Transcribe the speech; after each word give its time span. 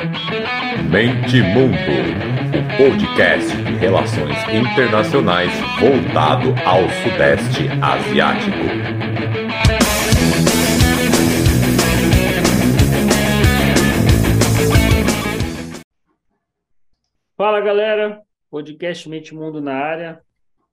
Mente 0.00 1.42
Mundo, 1.42 1.76
o 2.56 2.76
podcast 2.78 3.54
de 3.54 3.72
relações 3.76 4.34
internacionais 4.48 5.52
voltado 5.78 6.54
ao 6.64 6.88
Sudeste 7.02 7.68
Asiático. 7.82 8.56
Fala 17.36 17.60
galera, 17.60 18.22
podcast 18.50 19.06
Mente 19.06 19.34
Mundo 19.34 19.60
na 19.60 19.74
área, 19.74 20.22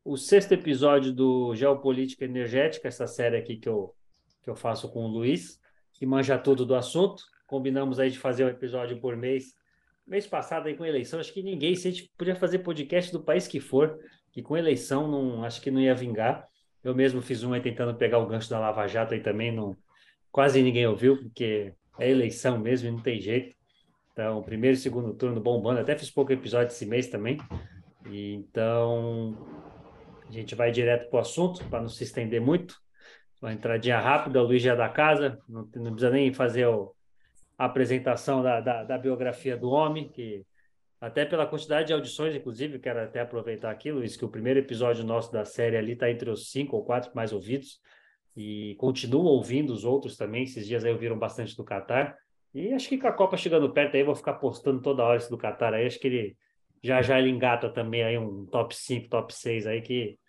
o 0.05 0.15
sexto 0.15 0.53
episódio 0.53 1.11
do 1.11 1.53
Geopolítica 1.53 2.23
Energética, 2.23 2.87
essa 2.87 3.05
série 3.05 3.35
aqui 3.35 3.57
que 3.57 3.67
eu, 3.67 3.93
que 4.41 4.49
eu 4.49 4.55
faço 4.55 4.89
com 4.89 5.03
o 5.03 5.09
Luiz, 5.09 5.59
que 5.91 6.05
manja 6.05 6.37
tudo 6.37 6.65
do 6.65 6.75
assunto. 6.75 7.23
Combinamos 7.47 7.99
aí 7.99 8.11
de 8.11 8.19
fazer 8.19 8.43
um 8.43 8.49
episódio 8.49 8.99
por 8.99 9.15
mês. 9.15 9.55
Mês 10.05 10.27
passado 10.27 10.67
aí 10.67 10.75
com 10.75 10.85
eleição, 10.85 11.19
acho 11.19 11.33
que 11.33 11.41
ninguém, 11.41 11.75
se 11.75 11.87
a 11.87 11.91
gente 11.91 12.11
podia 12.17 12.35
fazer 12.35 12.59
podcast 12.59 13.11
do 13.11 13.21
país 13.21 13.47
que 13.47 13.59
for, 13.59 13.97
que 14.31 14.41
com 14.41 14.55
eleição 14.55 15.07
não, 15.07 15.43
acho 15.43 15.61
que 15.61 15.71
não 15.71 15.81
ia 15.81 15.95
vingar. 15.95 16.47
Eu 16.83 16.93
mesmo 16.93 17.21
fiz 17.21 17.43
um 17.43 17.53
aí 17.53 17.61
tentando 17.61 17.95
pegar 17.95 18.19
o 18.19 18.27
gancho 18.27 18.49
da 18.49 18.59
Lava 18.59 18.87
Jato 18.87 19.13
aí 19.13 19.21
também, 19.21 19.51
não, 19.51 19.75
quase 20.31 20.61
ninguém 20.61 20.85
ouviu, 20.85 21.17
porque 21.17 21.73
é 21.97 22.09
eleição 22.09 22.59
mesmo 22.59 22.87
e 22.87 22.91
não 22.91 23.01
tem 23.01 23.19
jeito. 23.19 23.55
Então, 24.11 24.41
primeiro 24.43 24.75
e 24.75 24.79
segundo 24.79 25.13
turno 25.13 25.39
bombando. 25.39 25.79
Até 25.79 25.97
fiz 25.97 26.09
pouco 26.09 26.33
episódio 26.33 26.67
esse 26.67 26.85
mês 26.85 27.07
também. 27.07 27.37
E, 28.09 28.33
então, 28.33 29.37
a 30.27 30.31
gente 30.31 30.55
vai 30.55 30.71
direto 30.71 31.09
para 31.09 31.17
o 31.17 31.21
assunto, 31.21 31.63
para 31.65 31.81
não 31.81 31.89
se 31.89 32.03
estender 32.03 32.41
muito. 32.41 32.75
Uma 33.41 33.53
entradinha 33.53 33.99
rápida, 33.99 34.41
o 34.41 34.45
Luiz 34.45 34.63
já 34.63 34.73
é 34.73 34.75
da 34.75 34.89
casa, 34.89 35.37
não, 35.47 35.69
não 35.75 35.91
precisa 35.91 36.09
nem 36.09 36.33
fazer 36.33 36.65
o, 36.65 36.95
a 37.57 37.65
apresentação 37.65 38.43
da, 38.43 38.59
da, 38.59 38.83
da, 38.83 38.97
biografia 38.97 39.57
do 39.57 39.69
homem, 39.69 40.09
que 40.09 40.45
até 41.01 41.25
pela 41.25 41.45
quantidade 41.45 41.87
de 41.87 41.93
audições, 41.93 42.35
inclusive, 42.35 42.79
quero 42.79 43.01
até 43.01 43.21
aproveitar 43.21 43.71
aqui, 43.71 43.91
Luiz, 43.91 44.15
que 44.15 44.25
o 44.25 44.29
primeiro 44.29 44.59
episódio 44.59 45.03
nosso 45.03 45.31
da 45.31 45.45
série 45.45 45.77
ali 45.77 45.93
está 45.93 46.09
entre 46.09 46.29
os 46.29 46.51
cinco 46.51 46.75
ou 46.75 46.85
quatro 46.85 47.11
mais 47.15 47.33
ouvidos, 47.33 47.79
e 48.37 48.75
continuo 48.75 49.25
ouvindo 49.25 49.71
os 49.71 49.83
outros 49.83 50.15
também. 50.15 50.43
Esses 50.43 50.67
dias 50.67 50.85
aí 50.85 50.91
ouviram 50.91 51.17
bastante 51.17 51.57
do 51.57 51.63
Qatar. 51.63 52.15
E 52.53 52.71
acho 52.71 52.87
que 52.87 52.97
com 52.97 53.07
a 53.07 53.11
Copa 53.11 53.35
chegando 53.35 53.73
perto 53.73 53.97
aí, 53.97 54.03
vou 54.03 54.15
ficar 54.15 54.35
postando 54.35 54.79
toda 54.79 55.03
hora 55.03 55.17
esse 55.17 55.29
do 55.29 55.37
Qatar 55.37 55.73
aí. 55.73 55.87
Acho 55.87 55.99
que 55.99 56.07
ele 56.07 56.37
já 56.83 57.01
já 57.01 57.19
ele 57.19 57.31
engata 57.31 57.67
também 57.67 58.03
aí 58.03 58.17
um 58.17 58.45
top 58.45 58.75
5, 58.75 59.09
top 59.09 59.33
6 59.33 59.65
aí, 59.65 59.81
que 59.81 60.19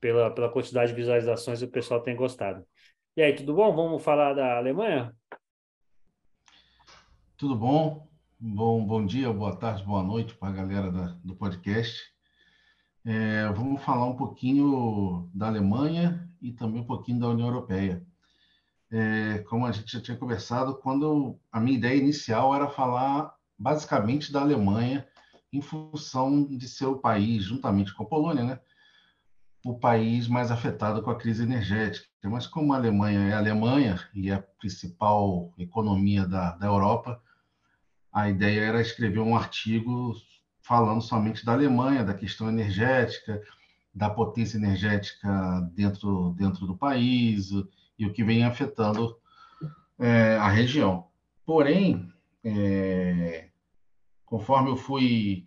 pela, 0.00 0.30
pela 0.32 0.50
quantidade 0.50 0.90
de 0.90 0.96
visualizações 0.96 1.62
o 1.62 1.70
pessoal 1.70 2.02
tem 2.02 2.16
gostado. 2.16 2.66
E 3.16 3.22
aí, 3.22 3.32
tudo 3.32 3.54
bom? 3.54 3.74
Vamos 3.74 4.02
falar 4.02 4.34
da 4.34 4.56
Alemanha? 4.58 5.14
Tudo 7.36 7.56
bom? 7.56 8.08
Bom, 8.38 8.84
bom 8.84 9.04
dia, 9.04 9.32
boa 9.32 9.56
tarde, 9.56 9.84
boa 9.84 10.02
noite 10.02 10.34
para 10.34 10.48
a 10.48 10.52
galera 10.52 10.90
da, 10.90 11.06
do 11.24 11.34
podcast. 11.34 12.02
É, 13.04 13.46
vamos 13.48 13.82
falar 13.82 14.06
um 14.06 14.16
pouquinho 14.16 15.30
da 15.34 15.46
Alemanha 15.46 16.28
e 16.40 16.52
também 16.52 16.80
um 16.80 16.86
pouquinho 16.86 17.20
da 17.20 17.28
União 17.28 17.48
Europeia 17.48 18.04
é, 18.94 19.38
como 19.48 19.66
a 19.66 19.72
gente 19.72 19.92
já 19.92 20.00
tinha 20.00 20.16
conversado, 20.16 20.76
quando 20.76 21.36
a 21.50 21.58
minha 21.58 21.76
ideia 21.76 21.98
inicial 21.98 22.54
era 22.54 22.68
falar 22.68 23.34
basicamente 23.58 24.32
da 24.32 24.40
Alemanha, 24.40 25.04
em 25.52 25.60
função 25.60 26.44
de 26.44 26.68
ser 26.68 26.86
o 26.86 26.98
país, 26.98 27.42
juntamente 27.42 27.92
com 27.92 28.04
a 28.04 28.06
Polônia, 28.06 28.44
né, 28.44 28.60
o 29.64 29.78
país 29.78 30.28
mais 30.28 30.50
afetado 30.50 31.02
com 31.02 31.10
a 31.10 31.18
crise 31.18 31.42
energética. 31.42 32.06
Mas 32.24 32.46
como 32.46 32.72
a 32.72 32.76
Alemanha 32.76 33.20
é 33.20 33.32
a 33.32 33.38
Alemanha 33.38 33.98
e 34.14 34.30
é 34.30 34.34
a 34.34 34.42
principal 34.42 35.52
economia 35.58 36.26
da, 36.26 36.52
da 36.52 36.66
Europa, 36.66 37.20
a 38.14 38.28
ideia 38.28 38.60
era 38.60 38.80
escrever 38.80 39.18
um 39.18 39.36
artigo 39.36 40.14
falando 40.62 41.02
somente 41.02 41.44
da 41.44 41.52
Alemanha, 41.52 42.04
da 42.04 42.14
questão 42.14 42.48
energética, 42.48 43.42
da 43.92 44.08
potência 44.08 44.56
energética 44.56 45.28
dentro, 45.72 46.32
dentro 46.38 46.64
do 46.64 46.76
país, 46.76 47.50
e 47.98 48.06
o 48.06 48.12
que 48.12 48.22
vem 48.22 48.44
afetando 48.44 49.16
é, 49.98 50.36
a 50.36 50.48
região. 50.48 51.08
Porém, 51.44 52.08
é, 52.44 53.48
conforme 54.24 54.70
eu 54.70 54.76
fui 54.76 55.46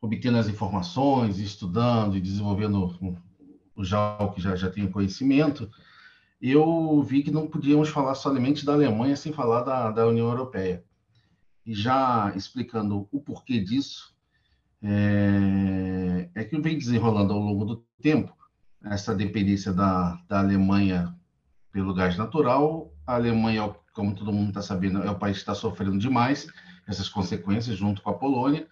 obtendo 0.00 0.38
as 0.38 0.48
informações, 0.48 1.38
estudando 1.38 2.16
e 2.16 2.20
desenvolvendo 2.20 2.96
já 3.80 4.16
o 4.20 4.32
que 4.32 4.40
já, 4.40 4.54
já 4.54 4.70
tenho 4.70 4.90
conhecimento, 4.90 5.68
eu 6.40 7.02
vi 7.02 7.22
que 7.22 7.30
não 7.30 7.48
podíamos 7.48 7.88
falar 7.88 8.14
somente 8.14 8.64
da 8.64 8.72
Alemanha 8.72 9.16
sem 9.16 9.32
falar 9.32 9.62
da, 9.62 9.90
da 9.90 10.06
União 10.06 10.28
Europeia. 10.28 10.84
E 11.64 11.74
já 11.74 12.32
explicando 12.34 13.08
o 13.12 13.20
porquê 13.20 13.60
disso, 13.60 14.14
é, 14.82 16.28
é 16.34 16.44
que 16.44 16.58
vem 16.58 16.76
desenrolando 16.76 17.32
ao 17.32 17.38
longo 17.38 17.64
do 17.64 17.76
tempo 18.00 18.36
essa 18.84 19.14
dependência 19.14 19.72
da, 19.72 20.20
da 20.28 20.40
Alemanha 20.40 21.14
pelo 21.70 21.94
gás 21.94 22.16
natural. 22.16 22.92
A 23.06 23.14
Alemanha, 23.14 23.74
como 23.92 24.14
todo 24.14 24.32
mundo 24.32 24.48
está 24.48 24.62
sabendo, 24.62 25.02
é 25.02 25.10
o 25.10 25.18
país 25.18 25.36
que 25.36 25.42
está 25.42 25.54
sofrendo 25.54 25.98
demais 25.98 26.48
essas 26.86 27.08
consequências, 27.08 27.76
junto 27.76 28.02
com 28.02 28.10
a 28.10 28.14
Polônia, 28.14 28.66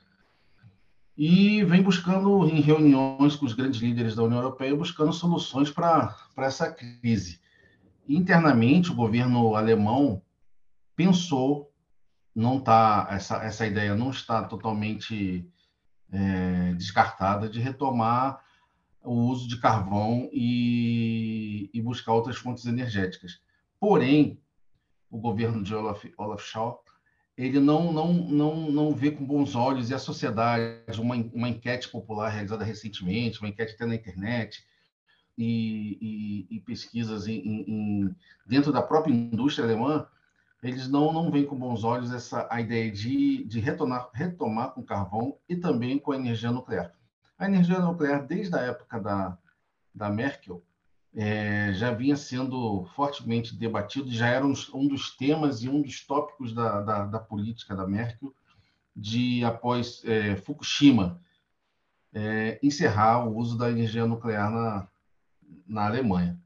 e 1.17 1.63
vem 1.65 1.83
buscando, 1.83 2.47
em 2.49 2.61
reuniões 2.61 3.37
com 3.37 3.47
os 3.47 3.53
grandes 3.53 3.81
líderes 3.81 4.15
da 4.15 4.23
União 4.23 4.39
Europeia, 4.39 4.75
buscando 4.75 5.13
soluções 5.13 5.71
para 5.71 6.17
essa 6.39 6.71
crise. 6.71 7.41
Internamente, 8.09 8.91
o 8.91 8.95
governo 8.95 9.55
alemão 9.55 10.23
pensou, 10.97 11.70
não 12.35 12.61
tá, 12.61 13.09
essa, 13.11 13.37
essa 13.45 13.67
ideia 13.67 13.95
não 13.95 14.11
está 14.11 14.45
totalmente 14.45 15.49
é, 16.13 16.75
descartada, 16.75 17.49
de 17.49 17.61
retomar 17.61 18.43
o 19.03 19.15
uso 19.15 19.49
de 19.49 19.59
carvão 19.59 20.29
e, 20.33 21.71
e 21.73 21.81
buscar 21.81 22.13
outras 22.13 22.37
fontes 22.37 22.67
energéticas. 22.67 23.41
Porém, 23.79 24.41
o 25.11 25.19
governo 25.19 25.63
de 25.63 25.75
Olaf, 25.75 26.05
Olaf 26.17 26.43
Shaw 26.43 26.83
ele 27.37 27.59
não, 27.59 27.91
não, 27.91 28.13
não, 28.13 28.71
não 28.71 28.95
vê 28.95 29.11
com 29.11 29.25
bons 29.25 29.55
olhos, 29.55 29.89
e 29.89 29.95
a 29.95 29.99
sociedade, 29.99 31.01
uma, 31.01 31.15
uma 31.33 31.49
enquete 31.49 31.89
popular 31.89 32.29
realizada 32.29 32.65
recentemente, 32.65 33.41
uma 33.41 33.49
enquete 33.49 33.75
até 33.75 33.87
na 33.87 33.95
internet, 33.95 34.63
e, 35.39 36.47
e, 36.51 36.57
e 36.57 36.61
pesquisas 36.61 37.27
em, 37.27 37.39
em, 37.39 38.15
dentro 38.47 38.71
da 38.71 38.83
própria 38.83 39.15
indústria 39.15 39.65
alemã, 39.65 40.07
eles 40.63 40.89
não, 40.89 41.13
não 41.13 41.31
veem 41.31 41.47
com 41.47 41.57
bons 41.57 41.85
olhos 41.85 42.13
essa, 42.13 42.47
a 42.51 42.61
ideia 42.61 42.91
de, 42.91 43.45
de 43.45 43.61
retornar, 43.61 44.11
retomar 44.13 44.73
com 44.73 44.83
carvão 44.83 45.39
e 45.49 45.57
também 45.57 45.99
com 45.99 46.13
a 46.13 46.17
energia 46.17 46.51
nuclear. 46.51 46.93
A 47.39 47.47
energia 47.47 47.79
nuclear, 47.79 48.27
desde 48.27 48.55
a 48.55 48.61
época 48.61 49.01
da, 49.01 49.39
da 49.95 50.11
Merkel, 50.11 50.63
é, 51.15 51.73
já 51.73 51.91
vinha 51.93 52.17
sendo 52.17 52.85
fortemente 52.95 53.57
debatido, 53.57 54.11
já 54.13 54.29
era 54.29 54.47
um, 54.47 54.53
um, 54.75 54.87
dos 54.87 55.17
temas 55.17 55.63
e 55.63 55.69
um 55.69 55.83
dos 55.83 56.05
tópicos 56.07 56.53
da, 56.53 56.83
da, 56.83 57.07
da 57.07 57.19
política 57.19 57.75
da 57.75 57.87
Merkel 57.87 58.35
de, 58.95 59.43
após 59.45 60.03
é, 60.05 60.37
Fukushima, 60.37 61.21
é, 62.13 62.61
encerrar 62.63 63.27
o 63.27 63.37
uso 63.37 63.57
da 63.57 63.71
energia 63.71 64.07
nuclear 64.07 64.51
na, 64.51 64.89
na 65.67 65.87
Alemanha. 65.87 66.39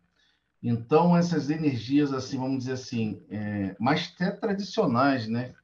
Então, 0.66 1.14
essas 1.14 1.50
energias, 1.50 2.10
assim, 2.10 2.38
vamos 2.38 2.60
dizer 2.60 2.72
assim, 2.72 3.22
é, 3.28 3.76
mais 3.78 4.10
até 4.14 4.30
tradicionais, 4.30 5.28
né? 5.28 5.54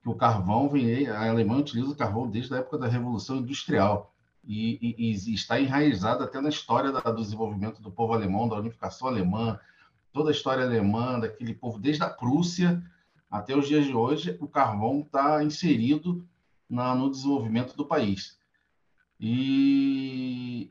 Que 0.00 0.08
o 0.08 0.14
carvão 0.14 0.68
vem, 0.68 1.08
a 1.08 1.28
Alemanha 1.28 1.62
utiliza 1.62 1.90
o 1.90 1.96
carvão 1.96 2.30
desde 2.30 2.54
a 2.54 2.58
época 2.58 2.78
da 2.78 2.86
Revolução 2.86 3.38
Industrial 3.38 4.14
e, 4.44 4.78
e, 4.80 5.10
e 5.10 5.34
está 5.34 5.58
enraizada 5.58 6.22
até 6.22 6.40
na 6.40 6.48
história 6.48 6.92
da, 6.92 7.00
do 7.00 7.20
desenvolvimento 7.20 7.82
do 7.82 7.90
povo 7.90 8.12
alemão, 8.12 8.48
da 8.48 8.54
unificação 8.54 9.08
alemã, 9.08 9.58
toda 10.12 10.30
a 10.30 10.32
história 10.32 10.64
alemã, 10.64 11.18
daquele 11.18 11.52
povo, 11.52 11.80
desde 11.80 12.04
a 12.04 12.08
Prússia 12.08 12.80
até 13.28 13.56
os 13.56 13.66
dias 13.66 13.84
de 13.84 13.94
hoje, 13.94 14.36
o 14.40 14.46
carvão 14.46 15.00
está 15.00 15.42
inserido 15.42 16.24
na, 16.70 16.94
no 16.94 17.10
desenvolvimento 17.10 17.76
do 17.76 17.84
país. 17.84 18.38
E, 19.18 20.70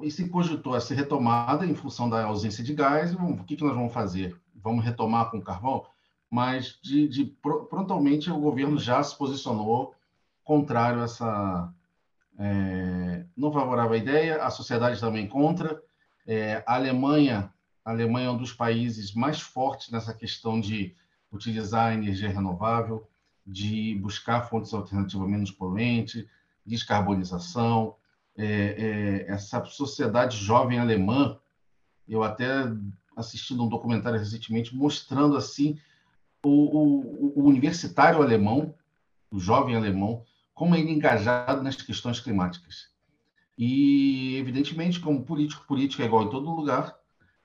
e 0.00 0.10
se 0.10 0.28
cogitou 0.28 0.76
essa 0.76 0.94
retomada 0.94 1.66
em 1.66 1.74
função 1.74 2.08
da 2.08 2.24
ausência 2.24 2.62
de 2.62 2.74
gás, 2.74 3.14
o 3.14 3.44
que, 3.44 3.56
que 3.56 3.64
nós 3.64 3.74
vamos 3.74 3.92
fazer? 3.92 4.36
Vamos 4.54 4.84
retomar 4.84 5.30
com 5.30 5.40
carvão? 5.40 5.84
Mas, 6.30 6.78
de, 6.82 7.08
de 7.08 7.24
prontamente, 7.70 8.30
o 8.30 8.38
governo 8.38 8.78
já 8.78 9.02
se 9.02 9.16
posicionou 9.16 9.94
contrário 10.44 11.00
a 11.00 11.04
essa, 11.04 11.74
é, 12.38 13.24
não 13.36 13.52
favorável 13.52 13.92
à 13.92 13.96
ideia, 13.96 14.42
a 14.42 14.50
sociedade 14.50 15.00
também 15.00 15.26
contra. 15.26 15.82
É, 16.26 16.62
a 16.66 16.74
Alemanha, 16.74 17.52
a 17.84 17.90
Alemanha 17.90 18.28
é 18.28 18.30
um 18.30 18.36
dos 18.36 18.52
países 18.52 19.14
mais 19.14 19.40
fortes 19.40 19.90
nessa 19.90 20.14
questão 20.14 20.60
de 20.60 20.94
utilizar 21.32 21.90
a 21.90 21.94
energia 21.94 22.28
renovável, 22.28 23.08
de 23.46 23.94
buscar 23.96 24.42
fontes 24.42 24.72
alternativas 24.72 25.28
menos 25.28 25.50
poluentes, 25.50 26.26
descarbonização. 26.64 27.96
É, 28.38 29.26
é, 29.26 29.32
essa 29.32 29.64
sociedade 29.64 30.36
jovem 30.36 30.78
alemã, 30.78 31.38
eu 32.08 32.22
até 32.22 32.46
assistindo 33.16 33.64
um 33.64 33.68
documentário 33.68 34.18
recentemente 34.18 34.74
mostrando 34.74 35.36
assim 35.36 35.76
o, 36.42 36.48
o, 36.48 37.32
o 37.40 37.44
universitário 37.44 38.22
alemão 38.22 38.74
o 39.30 39.38
jovem 39.38 39.76
alemão, 39.76 40.24
como 40.54 40.74
ele 40.74 40.88
é 40.88 40.92
engajado 40.92 41.62
nas 41.62 41.76
questões 41.76 42.20
climáticas. 42.20 42.88
E, 43.56 44.36
evidentemente, 44.36 45.00
como 45.00 45.24
político, 45.24 45.66
político 45.66 46.02
é 46.02 46.06
igual 46.06 46.24
em 46.24 46.30
todo 46.30 46.54
lugar, 46.54 46.96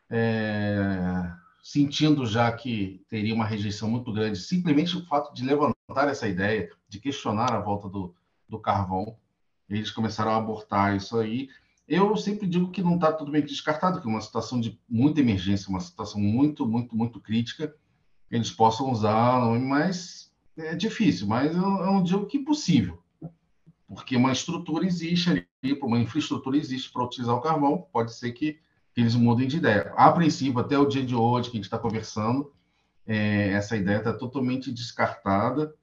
é, 0.10 1.32
sentindo 1.62 2.26
já 2.26 2.52
que 2.52 3.04
teria 3.10 3.34
uma 3.34 3.46
rejeição 3.46 3.90
muito 3.90 4.12
grande, 4.12 4.38
simplesmente 4.38 4.96
o 4.96 5.06
fato 5.06 5.34
de 5.34 5.44
levantar 5.44 6.08
essa 6.08 6.28
ideia, 6.28 6.70
de 6.88 7.00
questionar 7.00 7.52
a 7.52 7.60
volta 7.60 7.90
do, 7.90 8.16
do 8.48 8.60
carvão, 8.60 9.18
eles 9.78 9.92
começaram 9.92 10.32
a 10.32 10.38
abortar 10.38 10.96
isso 10.96 11.18
aí. 11.18 11.50
Eu 11.88 12.16
sempre 12.16 12.48
digo 12.48 12.72
que 12.72 12.82
não 12.82 12.96
está 12.96 13.12
tudo 13.12 13.32
bem 13.32 13.44
descartado, 13.44 14.02
que 14.02 14.08
é 14.08 14.10
uma 14.10 14.22
situação 14.22 14.60
de 14.60 14.80
muita 14.90 15.20
emergência, 15.20 15.70
uma 15.70 15.82
situação 15.82 16.20
muito, 16.20 16.66
muito, 16.66 16.96
muito 16.96 17.20
crítica, 17.20 17.74
eles 18.32 18.50
possam 18.50 18.92
usar, 18.92 19.42
mas 19.60 20.32
é 20.58 20.76
difícil, 20.76 21.28
mas 21.28 21.56
eu, 21.56 21.62
eu 21.62 21.86
não 21.86 22.04
digo 22.04 22.26
que 22.26 22.38
é 22.38 22.40
impossível, 22.40 23.04
porque 23.88 24.16
uma 24.16 24.32
estrutura 24.32 24.86
existe 24.86 25.30
ali, 25.30 25.48
uma 25.82 26.00
infraestrutura 26.00 26.58
existe 26.58 26.92
para 26.92 27.04
utilizar 27.04 27.36
o 27.36 27.42
carvão, 27.42 27.88
pode 27.92 28.14
ser 28.14 28.32
que, 28.32 28.54
que, 28.94 29.02
eles 29.02 29.16
mudem 29.16 29.48
de 29.48 29.58
ideia. 29.58 29.94
A 29.96 30.12
princípio, 30.12 30.60
até 30.60 30.78
o 30.78 30.88
dia 30.88 31.06
de 31.06 31.16
hoje 31.16 31.50
que 31.50 31.58
a 31.58 31.60
gente 31.60 31.66
está 31.66 31.78
conversando, 31.78 32.52
é, 33.06 33.50
essa 33.50 33.76
ideia 33.76 33.98
está 33.98 34.14
totalmente 34.14 34.72
descartada, 34.72 35.74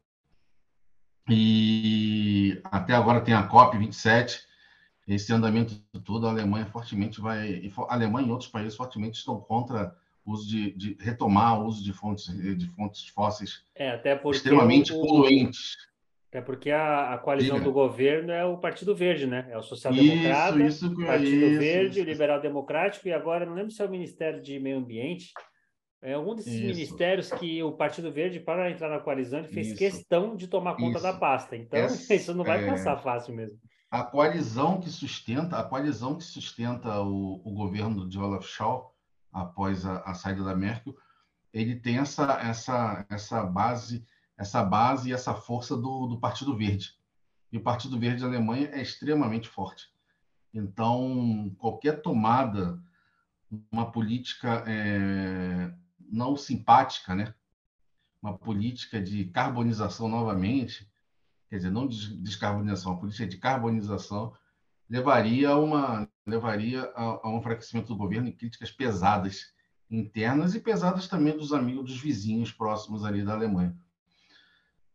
e 1.31 2.61
até 2.65 2.93
agora 2.93 3.21
tem 3.21 3.35
a 3.35 3.49
COP27, 3.49 4.41
esse 5.07 5.33
andamento 5.33 5.75
todo, 6.05 6.27
a 6.27 6.31
Alemanha 6.31 6.67
fortemente 6.67 7.21
vai. 7.21 7.71
A 7.89 7.95
Alemanha 7.95 8.29
e 8.29 8.31
outros 8.31 8.51
países 8.51 8.77
fortemente 8.77 9.19
estão 9.19 9.41
contra 9.41 9.95
o 10.25 10.33
uso 10.33 10.49
de, 10.49 10.73
de 10.73 10.97
retomar 11.01 11.61
o 11.61 11.67
uso 11.67 11.83
de 11.83 11.93
fontes, 11.93 12.27
de 12.27 12.67
fontes 12.69 13.07
fósseis 13.09 13.63
é, 13.75 14.01
extremamente 14.31 14.93
o, 14.93 15.01
poluentes. 15.01 15.77
Até 16.29 16.41
porque 16.41 16.71
a, 16.71 17.15
a 17.15 17.19
coalizão 17.19 17.57
Diga. 17.57 17.65
do 17.65 17.73
governo 17.73 18.31
é 18.31 18.45
o 18.45 18.57
Partido 18.57 18.95
Verde, 18.95 19.27
né? 19.27 19.49
É 19.51 19.59
o 19.59 19.63
Social 19.63 19.93
Democrata, 19.93 20.63
isso, 20.63 20.87
isso, 20.87 21.05
Partido 21.05 21.47
isso, 21.47 21.59
Verde, 21.59 22.01
o 22.01 22.05
Liberal 22.05 22.41
Democrático, 22.41 23.09
e 23.09 23.13
agora 23.13 23.45
não 23.45 23.55
lembro 23.55 23.73
se 23.73 23.83
é 23.83 23.85
o 23.85 23.91
Ministério 23.91 24.41
de 24.41 24.61
Meio 24.61 24.79
Ambiente. 24.79 25.33
É 26.03 26.17
um 26.17 26.35
desses 26.35 26.55
isso. 26.55 26.67
ministérios 26.67 27.31
que 27.31 27.63
o 27.63 27.73
Partido 27.73 28.11
Verde, 28.11 28.41
para 28.41 28.71
entrar 28.71 28.89
na 28.89 29.01
coalizão, 29.01 29.45
fez 29.45 29.69
isso. 29.69 29.77
questão 29.77 30.35
de 30.35 30.49
tomar 30.49 30.77
conta 30.77 30.99
isso. 30.99 31.03
da 31.03 31.13
pasta. 31.13 31.57
Então, 31.57 31.79
Essa, 31.79 32.15
isso 32.15 32.35
não 32.35 32.45
vai 32.45 32.65
é... 32.65 32.71
passar 32.71 32.97
fácil 32.97 33.35
mesmo. 33.35 33.59
A 33.91 34.03
coalizão 34.03 34.81
que 34.81 34.89
sustenta, 34.89 35.59
a 35.59 35.65
coalizão 35.65 36.17
que 36.17 36.25
sustenta 36.25 37.01
o, 37.01 37.43
o 37.45 37.53
governo 37.53 38.09
de 38.09 38.19
Olaf 38.19 38.47
Scholz 38.47 38.87
após 39.33 39.85
a, 39.85 39.99
a, 40.01 40.15
saída 40.15 40.45
da 40.45 40.55
Merkel, 40.55 40.97
ele 41.53 41.75
tem 41.75 41.99
essa 41.99 42.41
essa 42.41 43.05
essa 43.11 43.43
base, 43.43 44.05
essa 44.39 44.63
base 44.63 45.11
e 45.11 45.13
essa 45.13 45.35
força 45.35 45.77
do, 45.77 46.07
do 46.07 46.21
Partido 46.21 46.57
Verde. 46.57 46.95
E 47.53 47.59
o 47.59 47.63
Partido 47.63 47.99
Verde 47.99 48.23
da 48.23 48.29
Alemanha 48.29 48.71
é 48.73 48.81
extremamente 48.81 49.49
forte. 49.49 49.89
Então, 50.55 51.55
qualquer 51.59 52.01
tomada, 52.01 52.81
uma 53.71 53.91
política 53.91 54.65
é, 54.67 55.73
não 56.11 56.37
simpática, 56.37 57.15
né? 57.15 57.35
uma 58.23 58.37
política 58.37 59.01
de 59.01 59.25
carbonização 59.27 60.09
novamente, 60.09 60.87
quer 61.49 61.57
dizer, 61.57 61.71
não 61.71 61.87
de 61.87 62.17
descarbonização, 62.19 62.93
a 62.93 62.97
política 62.97 63.27
de 63.27 63.39
carbonização 63.39 64.33
levaria 64.89 65.51
a, 65.51 65.59
uma, 65.59 66.09
levaria 66.27 66.83
a, 66.95 67.21
a 67.23 67.31
um 67.31 67.39
enfraquecimento 67.39 67.89
do 67.89 67.97
governo 67.97 68.29
e 68.29 68.33
críticas 68.33 68.71
pesadas 68.71 69.55
internas 69.91 70.55
e 70.55 70.61
pesadas 70.61 71.09
também 71.09 71.37
dos 71.37 71.53
amigos, 71.53 71.85
dos 71.85 72.01
vizinhos 72.01 72.53
próximos 72.53 73.05
ali 73.05 73.25
da 73.25 73.33
Alemanha. 73.33 73.77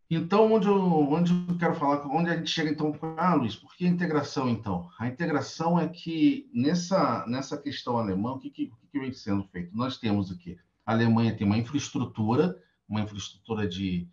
Então, 0.09 0.53
onde 0.53 0.67
eu, 0.67 0.77
onde 0.77 1.33
eu 1.49 1.57
quero 1.57 1.73
falar, 1.73 2.05
onde 2.07 2.29
a 2.29 2.37
gente 2.37 2.51
chega 2.51 2.69
então, 2.69 2.93
ah, 3.17 3.33
Luiz, 3.33 3.55
por 3.55 3.75
que 3.75 3.85
a 3.85 3.89
integração 3.89 4.47
então? 4.47 4.87
A 4.99 5.07
integração 5.07 5.79
é 5.79 5.87
que 5.87 6.47
nessa, 6.53 7.25
nessa 7.27 7.57
questão 7.57 7.97
alemã, 7.97 8.33
o 8.33 8.39
que, 8.39 8.51
que, 8.51 8.71
o 8.83 8.87
que 8.87 8.99
vem 8.99 9.11
sendo 9.11 9.43
feito? 9.45 9.75
Nós 9.75 9.97
temos 9.97 10.29
o 10.29 10.37
quê? 10.37 10.59
A 10.85 10.91
Alemanha 10.91 11.35
tem 11.35 11.47
uma 11.47 11.57
infraestrutura, 11.57 12.55
uma 12.87 13.01
infraestrutura 13.01 13.67
de, 13.67 14.07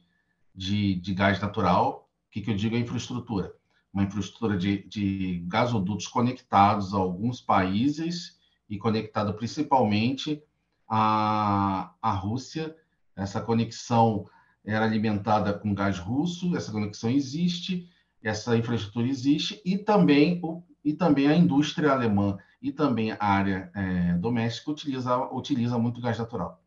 de, 0.55 0.95
de 0.95 1.15
gás 1.15 1.39
natural. 1.39 2.09
O 2.29 2.31
que, 2.31 2.41
que 2.41 2.51
eu 2.51 2.57
digo 2.57 2.75
é 2.75 2.79
infraestrutura? 2.79 3.55
Uma 3.93 4.05
infraestrutura 4.05 4.57
de, 4.57 4.89
de 4.89 5.45
gasodutos 5.47 6.07
conectados 6.07 6.95
a 6.95 6.97
alguns 6.97 7.43
países 7.43 8.39
e 8.69 8.79
conectado 8.79 9.35
principalmente 9.35 10.43
à, 10.89 11.93
à 12.01 12.13
Rússia. 12.13 12.75
Essa 13.15 13.43
conexão 13.43 14.27
era 14.65 14.87
alimentada 14.87 15.53
com 15.53 15.75
gás 15.75 15.99
russo, 15.99 16.57
essa 16.57 16.73
conexão 16.73 17.11
existe, 17.11 17.87
essa 18.23 18.57
infraestrutura 18.57 19.07
existe, 19.09 19.61
e 19.65 19.77
também, 19.77 20.41
o, 20.43 20.63
e 20.83 20.95
também 20.95 21.27
a 21.27 21.37
indústria 21.37 21.93
alemã 21.93 22.39
e 22.63 22.71
também 22.71 23.11
a 23.11 23.19
área 23.21 23.71
é, 23.75 24.15
doméstica 24.15 24.71
utiliza, 24.71 25.19
utiliza 25.33 25.77
muito 25.79 26.01
gás 26.01 26.17
natural. 26.17 26.62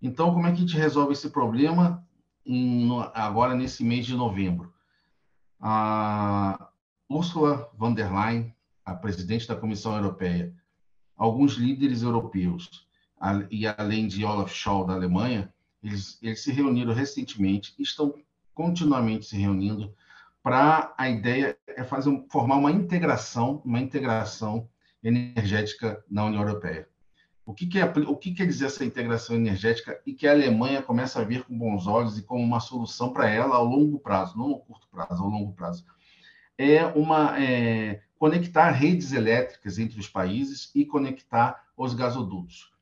Então, 0.00 0.32
como 0.32 0.46
é 0.46 0.50
que 0.50 0.58
a 0.58 0.60
gente 0.60 0.76
resolve 0.76 1.12
esse 1.12 1.30
problema 1.30 2.06
em, 2.44 2.88
agora 3.14 3.54
nesse 3.54 3.82
mês 3.82 4.06
de 4.06 4.14
novembro? 4.14 4.72
A 5.60 6.68
Ursula 7.08 7.70
von 7.74 7.94
der 7.94 8.12
Leyen, 8.12 8.54
a 8.84 8.94
presidente 8.94 9.48
da 9.48 9.56
Comissão 9.56 9.96
Europeia, 9.96 10.54
alguns 11.16 11.54
líderes 11.54 12.02
europeus, 12.02 12.86
e 13.50 13.66
além 13.66 14.06
de 14.06 14.24
Olaf 14.24 14.52
Scholz 14.52 14.86
da 14.86 14.92
Alemanha, 14.92 15.52
eles, 15.82 16.18
eles 16.22 16.42
se 16.42 16.52
reuniram 16.52 16.92
recentemente, 16.92 17.74
estão 17.78 18.14
continuamente 18.54 19.26
se 19.26 19.36
reunindo 19.36 19.94
para 20.42 20.94
a 20.96 21.10
ideia 21.10 21.58
é 21.66 21.82
fazer 21.82 22.24
formar 22.30 22.56
uma 22.56 22.70
integração, 22.70 23.60
uma 23.64 23.80
integração 23.80 24.68
energética 25.02 26.02
na 26.08 26.24
União 26.24 26.42
Europeia. 26.42 26.88
O 27.46 27.54
que, 27.54 27.64
que, 27.64 27.78
é, 27.78 27.84
o 27.84 28.16
que 28.16 28.34
quer 28.34 28.44
dizer 28.44 28.66
essa 28.66 28.84
integração 28.84 29.36
energética 29.36 30.02
e 30.04 30.12
que 30.12 30.26
a 30.26 30.32
Alemanha 30.32 30.82
começa 30.82 31.20
a 31.20 31.24
ver 31.24 31.44
com 31.44 31.56
bons 31.56 31.86
olhos 31.86 32.18
e 32.18 32.22
como 32.22 32.42
uma 32.42 32.58
solução 32.58 33.12
para 33.12 33.30
ela 33.30 33.54
ao 33.54 33.64
longo 33.64 34.00
prazo, 34.00 34.36
não 34.36 34.48
no 34.48 34.58
curto 34.58 34.88
prazo, 34.88 35.22
ao 35.22 35.30
longo 35.30 35.52
prazo? 35.52 35.84
É 36.58 36.84
uma 36.86 37.40
é, 37.40 38.02
conectar 38.18 38.72
redes 38.72 39.12
elétricas 39.12 39.78
entre 39.78 40.00
os 40.00 40.08
países 40.08 40.72
e 40.74 40.84
conectar 40.84 41.64
os 41.76 41.94
gasodutos. 41.94 42.72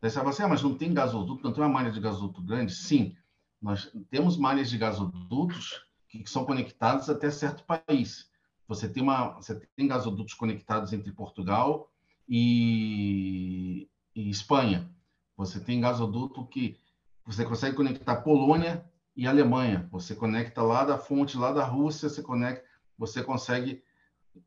Daí 0.00 0.08
você 0.08 0.18
fala 0.18 0.30
assim, 0.30 0.42
ah, 0.44 0.48
mas 0.48 0.62
não 0.62 0.76
tem 0.76 0.94
gasoduto, 0.94 1.42
não 1.42 1.52
tem 1.52 1.62
uma 1.64 1.68
malha 1.68 1.90
de 1.90 2.00
gasoduto 2.00 2.40
grande? 2.42 2.72
Sim, 2.72 3.16
nós 3.60 3.92
temos 4.08 4.36
malhas 4.36 4.70
de 4.70 4.78
gasodutos 4.78 5.84
que 6.08 6.22
são 6.30 6.44
conectados 6.44 7.10
até 7.10 7.28
certo 7.28 7.64
país. 7.64 8.30
Você 8.68 8.88
tem, 8.88 9.02
uma, 9.02 9.30
você 9.34 9.60
tem 9.74 9.88
gasodutos 9.88 10.34
conectados 10.34 10.92
entre 10.92 11.10
Portugal 11.10 11.90
e, 12.28 13.88
e 14.14 14.28
Espanha. 14.30 14.88
Você 15.36 15.60
tem 15.60 15.80
gasoduto 15.80 16.46
que 16.46 16.78
você 17.24 17.44
consegue 17.44 17.76
conectar 17.76 18.16
Polônia 18.16 18.84
e 19.16 19.26
Alemanha. 19.26 19.88
Você 19.90 20.14
conecta 20.14 20.62
lá 20.62 20.84
da 20.84 20.98
fonte, 20.98 21.36
lá 21.36 21.52
da 21.52 21.64
Rússia, 21.64 22.08
você 22.08 22.22
conecta, 22.22 22.64
você 22.98 23.22
consegue 23.22 23.82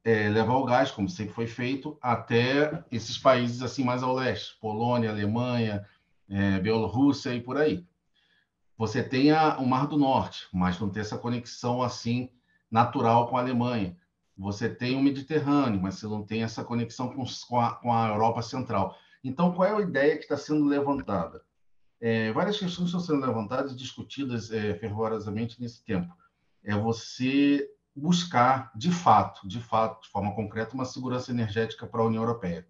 é, 0.04 0.30
levar 0.30 0.56
o 0.56 0.66
gás, 0.66 0.92
como 0.92 1.10
sempre 1.10 1.34
foi 1.34 1.48
feito, 1.48 1.98
até 2.02 2.84
esses 2.92 3.18
países 3.18 3.62
assim 3.62 3.84
mais 3.84 4.04
ao 4.04 4.14
leste, 4.14 4.58
Polônia, 4.60 5.10
Alemanha, 5.10 5.86
é, 6.30 6.60
Bielorrússia 6.60 7.34
e 7.34 7.42
por 7.42 7.58
aí. 7.58 7.86
Você 8.78 9.02
tem 9.02 9.32
a, 9.32 9.58
o 9.58 9.66
Mar 9.66 9.88
do 9.88 9.98
Norte, 9.98 10.48
mas 10.52 10.80
não 10.80 10.90
tem 10.90 11.02
essa 11.02 11.18
conexão 11.18 11.82
assim 11.82 12.30
natural 12.70 13.28
com 13.28 13.38
a 13.38 13.40
Alemanha. 13.40 13.96
Você 14.38 14.68
tem 14.68 14.98
o 14.98 15.02
Mediterrâneo, 15.02 15.82
mas 15.82 15.96
você 15.96 16.08
não 16.08 16.24
tem 16.24 16.44
essa 16.44 16.64
conexão 16.64 17.08
com, 17.08 17.24
com, 17.48 17.60
a, 17.60 17.76
com 17.76 17.94
a 17.94 18.10
Europa 18.10 18.42
Central. 18.42 18.98
Então, 19.26 19.52
qual 19.52 19.68
é 19.68 19.76
a 19.76 19.82
ideia 19.82 20.16
que 20.18 20.24
está 20.24 20.38
sendo 20.38 20.66
levantada? 20.66 21.42
É, 22.00 22.32
várias 22.32 22.60
questões 22.60 22.86
estão 22.86 23.00
sendo 23.00 23.26
levantadas 23.26 23.72
e 23.72 23.76
discutidas 23.76 24.52
é, 24.52 24.76
fervorosamente 24.76 25.60
nesse 25.60 25.84
tempo. 25.84 26.14
É 26.64 26.76
você 26.76 27.68
buscar, 27.96 28.72
de 28.76 28.92
fato, 28.92 29.48
de 29.48 29.60
fato, 29.60 30.04
de 30.04 30.10
forma 30.10 30.36
concreta, 30.36 30.76
uma 30.76 30.86
segurança 30.86 31.32
energética 31.32 31.88
para 31.88 32.02
a 32.02 32.06
União 32.06 32.22
Europeia. 32.22 32.68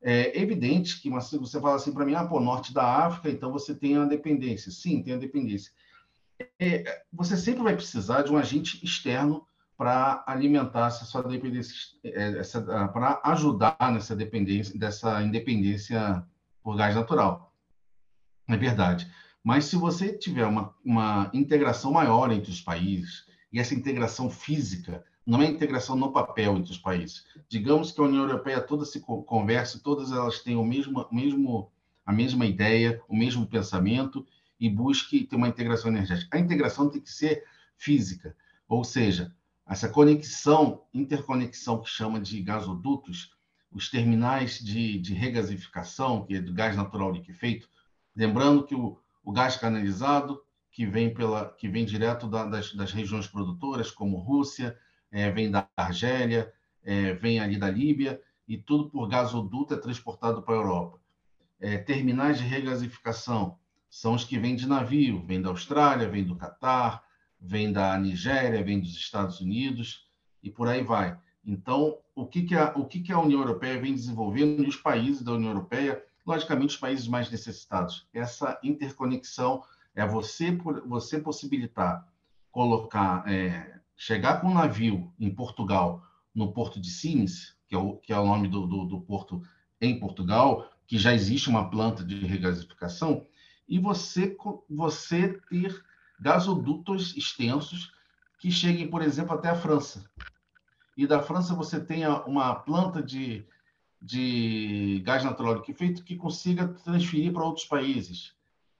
É 0.00 0.40
evidente 0.40 1.00
que 1.02 1.08
uma, 1.08 1.20
você 1.20 1.60
fala 1.60 1.74
assim 1.74 1.92
para 1.92 2.06
mim, 2.06 2.14
ah, 2.14 2.24
pô, 2.24 2.38
norte 2.38 2.72
da 2.72 3.04
África, 3.04 3.28
então 3.28 3.50
você 3.50 3.74
tem 3.74 3.96
a 3.96 4.04
dependência. 4.04 4.70
Sim, 4.70 5.02
tem 5.02 5.14
a 5.14 5.18
dependência. 5.18 5.72
É, 6.60 7.02
você 7.12 7.36
sempre 7.36 7.64
vai 7.64 7.74
precisar 7.74 8.22
de 8.22 8.30
um 8.30 8.38
agente 8.38 8.82
externo 8.84 9.44
para 9.80 10.22
alimentar 10.26 10.88
essa 10.88 11.06
sua 11.06 11.22
dependência, 11.22 11.74
é, 12.04 12.42
para 12.92 13.18
ajudar 13.24 13.78
nessa 13.90 14.14
dependência, 14.14 14.78
dessa 14.78 15.22
independência 15.22 16.22
por 16.62 16.76
gás 16.76 16.94
natural. 16.94 17.54
É 18.46 18.58
verdade. 18.58 19.10
Mas 19.42 19.64
se 19.64 19.76
você 19.76 20.12
tiver 20.12 20.44
uma, 20.44 20.74
uma 20.84 21.30
integração 21.32 21.92
maior 21.92 22.30
entre 22.30 22.50
os 22.50 22.60
países, 22.60 23.24
e 23.50 23.58
essa 23.58 23.74
integração 23.74 24.28
física, 24.28 25.02
não 25.26 25.40
é 25.40 25.46
integração 25.46 25.96
no 25.96 26.12
papel 26.12 26.58
entre 26.58 26.72
os 26.72 26.78
países. 26.78 27.24
Digamos 27.48 27.90
que 27.90 28.02
a 28.02 28.04
União 28.04 28.24
Europeia 28.24 28.60
toda 28.60 28.84
se 28.84 29.00
converse, 29.00 29.82
todas 29.82 30.12
elas 30.12 30.40
têm 30.40 30.56
o 30.56 30.62
mesmo, 30.62 31.08
mesmo, 31.10 31.72
a 32.04 32.12
mesma 32.12 32.44
ideia, 32.44 33.00
o 33.08 33.16
mesmo 33.16 33.46
pensamento 33.46 34.26
e 34.60 34.68
busque 34.68 35.24
ter 35.24 35.36
uma 35.36 35.48
integração 35.48 35.90
energética. 35.90 36.36
A 36.36 36.38
integração 36.38 36.90
tem 36.90 37.00
que 37.00 37.10
ser 37.10 37.44
física, 37.78 38.36
ou 38.68 38.84
seja, 38.84 39.34
essa 39.70 39.88
conexão, 39.88 40.82
interconexão 40.92 41.80
que 41.80 41.88
chama 41.88 42.20
de 42.20 42.42
gasodutos, 42.42 43.32
os 43.70 43.88
terminais 43.88 44.58
de, 44.58 44.98
de 44.98 45.14
regasificação, 45.14 46.26
que 46.26 46.34
é 46.34 46.40
do 46.40 46.52
gás 46.52 46.76
natural 46.76 47.12
liquefeito, 47.12 47.68
lembrando 48.16 48.64
que 48.64 48.74
o, 48.74 48.98
o 49.22 49.30
gás 49.30 49.56
canalizado, 49.56 50.42
que 50.72 50.84
vem, 50.84 51.14
pela, 51.14 51.52
que 51.52 51.68
vem 51.68 51.84
direto 51.84 52.26
da, 52.26 52.44
das, 52.46 52.74
das, 52.74 52.90
regiões 52.90 53.28
produtoras, 53.28 53.92
como 53.92 54.16
Rússia, 54.16 54.76
é, 55.08 55.30
vem 55.30 55.48
da 55.48 55.68
Argélia, 55.76 56.52
é, 56.82 57.12
vem 57.12 57.38
ali 57.38 57.56
da 57.56 57.70
Líbia, 57.70 58.20
e 58.48 58.58
tudo 58.58 58.90
por 58.90 59.06
gasoduto 59.06 59.72
é 59.72 59.76
transportado 59.76 60.42
para 60.42 60.54
a 60.54 60.58
Europa. 60.58 60.98
É, 61.60 61.78
terminais 61.78 62.38
de 62.38 62.44
regasificação 62.44 63.56
são 63.88 64.14
os 64.14 64.24
que 64.24 64.36
vêm 64.36 64.56
de 64.56 64.66
navio, 64.66 65.24
vêm 65.24 65.40
da 65.40 65.50
Austrália, 65.50 66.08
vêm 66.08 66.24
do 66.24 66.34
Catar, 66.34 67.04
vêm 67.40 67.72
da 67.72 67.96
Nigéria, 67.98 68.62
vêm 68.62 68.80
dos 68.80 68.94
Estados 68.94 69.40
Unidos, 69.40 70.06
e 70.42 70.50
por 70.50 70.68
aí 70.68 70.82
vai. 70.82 71.18
Então, 71.44 71.98
o 72.14 72.26
que, 72.26 72.42
que, 72.42 72.54
a, 72.54 72.72
o 72.76 72.84
que, 72.84 73.00
que 73.00 73.12
a 73.12 73.18
União 73.18 73.40
Europeia 73.40 73.80
vem 73.80 73.94
desenvolvendo 73.94 74.62
e 74.62 74.68
os 74.68 74.76
países 74.76 75.22
da 75.22 75.32
União 75.32 75.50
Europeia, 75.50 76.02
logicamente 76.26 76.74
os 76.74 76.80
países 76.80 77.08
mais 77.08 77.30
necessitados? 77.30 78.06
Essa 78.12 78.58
interconexão 78.62 79.62
é 79.94 80.06
você, 80.06 80.52
você 80.86 81.18
possibilitar 81.18 82.06
colocar, 82.50 83.24
é, 83.30 83.80
chegar 83.96 84.40
com 84.40 84.48
um 84.48 84.54
navio 84.54 85.12
em 85.18 85.32
Portugal, 85.32 86.02
no 86.34 86.52
porto 86.52 86.80
de 86.80 86.90
Sines, 86.90 87.56
que 87.68 87.74
é 87.74 87.78
o, 87.78 87.96
que 87.96 88.12
é 88.12 88.18
o 88.18 88.26
nome 88.26 88.48
do, 88.48 88.66
do, 88.66 88.84
do 88.84 89.00
porto 89.00 89.42
em 89.80 89.98
Portugal, 89.98 90.68
que 90.86 90.98
já 90.98 91.14
existe 91.14 91.48
uma 91.48 91.70
planta 91.70 92.04
de 92.04 92.26
regasificação, 92.26 93.26
e 93.68 93.78
você, 93.78 94.36
você 94.68 95.40
ter 95.48 95.80
gasodutos 96.20 97.16
extensos 97.16 97.92
que 98.38 98.50
cheguem, 98.50 98.88
por 98.88 99.02
exemplo, 99.02 99.34
até 99.34 99.48
a 99.48 99.54
França 99.54 100.04
e 101.00 101.06
da 101.06 101.22
França 101.22 101.54
você 101.54 101.80
tenha 101.80 102.22
uma 102.24 102.54
planta 102.54 103.02
de, 103.02 103.46
de 104.02 105.02
gás 105.02 105.24
natural 105.24 105.54
liquefeito 105.54 106.04
que 106.04 106.14
consiga 106.14 106.68
transferir 106.68 107.32
para 107.32 107.42
outros 107.42 107.64
países. 107.64 108.34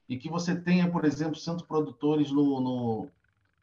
E 0.07 0.19
que 0.19 0.29
você 0.29 0.55
tenha, 0.55 0.91
por 0.91 1.07
exemplo, 1.07 1.37
centros 1.37 1.67
produtores 1.67 2.31
no, 2.31 2.61
no, 2.61 3.09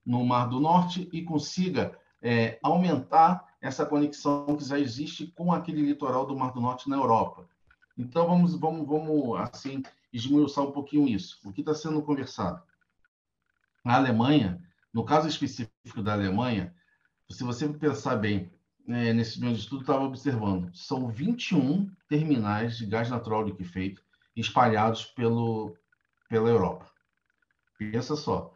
no 0.04 0.26
Mar 0.26 0.48
do 0.48 0.60
Norte 0.60 1.08
e 1.14 1.22
consiga 1.22 1.96
é, 2.20 2.58
aumentar 2.64 3.46
essa 3.62 3.86
conexão 3.86 4.58
que 4.58 4.66
já 4.66 4.80
existe 4.80 5.28
com 5.28 5.54
aquele 5.54 5.82
litoral 5.82 6.26
do 6.26 6.36
Mar 6.36 6.52
do 6.52 6.60
Norte 6.60 6.90
na 6.90 6.96
Europa. 6.96 7.48
Então, 7.96 8.26
vamos, 8.26 8.56
vamos, 8.56 8.88
vamos 8.88 9.40
assim, 9.40 9.84
esmiuçar 10.12 10.64
um 10.64 10.72
pouquinho 10.72 11.08
isso. 11.08 11.38
O 11.44 11.54
que 11.54 11.62
está 11.62 11.76
sendo 11.76 12.02
conversado? 12.02 12.64
A 13.88 13.96
Alemanha, 13.96 14.62
no 14.94 15.06
caso 15.06 15.30
específico 15.30 16.04
da 16.04 16.12
Alemanha, 16.12 16.76
se 17.32 17.42
você 17.42 17.70
pensar 17.70 18.18
bem, 18.18 18.52
é, 18.86 19.14
nesse 19.14 19.40
meu 19.40 19.54
estudo, 19.54 19.82
estava 19.82 20.04
observando, 20.04 20.70
são 20.76 21.08
21 21.08 21.90
terminais 22.10 22.78
de 22.78 22.86
gás 22.86 23.10
natural 23.10 23.46
liquefeito 23.46 24.02
espalhados 24.36 25.06
pelo, 25.06 25.74
pela 26.28 26.50
Europa. 26.50 26.92
Pensa 27.78 28.18
só, 28.18 28.52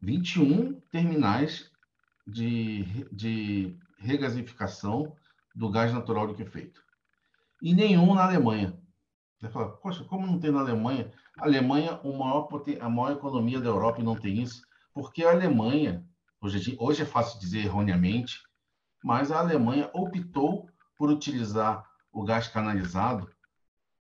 21 0.00 0.80
terminais 0.92 1.68
de, 2.24 2.84
de 3.10 3.76
regasificação 3.98 5.16
do 5.56 5.70
gás 5.70 5.92
natural 5.92 6.28
liquefeito. 6.28 6.80
E 7.60 7.74
nenhum 7.74 8.14
na 8.14 8.24
Alemanha. 8.24 8.78
Você 9.40 9.48
fala, 9.48 9.76
poxa, 9.78 10.04
como 10.04 10.24
não 10.24 10.38
tem 10.38 10.52
na 10.52 10.60
Alemanha? 10.60 11.10
A 11.38 11.44
Alemanha, 11.44 12.00
maior, 12.04 12.48
a 12.80 12.88
maior 12.88 13.12
economia 13.12 13.60
da 13.60 13.68
Europa, 13.68 14.00
e 14.00 14.04
não 14.04 14.16
tem 14.16 14.42
isso, 14.42 14.62
porque 14.92 15.24
a 15.24 15.30
Alemanha 15.30 16.06
Hoje, 16.42 16.76
hoje 16.80 17.02
é 17.02 17.06
fácil 17.06 17.38
dizer 17.38 17.60
erroneamente, 17.66 18.42
mas 19.04 19.30
a 19.30 19.38
Alemanha 19.38 19.88
optou 19.92 20.68
por 20.98 21.08
utilizar 21.08 21.88
o 22.12 22.24
gás 22.24 22.48
canalizado 22.48 23.30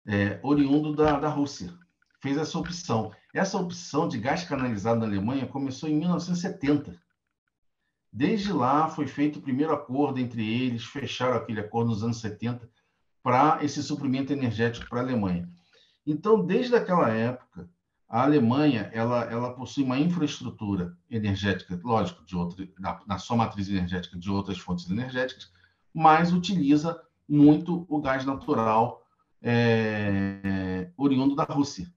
é, 0.07 0.39
oriundo 0.41 0.95
da, 0.95 1.19
da 1.19 1.29
Rússia. 1.29 1.77
Fez 2.23 2.37
essa 2.37 2.57
opção. 2.57 3.13
Essa 3.35 3.59
opção 3.59 4.07
de 4.07 4.21
gás 4.21 4.45
canalizado 4.45 5.01
na 5.01 5.07
Alemanha 5.07 5.49
começou 5.49 5.89
em 5.89 5.97
1970. 5.97 6.97
Desde 8.13 8.53
lá 8.53 8.89
foi 8.89 9.09
feito 9.09 9.41
o 9.41 9.43
primeiro 9.43 9.73
acordo 9.73 10.21
entre 10.21 10.49
eles, 10.49 10.85
fecharam 10.85 11.39
aquele 11.39 11.59
acordo 11.59 11.91
nos 11.91 12.05
anos 12.05 12.21
70 12.21 12.71
para 13.21 13.65
esse 13.65 13.83
suprimento 13.83 14.33
energético 14.33 14.89
para 14.89 15.01
a 15.01 15.03
Alemanha. 15.03 15.53
Então, 16.09 16.41
desde 16.41 16.75
aquela 16.75 17.11
época, 17.11 17.69
a 18.09 18.23
Alemanha 18.23 18.91
ela, 18.95 19.25
ela 19.25 19.53
possui 19.53 19.85
uma 19.85 19.99
infraestrutura 19.99 20.97
energética, 21.11 21.79
lógico, 21.85 22.25
de 22.25 22.35
outra, 22.35 22.67
na, 22.79 22.99
na 23.07 23.19
sua 23.19 23.37
matriz 23.37 23.69
energética 23.69 24.19
de 24.19 24.31
outras 24.31 24.57
fontes 24.59 24.91
energéticas, 24.91 25.53
mas 25.93 26.33
utiliza 26.33 26.99
muito 27.29 27.85
o 27.91 28.01
gás 28.01 28.25
natural 28.25 29.05
é, 29.43 30.91
oriundo 30.97 31.37
da 31.37 31.45
Rússia. 31.45 31.93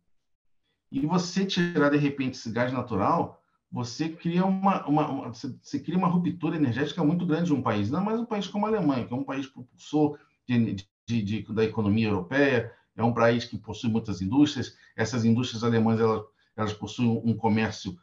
E 0.92 1.06
você 1.06 1.46
tirar 1.46 1.90
de 1.90 1.98
repente 1.98 2.38
esse 2.38 2.52
gás 2.52 2.74
natural, 2.74 3.42
você 3.72 4.10
cria 4.10 4.46
uma, 4.46 4.86
uma, 4.86 5.08
uma 5.10 5.28
você, 5.30 5.80
cria 5.80 5.98
uma 5.98 6.10
ruptura 6.10 6.58
energética 6.58 7.02
muito 7.02 7.26
grande 7.26 7.54
em 7.54 7.56
um 7.56 7.62
país, 7.62 7.90
não 7.90 8.04
mais 8.04 8.20
um 8.20 8.26
país 8.26 8.46
como 8.46 8.66
a 8.66 8.70
Alemanha, 8.70 9.08
que 9.08 9.14
é 9.14 9.16
um 9.16 9.24
país 9.24 9.48
propulsor 9.48 10.20
de, 10.46 10.76
de, 11.08 11.22
de, 11.22 11.54
da 11.54 11.64
economia 11.64 12.10
europeia, 12.10 12.74
é 13.02 13.06
um 13.06 13.14
país 13.14 13.46
que 13.46 13.58
possui 13.58 13.90
muitas 13.90 14.22
indústrias. 14.22 14.78
Essas 14.96 15.26
indústrias 15.26 15.64
alemãs 15.64 16.00
elas, 16.00 16.24
elas 16.56 16.74
possuem 16.74 17.22
um 17.24 17.36
comércio, 17.36 17.98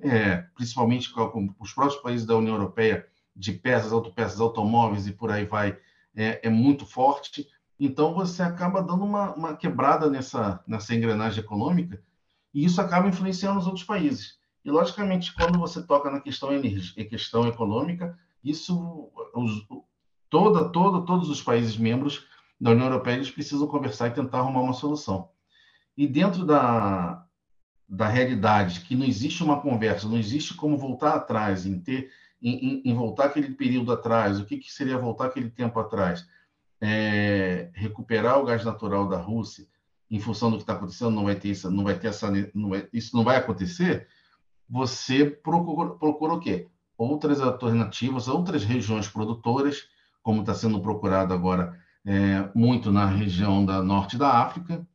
é, 0.00 0.36
principalmente 0.54 1.10
com, 1.12 1.54
os 1.58 1.72
próprios 1.72 2.00
países 2.00 2.26
da 2.26 2.36
União 2.36 2.54
Europeia, 2.54 3.06
de 3.34 3.52
peças, 3.52 3.92
autopeças, 3.92 4.40
automóveis 4.40 5.06
e 5.06 5.12
por 5.12 5.30
aí 5.30 5.44
vai, 5.44 5.76
é, 6.14 6.46
é 6.46 6.50
muito 6.50 6.86
forte. 6.86 7.48
Então 7.78 8.14
você 8.14 8.42
acaba 8.42 8.82
dando 8.82 9.04
uma, 9.04 9.34
uma, 9.34 9.56
quebrada 9.56 10.08
nessa, 10.08 10.62
nessa 10.66 10.94
engrenagem 10.94 11.42
econômica 11.42 12.00
e 12.52 12.64
isso 12.64 12.80
acaba 12.80 13.08
influenciando 13.08 13.58
os 13.58 13.66
outros 13.66 13.84
países. 13.84 14.38
E 14.64 14.70
logicamente, 14.70 15.34
quando 15.34 15.58
você 15.58 15.82
toca 15.82 16.10
na 16.10 16.20
questão 16.20 16.52
energia, 16.52 17.04
questão 17.04 17.46
econômica, 17.46 18.16
isso 18.42 19.10
os, 19.34 19.66
toda, 20.30 20.68
toda, 20.68 21.04
todos 21.04 21.28
os 21.28 21.42
países 21.42 21.76
membros 21.76 22.26
da 22.60 22.70
União 22.70 22.86
Europeia, 22.86 23.16
eles 23.16 23.30
precisam 23.30 23.66
conversar 23.66 24.08
e 24.08 24.14
tentar 24.14 24.38
arrumar 24.38 24.62
uma 24.62 24.72
solução. 24.72 25.28
E 25.96 26.06
dentro 26.06 26.44
da, 26.44 27.24
da 27.88 28.08
realidade, 28.08 28.80
que 28.80 28.96
não 28.96 29.04
existe 29.04 29.42
uma 29.42 29.60
conversa, 29.60 30.08
não 30.08 30.18
existe 30.18 30.54
como 30.54 30.76
voltar 30.76 31.14
atrás, 31.14 31.66
em 31.66 31.78
ter, 31.78 32.10
em, 32.40 32.52
em, 32.52 32.82
em 32.84 32.94
voltar 32.94 33.26
aquele 33.26 33.54
período 33.54 33.92
atrás, 33.92 34.40
o 34.40 34.44
que, 34.44 34.58
que 34.58 34.72
seria 34.72 34.98
voltar 34.98 35.26
aquele 35.26 35.50
tempo 35.50 35.78
atrás? 35.78 36.26
É, 36.80 37.70
recuperar 37.74 38.38
o 38.38 38.44
gás 38.44 38.64
natural 38.64 39.08
da 39.08 39.18
Rússia, 39.18 39.66
em 40.10 40.20
função 40.20 40.50
do 40.50 40.56
que 40.56 40.62
está 40.62 40.74
acontecendo, 40.74 41.10
não 41.10 41.24
vai 41.24 41.34
ter 41.34 41.48
isso, 41.50 41.70
não 41.70 41.84
vai 41.84 41.98
ter 41.98 42.08
essa, 42.08 42.30
não 42.54 42.70
vai, 42.70 42.88
isso 42.92 43.16
não 43.16 43.24
vai 43.24 43.36
acontecer. 43.36 44.06
Você 44.68 45.24
procura, 45.24 45.90
procura 45.90 46.34
o 46.34 46.40
quê? 46.40 46.68
Outras 46.96 47.40
alternativas, 47.40 48.28
outras 48.28 48.64
regiões 48.64 49.08
produtoras, 49.08 49.88
como 50.22 50.40
está 50.40 50.54
sendo 50.54 50.80
procurado 50.80 51.34
agora 51.34 51.78
é, 52.06 52.48
muito 52.54 52.92
na 52.92 53.06
região 53.06 53.64
da 53.64 53.82
norte 53.82 54.16
da 54.16 54.42
África, 54.42 54.86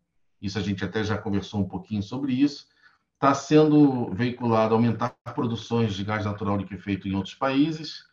isso 0.42 0.58
a 0.58 0.62
gente 0.62 0.84
até 0.84 1.04
já 1.04 1.18
conversou 1.18 1.60
um 1.60 1.68
pouquinho 1.68 2.02
sobre 2.02 2.34
isso. 2.34 2.68
Está 3.16 3.34
sendo 3.34 4.14
veiculado 4.14 4.74
aumentar 4.74 5.10
produções 5.36 5.94
de 5.94 6.04
gás 6.04 6.24
natural 6.24 6.58
liquefeito 6.58 7.08
em 7.08 7.16
outros 7.16 7.36
países 7.36 8.06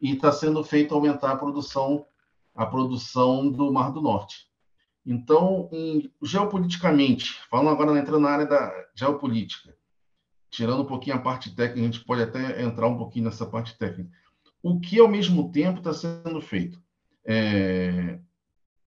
e 0.00 0.12
está 0.12 0.30
sendo 0.30 0.62
feito 0.62 0.94
aumentar 0.94 1.32
a 1.32 1.36
produção, 1.36 2.06
a 2.54 2.64
produção 2.64 3.50
do 3.50 3.72
Mar 3.72 3.90
do 3.90 4.00
Norte. 4.00 4.46
Então, 5.04 5.68
em, 5.72 6.12
geopoliticamente, 6.22 7.40
falando 7.48 7.70
agora 7.70 7.98
entrando 7.98 8.20
na 8.20 8.30
área 8.30 8.46
da 8.46 8.72
geopolítica, 8.94 9.74
tirando 10.50 10.82
um 10.82 10.86
pouquinho 10.86 11.16
a 11.16 11.20
parte 11.20 11.54
técnica, 11.54 11.80
a 11.80 11.92
gente 11.92 12.04
pode 12.04 12.22
até 12.22 12.62
entrar 12.62 12.86
um 12.86 12.96
pouquinho 12.96 13.24
nessa 13.24 13.46
parte 13.46 13.76
técnica. 13.76 14.10
O 14.62 14.80
que, 14.80 14.98
ao 14.98 15.08
mesmo 15.08 15.50
tempo, 15.50 15.78
está 15.78 15.92
sendo 15.92 16.40
feito? 16.40 16.80
É, 17.24 18.18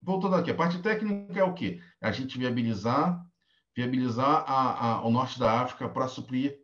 voltando 0.04 0.36
aqui, 0.36 0.50
a 0.50 0.54
parte 0.54 0.78
técnica 0.78 1.40
é 1.40 1.44
o 1.44 1.54
quê? 1.54 1.80
A 2.00 2.12
gente 2.12 2.38
viabilizar, 2.38 3.24
viabilizar 3.74 4.44
a, 4.46 4.86
a, 4.86 5.06
o 5.06 5.10
norte 5.10 5.38
da 5.38 5.60
África 5.60 5.88
para 5.88 6.06
suprir 6.06 6.60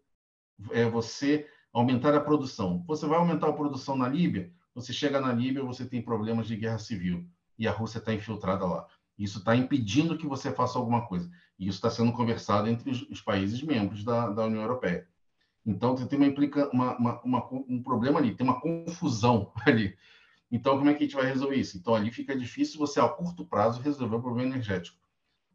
é, 0.70 0.88
você 0.88 1.48
aumentar 1.72 2.14
a 2.14 2.20
produção. 2.20 2.84
Você 2.86 3.06
vai 3.06 3.18
aumentar 3.18 3.48
a 3.48 3.52
produção 3.52 3.96
na 3.96 4.08
Líbia, 4.08 4.52
você 4.74 4.92
chega 4.92 5.20
na 5.20 5.32
Líbia, 5.32 5.64
você 5.64 5.84
tem 5.84 6.02
problemas 6.02 6.46
de 6.46 6.56
guerra 6.56 6.78
civil 6.78 7.26
e 7.58 7.66
a 7.66 7.72
Rússia 7.72 7.98
está 7.98 8.12
infiltrada 8.12 8.64
lá. 8.64 8.86
Isso 9.18 9.38
está 9.38 9.54
impedindo 9.54 10.16
que 10.16 10.26
você 10.26 10.50
faça 10.50 10.78
alguma 10.78 11.06
coisa. 11.06 11.30
E 11.58 11.68
isso 11.68 11.76
está 11.76 11.90
sendo 11.90 12.12
conversado 12.12 12.68
entre 12.68 12.90
os, 12.90 13.02
os 13.02 13.20
países 13.20 13.62
membros 13.62 14.02
da, 14.02 14.30
da, 14.30 14.46
União 14.46 14.62
Europeia. 14.62 15.06
Então, 15.64 15.94
tem 15.94 16.18
uma, 16.18 16.26
implica, 16.26 16.70
uma, 16.70 16.96
uma, 17.22 17.48
um 17.68 17.82
problema 17.82 18.18
ali, 18.18 18.34
tem 18.34 18.46
uma 18.46 18.60
confusão 18.60 19.52
ali. 19.66 19.94
Então, 20.50 20.76
como 20.76 20.90
é 20.90 20.94
que 20.94 21.04
a 21.04 21.06
gente 21.06 21.16
vai 21.16 21.26
resolver 21.26 21.56
isso? 21.56 21.78
Então, 21.78 21.94
ali 21.94 22.10
fica 22.10 22.36
difícil 22.36 22.78
você, 22.78 22.98
a 22.98 23.08
curto 23.08 23.44
prazo, 23.44 23.80
resolver 23.80 24.16
o 24.16 24.22
problema 24.22 24.50
energético. 24.50 24.98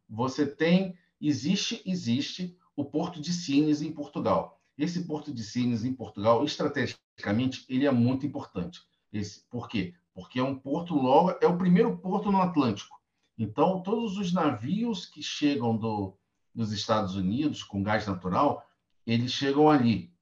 Você 0.08 0.46
tem, 0.46 0.96
existe, 1.20 1.82
existe 1.84 2.56
o 2.74 2.84
Porto 2.84 3.20
de 3.20 3.32
Sines 3.32 3.82
em 3.82 3.92
Portugal. 3.92 4.60
Esse 4.78 5.04
porto 5.04 5.32
de 5.32 5.42
Sines, 5.42 5.84
em 5.84 5.92
Portugal, 5.92 6.44
estrategicamente, 6.44 7.64
ele 7.68 7.86
é 7.86 7.90
muito 7.90 8.26
importante. 8.26 8.80
Esse, 9.12 9.44
por 9.48 9.68
quê? 9.68 9.94
Porque 10.14 10.38
é 10.38 10.42
um 10.42 10.58
porto 10.58 10.94
logo, 10.94 11.36
é 11.40 11.46
o 11.46 11.58
primeiro 11.58 11.96
porto 11.98 12.30
no 12.30 12.40
Atlântico. 12.40 12.96
Então, 13.38 13.82
todos 13.82 14.16
os 14.16 14.32
navios 14.32 15.06
que 15.06 15.22
chegam 15.22 15.76
do, 15.76 16.16
dos 16.54 16.72
Estados 16.72 17.14
Unidos 17.16 17.62
com 17.62 17.82
gás 17.82 18.06
natural, 18.06 18.66
eles 19.06 19.32
chegam 19.32 19.68
ali. 19.70 20.12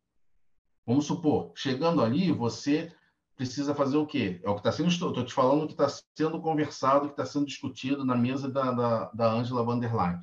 Vamos 0.87 1.07
supor, 1.07 1.53
chegando 1.55 2.03
ali, 2.03 2.31
você 2.33 2.93
precisa 3.37 3.75
fazer 3.75 3.97
o 3.97 4.07
quê? 4.07 4.41
É 4.43 4.49
o 4.49 4.55
que 4.55 4.61
está 4.61 4.73
sendo. 4.73 4.89
Estou 4.89 5.25
te 5.25 5.33
falando 5.33 5.67
que 5.67 5.73
está 5.73 5.89
sendo 6.17 6.41
conversado, 6.41 7.07
que 7.07 7.13
está 7.13 7.27
sendo 7.27 7.47
discutido 7.47 8.05
na 8.05 8.17
mesa 8.17 8.49
da, 8.49 8.71
da, 8.71 9.11
da 9.13 9.33
Angela 9.33 9.65
van 9.65 9.79
der 9.79 9.95
Leyen. 9.95 10.21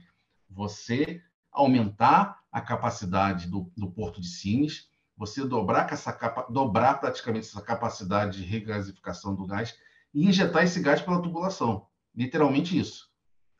Você 0.49 1.21
aumentar 1.51 2.39
a 2.51 2.61
capacidade 2.61 3.47
do, 3.47 3.71
do 3.75 3.91
Porto 3.91 4.21
de 4.21 4.27
Sines, 4.27 4.89
você 5.17 5.45
dobrar, 5.45 5.91
essa 5.91 6.11
capa, 6.11 6.47
dobrar 6.49 6.99
praticamente 6.99 7.47
essa 7.47 7.61
capacidade 7.61 8.39
de 8.39 8.45
regasificação 8.45 9.35
do 9.35 9.45
gás 9.45 9.75
e 10.13 10.27
injetar 10.27 10.63
esse 10.63 10.81
gás 10.81 11.01
pela 11.01 11.21
tubulação. 11.21 11.87
Literalmente 12.15 12.77
isso. 12.77 13.09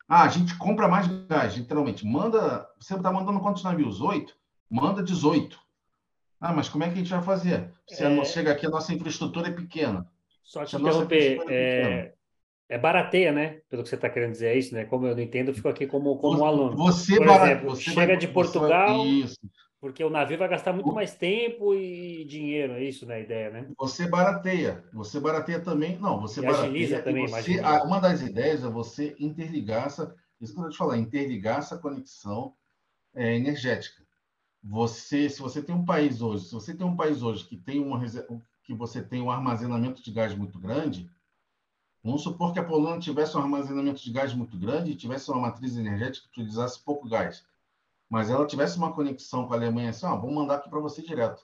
Ah, 0.08 0.24
a 0.24 0.28
gente 0.28 0.58
compra 0.58 0.88
mais 0.88 1.08
gás, 1.26 1.56
literalmente. 1.56 2.06
Manda. 2.06 2.68
Você 2.80 2.96
está 2.96 3.12
mandando 3.12 3.40
quantos 3.40 3.64
navios? 3.64 4.02
Oito? 4.02 4.36
Manda 4.70 5.04
18. 5.04 5.60
Ah, 6.42 6.52
mas 6.52 6.68
como 6.68 6.84
é 6.84 6.88
que 6.88 6.94
a 6.94 6.98
gente 6.98 7.12
vai 7.12 7.22
fazer? 7.22 7.72
Se 7.88 8.04
é... 8.04 8.26
chega 8.26 8.52
aqui, 8.52 8.66
a 8.66 8.70
nossa 8.70 8.92
infraestrutura 8.92 9.50
é 9.50 9.52
pequena. 9.52 10.10
Só 10.44 10.66
te 10.66 10.76
interromper. 10.76 11.40
É... 11.48 12.14
é... 12.68 12.78
barateia, 12.80 13.32
né? 13.32 13.62
Pelo 13.70 13.84
que 13.84 13.90
você 13.90 13.94
está 13.94 14.10
querendo 14.10 14.32
dizer, 14.32 14.48
é 14.48 14.58
isso, 14.58 14.74
né? 14.74 14.86
Como 14.86 15.06
eu 15.06 15.16
não 15.16 15.22
entendo, 15.22 15.50
eu 15.50 15.54
fico 15.54 15.70
aqui 15.70 15.86
como, 15.86 16.18
como 16.18 16.40
você, 16.40 16.44
aluno. 16.44 16.76
Você, 16.78 17.18
Por 17.18 17.28
bara... 17.28 17.52
exemplo, 17.52 17.70
você 17.70 17.84
chega 17.84 18.08
vai... 18.08 18.18
de 18.18 18.28
Portugal, 18.28 19.06
isso. 19.06 19.40
porque 19.80 20.04
o 20.04 20.10
navio 20.10 20.40
vai 20.40 20.50
gastar 20.50 20.74
muito 20.74 20.92
mais 20.92 21.14
tempo 21.14 21.76
e 21.76 22.26
dinheiro, 22.26 22.74
é 22.74 22.84
isso, 22.84 23.06
né? 23.06 23.16
A 23.18 23.20
ideia, 23.20 23.52
né? 23.52 23.68
Você 23.78 24.08
barateia. 24.08 24.84
Você 24.94 25.20
barateia 25.20 25.60
também. 25.60 26.00
Não, 26.00 26.20
você 26.20 26.40
e 26.40 26.44
barateia. 26.44 27.04
Também, 27.04 27.28
você... 27.28 27.60
Uma 27.86 28.00
das 28.00 28.20
ideias 28.24 28.64
é 28.64 28.68
você 28.68 29.16
interligar 29.20 29.86
essa. 29.86 30.16
Isso 30.42 30.56
que 30.56 30.60
eu 30.60 30.70
te 30.72 30.78
falar, 30.78 30.98
interligar 30.98 31.60
essa 31.60 31.78
conexão 31.78 32.56
é, 33.14 33.36
energética 33.36 34.01
você, 34.64 35.30
se 35.30 35.42
você 35.42 35.62
tem 35.62 35.74
um 35.74 35.86
país 35.86 36.22
hoje, 36.22 36.46
se 36.46 36.54
você 36.54 36.74
tem 36.74 36.86
um 36.86 36.96
país 36.96 37.24
hoje 37.24 37.46
que 37.46 37.58
tem 37.58 37.80
uma 37.80 38.00
que 38.64 38.74
você 38.76 39.02
tem 39.02 39.22
um 39.22 39.32
armazenamento 39.32 40.04
de 40.04 40.12
gás 40.12 40.36
muito 40.36 40.60
grande, 40.60 41.10
vamos 42.04 42.22
supor 42.22 42.54
que 42.54 42.60
a 42.60 42.64
Polônia 42.64 43.00
tivesse 43.00 43.36
um 43.36 43.42
armazenamento 43.42 44.02
de 44.04 44.12
gás 44.12 44.34
muito 44.34 44.58
grande 44.58 44.92
e 44.92 44.96
tivesse 44.96 45.32
uma 45.32 45.42
matriz 45.42 45.76
energética 45.76 46.28
que 46.32 46.42
utilizasse 46.42 46.80
pouco 46.80 47.10
gás, 47.10 47.44
mas 48.08 48.30
ela 48.30 48.46
tivesse 48.46 48.78
uma 48.78 48.94
conexão 48.94 49.48
com 49.48 49.54
a 49.54 49.58
Alemanha 49.58 49.90
assim, 49.90 50.06
vamos 50.06 50.34
mandar 50.34 50.56
aqui 50.56 50.70
para 50.70 50.80
você 50.80 51.02
direto. 51.02 51.44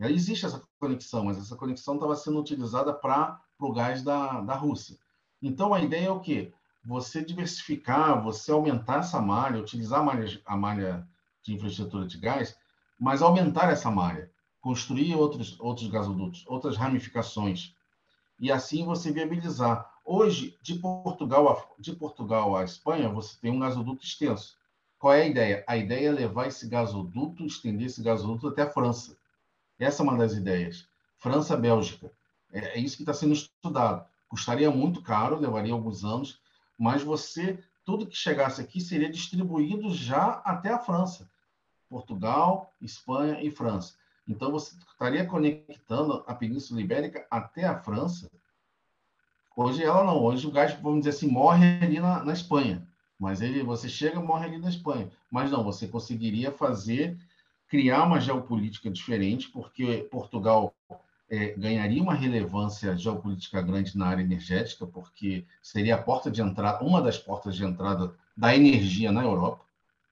Aí 0.00 0.14
existe 0.14 0.46
essa 0.46 0.62
conexão, 0.78 1.24
mas 1.24 1.38
essa 1.38 1.56
conexão 1.56 1.94
estava 1.94 2.14
sendo 2.16 2.40
utilizada 2.40 2.92
para 2.92 3.40
o 3.58 3.72
gás 3.72 4.02
da, 4.02 4.40
da 4.40 4.54
Rússia. 4.54 4.96
Então 5.40 5.72
a 5.74 5.80
ideia 5.80 6.06
é 6.06 6.10
o 6.10 6.20
quê? 6.20 6.52
Você 6.84 7.24
diversificar, 7.24 8.22
você 8.22 8.50
aumentar 8.50 9.00
essa 9.00 9.20
malha, 9.20 9.60
utilizar 9.60 10.00
a 10.00 10.02
malha, 10.02 10.42
a 10.44 10.56
malha 10.56 11.08
de 11.42 11.54
infraestrutura 11.54 12.06
de 12.06 12.18
gás, 12.18 12.56
mas 12.98 13.22
aumentar 13.22 13.70
essa 13.70 13.90
malha, 13.90 14.30
construir 14.60 15.14
outros, 15.14 15.58
outros 15.60 15.88
gasodutos, 15.88 16.44
outras 16.46 16.76
ramificações, 16.76 17.74
e 18.40 18.52
assim 18.52 18.84
você 18.84 19.12
viabilizar. 19.12 19.90
Hoje, 20.04 20.56
de 20.62 20.74
Portugal 20.76 21.48
a, 21.48 21.80
de 21.80 21.92
Portugal 21.92 22.56
à 22.56 22.64
Espanha, 22.64 23.08
você 23.08 23.36
tem 23.40 23.50
um 23.50 23.58
gasoduto 23.58 24.04
extenso. 24.04 24.56
Qual 24.98 25.12
é 25.12 25.22
a 25.22 25.26
ideia? 25.26 25.64
A 25.66 25.76
ideia 25.76 26.08
é 26.08 26.12
levar 26.12 26.46
esse 26.46 26.68
gasoduto, 26.68 27.44
estender 27.44 27.86
esse 27.86 28.02
gasoduto 28.02 28.48
até 28.48 28.62
a 28.62 28.70
França. 28.70 29.16
Essa 29.78 30.02
é 30.02 30.04
uma 30.04 30.16
das 30.16 30.32
ideias. 30.32 30.88
França-Bélgica. 31.18 32.10
É, 32.52 32.78
é 32.78 32.78
isso 32.78 32.96
que 32.96 33.02
está 33.02 33.12
sendo 33.12 33.32
estudado. 33.32 34.04
Custaria 34.28 34.70
muito 34.70 35.02
caro, 35.02 35.38
levaria 35.38 35.72
alguns 35.72 36.04
anos, 36.04 36.40
mas 36.78 37.02
você, 37.02 37.62
tudo 37.88 38.06
que 38.06 38.14
chegasse 38.14 38.60
aqui 38.60 38.82
seria 38.82 39.08
distribuído 39.08 39.94
já 39.94 40.42
até 40.44 40.70
a 40.70 40.78
França. 40.78 41.26
Portugal, 41.88 42.74
Espanha 42.82 43.42
e 43.42 43.50
França. 43.50 43.94
Então, 44.28 44.52
você 44.52 44.76
estaria 44.76 45.24
conectando 45.24 46.22
a 46.26 46.34
Península 46.34 46.82
Ibérica 46.82 47.26
até 47.30 47.64
a 47.64 47.78
França. 47.78 48.30
Hoje 49.56 49.82
ela 49.82 50.04
não. 50.04 50.22
Hoje 50.22 50.46
o 50.46 50.50
gás, 50.50 50.74
vamos 50.82 50.98
dizer 50.98 51.16
assim, 51.16 51.28
morre 51.28 51.64
ali 51.80 51.98
na, 51.98 52.22
na 52.22 52.34
Espanha. 52.34 52.86
Mas 53.18 53.40
ele, 53.40 53.62
você 53.62 53.88
chega, 53.88 54.20
morre 54.20 54.44
ali 54.44 54.58
na 54.58 54.68
Espanha. 54.68 55.10
Mas 55.30 55.50
não, 55.50 55.64
você 55.64 55.88
conseguiria 55.88 56.52
fazer, 56.52 57.18
criar 57.68 58.04
uma 58.04 58.20
geopolítica 58.20 58.90
diferente, 58.90 59.48
porque 59.48 60.06
Portugal 60.10 60.74
é, 61.30 61.52
ganharia 61.52 62.02
uma 62.02 62.14
relevância 62.14 62.96
geopolítica 62.96 63.60
grande 63.60 63.96
na 63.96 64.06
área 64.06 64.22
energética, 64.22 64.86
porque 64.86 65.46
seria 65.62 65.94
a 65.94 66.02
porta 66.02 66.30
de 66.30 66.40
entrada, 66.40 66.84
uma 66.84 67.02
das 67.02 67.18
portas 67.18 67.54
de 67.54 67.64
entrada 67.64 68.14
da 68.36 68.54
energia 68.56 69.12
na 69.12 69.22
Europa. 69.22 69.64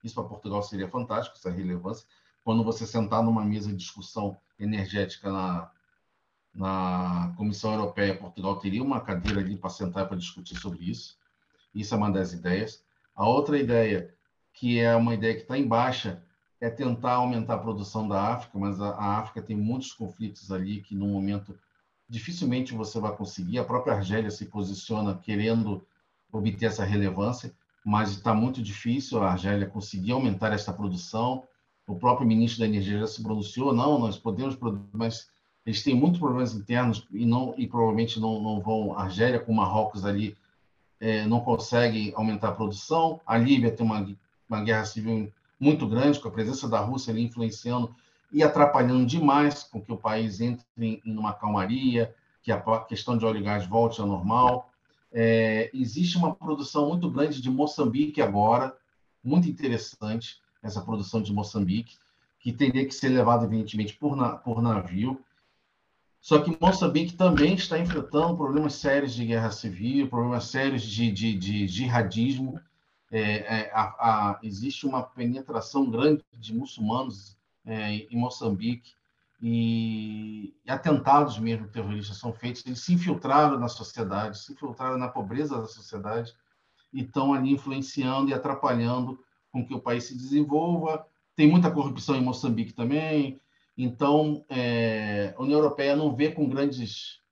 Isso 0.04 0.14
para 0.14 0.24
Portugal 0.24 0.62
seria 0.62 0.88
fantástico, 0.88 1.36
essa 1.36 1.50
relevância. 1.50 2.06
Quando 2.44 2.62
você 2.62 2.86
sentar 2.86 3.22
numa 3.22 3.44
mesa 3.44 3.70
de 3.70 3.76
discussão 3.76 4.36
energética 4.58 5.32
na, 5.32 5.70
na 6.54 7.34
Comissão 7.36 7.72
Europeia, 7.72 8.16
Portugal 8.16 8.56
teria 8.58 8.82
uma 8.82 9.00
cadeira 9.00 9.40
ali 9.40 9.56
para 9.56 9.70
sentar 9.70 10.06
para 10.06 10.16
discutir 10.16 10.56
sobre 10.56 10.84
isso. 10.84 11.18
Isso 11.74 11.94
é 11.94 11.96
uma 11.96 12.10
das 12.10 12.32
ideias. 12.32 12.84
A 13.14 13.26
outra 13.26 13.58
ideia, 13.58 14.14
que 14.52 14.78
é 14.78 14.94
uma 14.94 15.14
ideia 15.14 15.34
que 15.34 15.42
está 15.42 15.58
em 15.58 15.66
baixa, 15.66 16.22
é 16.60 16.70
tentar 16.70 17.14
aumentar 17.14 17.54
a 17.54 17.58
produção 17.58 18.08
da 18.08 18.34
África, 18.34 18.58
mas 18.58 18.80
a, 18.80 18.90
a 18.90 19.18
África 19.18 19.42
tem 19.42 19.56
muitos 19.56 19.92
conflitos 19.92 20.50
ali 20.50 20.80
que, 20.80 20.94
no 20.94 21.06
momento, 21.06 21.58
dificilmente 22.08 22.74
você 22.74 22.98
vai 22.98 23.14
conseguir. 23.14 23.58
A 23.58 23.64
própria 23.64 23.94
Argélia 23.94 24.30
se 24.30 24.46
posiciona 24.46 25.14
querendo 25.14 25.86
obter 26.32 26.66
essa 26.66 26.84
relevância 26.84 27.54
mas 27.86 28.10
está 28.10 28.34
muito 28.34 28.60
difícil 28.60 29.22
a 29.22 29.30
Argélia 29.30 29.64
conseguir 29.64 30.10
aumentar 30.10 30.52
essa 30.52 30.72
produção. 30.72 31.44
O 31.86 31.94
próprio 31.94 32.26
ministro 32.26 32.58
da 32.58 32.66
Energia 32.66 32.98
já 32.98 33.06
se 33.06 33.22
pronunciou, 33.22 33.72
não, 33.72 33.96
nós 33.96 34.18
podemos, 34.18 34.58
mas 34.92 35.30
eles 35.64 35.84
têm 35.84 35.94
muitos 35.94 36.18
problemas 36.18 36.52
internos 36.52 37.06
e 37.12 37.24
não 37.24 37.54
e 37.56 37.68
provavelmente 37.68 38.18
não, 38.18 38.42
não 38.42 38.60
vão. 38.60 38.98
A 38.98 39.04
Argélia 39.04 39.38
com 39.38 39.54
Marrocos 39.54 40.04
ali 40.04 40.36
é, 40.98 41.24
não 41.26 41.38
consegue 41.38 42.12
aumentar 42.16 42.48
a 42.48 42.54
produção. 42.56 43.20
A 43.24 43.38
Líbia 43.38 43.70
tem 43.70 43.86
uma, 43.86 44.04
uma 44.48 44.64
guerra 44.64 44.84
civil 44.84 45.32
muito 45.58 45.86
grande, 45.86 46.20
com 46.20 46.28
a 46.28 46.32
presença 46.32 46.68
da 46.68 46.80
Rússia 46.80 47.12
ali 47.12 47.22
influenciando 47.22 47.94
e 48.32 48.42
atrapalhando 48.42 49.06
demais 49.06 49.62
com 49.62 49.80
que 49.80 49.92
o 49.92 49.96
país 49.96 50.40
entre 50.40 50.64
em, 50.76 51.00
uma 51.06 51.32
calmaria, 51.32 52.14
que 52.42 52.52
a 52.52 52.60
questão 52.80 53.16
de 53.16 53.24
óleo 53.24 53.40
e 53.40 53.42
gás 53.42 53.66
volte 53.66 54.00
ao 54.00 54.06
normal. 54.06 54.70
É, 55.12 55.70
existe 55.72 56.16
uma 56.16 56.34
produção 56.34 56.88
muito 56.88 57.10
grande 57.10 57.40
de 57.40 57.50
Moçambique 57.50 58.20
agora, 58.20 58.76
muito 59.22 59.48
interessante, 59.48 60.40
essa 60.62 60.80
produção 60.80 61.22
de 61.22 61.32
Moçambique, 61.32 61.96
que 62.38 62.52
teria 62.52 62.84
que 62.86 62.94
ser 62.94 63.08
levada, 63.08 63.44
evidentemente, 63.44 63.94
por, 63.94 64.14
na, 64.14 64.30
por 64.30 64.62
navio. 64.62 65.20
Só 66.20 66.40
que 66.40 66.56
Moçambique 66.60 67.14
também 67.14 67.54
está 67.54 67.78
enfrentando 67.78 68.36
problemas 68.36 68.74
sérios 68.74 69.14
de 69.14 69.24
guerra 69.24 69.50
civil, 69.50 70.08
problemas 70.08 70.44
sérios 70.44 70.82
de, 70.82 71.10
de, 71.10 71.34
de 71.36 71.68
jihadismo. 71.68 72.60
É, 73.18 73.60
é, 73.60 73.70
a, 73.72 73.82
a, 73.82 74.38
existe 74.42 74.86
uma 74.86 75.02
penetração 75.02 75.90
grande 75.90 76.22
de 76.34 76.54
muçulmanos 76.54 77.34
é, 77.64 77.92
em 77.94 78.16
Moçambique 78.16 78.92
e, 79.40 80.54
e, 80.62 80.70
atentados 80.70 81.38
mesmo 81.38 81.66
terroristas 81.66 82.18
são 82.18 82.30
feitos, 82.30 82.66
eles 82.66 82.80
se 82.80 82.92
infiltraram 82.92 83.58
na 83.58 83.68
sociedade, 83.68 84.38
se 84.38 84.52
infiltraram 84.52 84.98
na 84.98 85.08
pobreza 85.08 85.58
da 85.58 85.66
sociedade 85.66 86.34
e 86.92 87.00
estão 87.00 87.32
ali 87.32 87.52
influenciando 87.52 88.30
e 88.30 88.34
atrapalhando 88.34 89.18
com 89.50 89.66
que 89.66 89.72
o 89.72 89.80
país 89.80 90.04
se 90.04 90.14
desenvolva. 90.14 91.06
Tem 91.34 91.50
muita 91.50 91.70
corrupção 91.70 92.16
em 92.16 92.22
Moçambique 92.22 92.74
também, 92.74 93.40
então 93.78 94.44
é, 94.50 95.34
a 95.34 95.42
União 95.42 95.58
Europeia 95.58 95.96
não 95.96 96.14
vê 96.14 96.32
com 96.32 96.46
grandes 96.46 97.22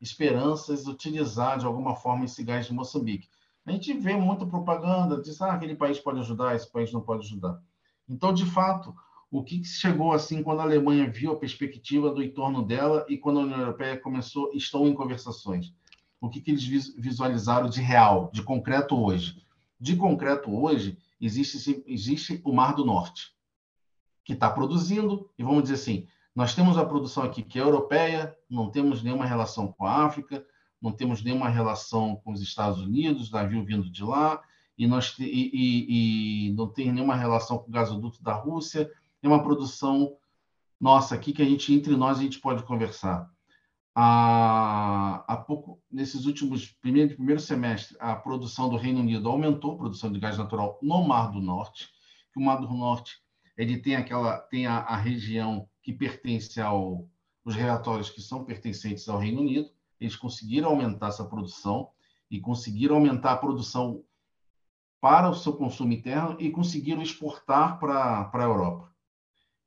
esperanças 0.00 0.88
utilizar 0.88 1.60
de 1.60 1.64
alguma 1.64 1.94
forma 1.94 2.24
esse 2.24 2.42
gás 2.42 2.66
de 2.66 2.72
Moçambique. 2.72 3.28
A 3.64 3.70
gente 3.70 3.92
vê 3.92 4.16
muita 4.16 4.44
propaganda, 4.44 5.20
diz 5.20 5.40
ah, 5.40 5.52
aquele 5.52 5.76
país 5.76 5.98
pode 5.98 6.18
ajudar, 6.20 6.54
esse 6.54 6.70
país 6.70 6.92
não 6.92 7.00
pode 7.00 7.26
ajudar. 7.26 7.60
Então, 8.08 8.32
de 8.32 8.44
fato, 8.44 8.94
o 9.30 9.42
que 9.42 9.64
chegou 9.64 10.12
assim 10.12 10.42
quando 10.42 10.60
a 10.60 10.64
Alemanha 10.64 11.08
viu 11.08 11.32
a 11.32 11.38
perspectiva 11.38 12.10
do 12.10 12.22
entorno 12.22 12.62
dela 12.62 13.06
e 13.08 13.16
quando 13.16 13.40
a 13.40 13.42
União 13.44 13.60
Europeia 13.60 13.96
começou, 13.96 14.50
estão 14.52 14.86
em 14.86 14.94
conversações? 14.94 15.72
O 16.20 16.28
que, 16.28 16.40
que 16.40 16.50
eles 16.50 16.64
visualizaram 16.96 17.68
de 17.68 17.80
real, 17.80 18.30
de 18.32 18.42
concreto 18.42 18.96
hoje? 18.96 19.42
De 19.80 19.96
concreto 19.96 20.54
hoje, 20.54 20.98
existe, 21.20 21.82
existe 21.86 22.40
o 22.44 22.52
Mar 22.52 22.74
do 22.74 22.84
Norte, 22.84 23.32
que 24.24 24.32
está 24.32 24.50
produzindo, 24.50 25.30
e 25.38 25.42
vamos 25.42 25.62
dizer 25.62 25.74
assim, 25.74 26.06
nós 26.34 26.54
temos 26.54 26.76
a 26.76 26.84
produção 26.84 27.24
aqui 27.24 27.42
que 27.42 27.58
é 27.58 27.62
europeia, 27.62 28.36
não 28.48 28.70
temos 28.70 29.02
nenhuma 29.02 29.26
relação 29.26 29.68
com 29.68 29.86
a 29.86 30.04
África, 30.04 30.44
não 30.82 30.92
temos 30.92 31.22
nenhuma 31.22 31.48
relação 31.48 32.16
com 32.16 32.32
os 32.32 32.42
Estados 32.42 32.80
Unidos, 32.80 33.30
navio 33.30 33.64
vindo 33.64 33.88
de 33.88 34.02
lá, 34.02 34.42
e, 34.76 34.86
nós, 34.86 35.16
e, 35.18 35.24
e, 35.24 36.48
e 36.48 36.52
não 36.54 36.66
tem 36.66 36.90
nenhuma 36.92 37.14
relação 37.14 37.58
com 37.58 37.68
o 37.68 37.72
gasoduto 37.72 38.22
da 38.22 38.34
Rússia, 38.34 38.90
é 39.22 39.28
uma 39.28 39.42
produção 39.42 40.16
nossa 40.80 41.14
aqui 41.14 41.32
que 41.32 41.40
a 41.40 41.44
gente 41.44 41.72
entre 41.72 41.94
nós 41.94 42.18
a 42.18 42.22
gente 42.22 42.40
pode 42.40 42.64
conversar. 42.64 43.30
Há, 43.94 45.22
há 45.28 45.36
pouco, 45.36 45.80
nesses 45.90 46.24
últimos 46.24 46.66
primeiro, 46.80 47.14
primeiro 47.14 47.40
semestre, 47.40 47.96
a 48.00 48.16
produção 48.16 48.68
do 48.68 48.76
Reino 48.76 49.00
Unido 49.00 49.28
aumentou 49.28 49.74
a 49.74 49.76
produção 49.76 50.10
de 50.10 50.18
gás 50.18 50.38
natural 50.38 50.78
no 50.82 51.06
Mar 51.06 51.30
do 51.30 51.40
Norte, 51.40 51.88
que 52.32 52.40
o 52.40 52.42
Mar 52.42 52.56
do 52.56 52.68
Norte 52.68 53.22
ele 53.56 53.78
tem 53.78 53.94
aquela 53.94 54.38
tem 54.38 54.66
a, 54.66 54.78
a 54.78 54.96
região 54.96 55.68
que 55.82 55.92
pertence 55.92 56.60
ao 56.60 57.06
os 57.44 57.54
relatórios 57.54 58.08
que 58.08 58.20
são 58.20 58.44
pertencentes 58.44 59.08
ao 59.08 59.18
Reino 59.18 59.40
Unido, 59.40 59.68
eles 60.02 60.16
conseguiram 60.16 60.70
aumentar 60.70 61.08
essa 61.08 61.24
produção 61.24 61.90
e 62.28 62.40
conseguiram 62.40 62.96
aumentar 62.96 63.32
a 63.32 63.36
produção 63.36 64.02
para 65.00 65.30
o 65.30 65.34
seu 65.34 65.52
consumo 65.52 65.92
interno 65.92 66.36
e 66.40 66.50
conseguiram 66.50 67.02
exportar 67.02 67.78
para, 67.78 68.30
a 68.32 68.42
Europa. 68.42 68.92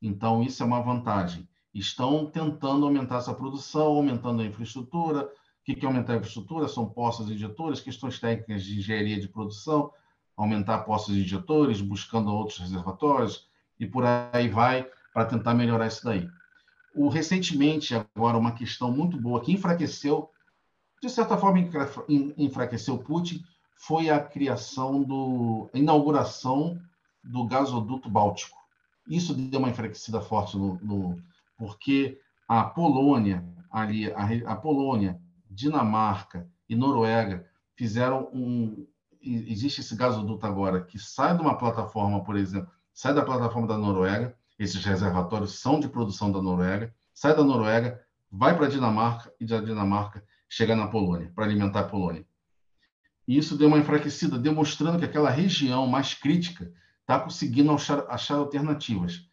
Então, 0.01 0.43
isso 0.43 0.61
é 0.61 0.65
uma 0.65 0.81
vantagem. 0.81 1.47
Estão 1.73 2.25
tentando 2.25 2.85
aumentar 2.85 3.17
essa 3.17 3.33
produção, 3.33 3.87
aumentando 3.87 4.41
a 4.41 4.45
infraestrutura. 4.45 5.23
O 5.23 5.29
que 5.63 5.85
é 5.85 5.87
aumentar 5.87 6.13
a 6.13 6.17
infraestrutura? 6.17 6.67
São 6.67 6.85
postos 6.87 7.29
injetores, 7.29 7.81
questões 7.81 8.19
técnicas 8.19 8.63
de 8.63 8.77
engenharia 8.77 9.19
de 9.19 9.27
produção, 9.27 9.91
aumentar 10.35 10.79
postos 10.79 11.15
injetores, 11.15 11.81
buscando 11.81 12.33
outros 12.33 12.59
reservatórios, 12.59 13.47
e 13.79 13.85
por 13.85 14.03
aí 14.05 14.49
vai, 14.49 14.89
para 15.13 15.25
tentar 15.25 15.53
melhorar 15.53 15.87
isso 15.87 16.03
daí. 16.03 16.29
O, 16.95 17.09
recentemente, 17.09 17.93
agora, 17.93 18.37
uma 18.37 18.53
questão 18.53 18.91
muito 18.91 19.19
boa 19.19 19.41
que 19.41 19.51
enfraqueceu, 19.51 20.29
de 21.01 21.09
certa 21.09 21.37
forma, 21.37 21.59
enfraqueceu 22.37 22.97
Putin, 22.97 23.43
foi 23.75 24.09
a 24.09 24.19
criação 24.19 25.03
do 25.03 25.69
a 25.73 25.77
inauguração 25.77 26.79
do 27.23 27.45
gasoduto 27.45 28.09
báltico. 28.09 28.57
Isso 29.07 29.33
deu 29.33 29.59
uma 29.59 29.69
enfraquecida 29.69 30.21
forte 30.21 30.57
no, 30.57 30.79
no 30.81 31.21
porque 31.57 32.19
a 32.47 32.63
Polônia 32.63 33.43
ali 33.75 34.11
a, 34.13 34.53
a, 34.53 34.55
Polônia, 34.55 35.19
Dinamarca 35.49 36.49
e 36.69 36.75
Noruega 36.75 37.45
fizeram 37.75 38.29
um 38.33 38.87
existe 39.21 39.81
esse 39.81 39.95
gasoduto 39.95 40.45
agora 40.45 40.81
que 40.81 40.99
sai 40.99 41.35
de 41.35 41.41
uma 41.41 41.57
plataforma, 41.57 42.23
por 42.23 42.37
exemplo, 42.37 42.71
sai 42.93 43.13
da 43.13 43.25
plataforma 43.25 43.67
da 43.67 43.77
Noruega, 43.77 44.37
esses 44.57 44.83
reservatórios 44.83 45.59
são 45.59 45.79
de 45.79 45.87
produção 45.87 46.31
da 46.31 46.41
Noruega, 46.41 46.93
sai 47.13 47.35
da 47.35 47.43
Noruega, 47.43 48.01
vai 48.31 48.55
para 48.55 48.67
a 48.67 48.69
Dinamarca 48.69 49.33
e 49.39 49.45
da 49.45 49.59
Dinamarca 49.59 50.23
chega 50.47 50.75
na 50.75 50.87
Polônia 50.87 51.31
para 51.35 51.45
alimentar 51.45 51.81
a 51.81 51.87
Polônia. 51.87 52.25
E 53.27 53.37
isso 53.37 53.57
deu 53.57 53.67
uma 53.67 53.79
enfraquecida, 53.79 54.37
demonstrando 54.37 54.99
que 54.99 55.05
aquela 55.05 55.29
região 55.29 55.87
mais 55.87 56.13
crítica 56.13 56.71
está 57.01 57.19
conseguindo 57.19 57.71
achar, 57.71 58.05
achar, 58.07 58.35
alternativas. 58.35 59.27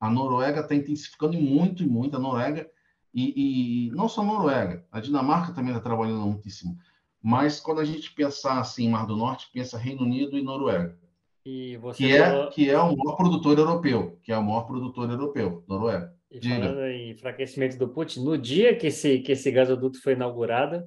A 0.00 0.10
Noruega 0.10 0.60
está 0.60 0.74
intensificando 0.74 1.38
muito 1.38 1.82
e 1.82 1.86
muito. 1.86 2.16
A 2.16 2.18
Noruega, 2.18 2.68
e, 3.12 3.88
e, 3.88 3.90
não 3.92 4.08
só 4.08 4.22
a 4.22 4.24
Noruega, 4.24 4.86
a 4.90 5.00
Dinamarca 5.00 5.52
também 5.52 5.74
está 5.74 5.82
trabalhando 5.82 6.26
muitíssimo. 6.26 6.78
Mas 7.22 7.60
quando 7.60 7.80
a 7.80 7.84
gente 7.84 8.12
pensar 8.12 8.58
assim, 8.58 8.88
Mar 8.88 9.06
do 9.06 9.16
Norte, 9.16 9.48
pensa 9.52 9.78
Reino 9.78 10.02
Unido 10.02 10.36
e 10.36 10.42
Noruega. 10.42 10.98
E 11.44 11.78
que, 11.94 12.16
falou... 12.18 12.44
é, 12.44 12.50
que 12.50 12.70
é 12.70 12.78
o 12.78 12.96
maior 12.96 13.16
produtor 13.16 13.58
europeu, 13.58 14.18
que 14.22 14.32
é 14.32 14.38
o 14.38 14.42
maior 14.42 14.62
produtor 14.62 15.10
europeu, 15.10 15.62
Noruega. 15.68 16.12
E 16.30 16.40
falando 16.40 16.86
em 16.86 17.10
enfraquecimento 17.10 17.78
do 17.78 17.88
Putin, 17.88 18.24
no 18.24 18.36
dia 18.38 18.74
que 18.76 18.86
esse, 18.86 19.18
que 19.20 19.32
esse 19.32 19.50
gasoduto 19.50 20.00
foi 20.02 20.14
inaugurado, 20.14 20.82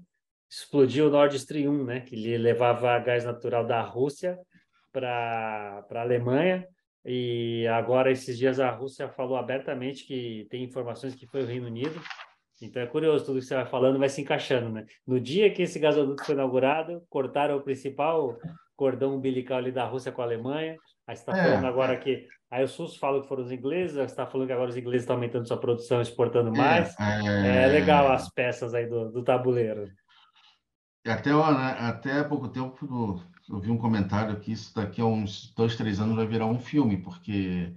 explodiu 0.50 1.08
o 1.08 1.10
Nord 1.10 1.36
Stream 1.36 1.72
1, 1.72 1.84
né, 1.84 2.00
que 2.02 2.38
levava 2.38 2.98
gás 3.00 3.24
natural 3.24 3.66
da 3.66 3.82
Rússia 3.82 4.38
para 4.92 5.86
a 5.90 6.02
Alemanha. 6.02 6.68
E 7.06 7.66
agora, 7.68 8.12
esses 8.12 8.38
dias, 8.38 8.60
a 8.60 8.70
Rússia 8.70 9.08
falou 9.10 9.38
abertamente 9.38 10.06
que 10.06 10.48
tem 10.50 10.64
informações 10.64 11.16
que 11.16 11.28
foi 11.28 11.44
o 11.44 11.46
Reino 11.46 11.68
Unido. 11.68 12.02
Então 12.62 12.82
é 12.82 12.88
curioso, 12.88 13.24
tudo 13.24 13.40
que 13.40 13.46
você 13.46 13.54
vai 13.54 13.68
falando 13.68 14.00
vai 14.00 14.10
se 14.10 14.20
encaixando, 14.20 14.70
né? 14.70 14.86
No 15.06 15.20
dia 15.20 15.54
que 15.54 15.62
esse 15.62 15.78
gasoduto 15.78 16.26
foi 16.26 16.34
inaugurado, 16.34 17.04
cortaram 17.08 17.56
o 17.58 17.62
principal 17.62 18.36
cordão 18.78 19.16
umbilical 19.16 19.58
ali 19.58 19.72
da 19.72 19.86
Rússia 19.86 20.12
com 20.12 20.22
a 20.22 20.26
Alemanha. 20.26 20.78
Aí 21.06 21.16
você 21.16 21.22
está 21.22 21.38
é, 21.38 21.44
falando 21.44 21.66
agora 21.66 21.94
é. 21.94 21.98
que. 21.98 22.28
Aí 22.50 22.64
os 22.64 22.72
SUS 22.72 22.96
falam 22.96 23.22
que 23.22 23.28
foram 23.28 23.44
os 23.44 23.52
ingleses, 23.52 23.98
você 23.98 24.04
está 24.04 24.26
falando 24.26 24.48
que 24.48 24.54
agora 24.54 24.70
os 24.70 24.78
ingleses 24.78 25.02
estão 25.02 25.18
aumentando 25.18 25.46
sua 25.46 25.58
produção, 25.58 26.02
exportando 26.02 26.56
é, 26.56 26.58
mais. 26.58 26.96
É, 26.98 27.64
é 27.64 27.68
legal 27.68 28.10
as 28.10 28.30
peças 28.30 28.74
aí 28.74 28.86
do, 28.86 29.12
do 29.12 29.22
tabuleiro. 29.22 29.90
Até, 31.06 31.32
né, 31.32 31.78
até 31.80 32.24
pouco 32.24 32.48
tempo 32.48 33.22
eu 33.50 33.60
vi 33.60 33.72
um 33.72 33.78
comentário 33.78 34.40
que 34.40 34.52
isso 34.52 34.74
daqui 34.76 35.02
a 35.02 35.06
uns 35.06 35.54
dois, 35.56 35.76
três 35.76 36.00
anos 36.00 36.16
vai 36.16 36.28
virar 36.28 36.46
um 36.46 36.60
filme, 36.60 36.98
porque 36.98 37.74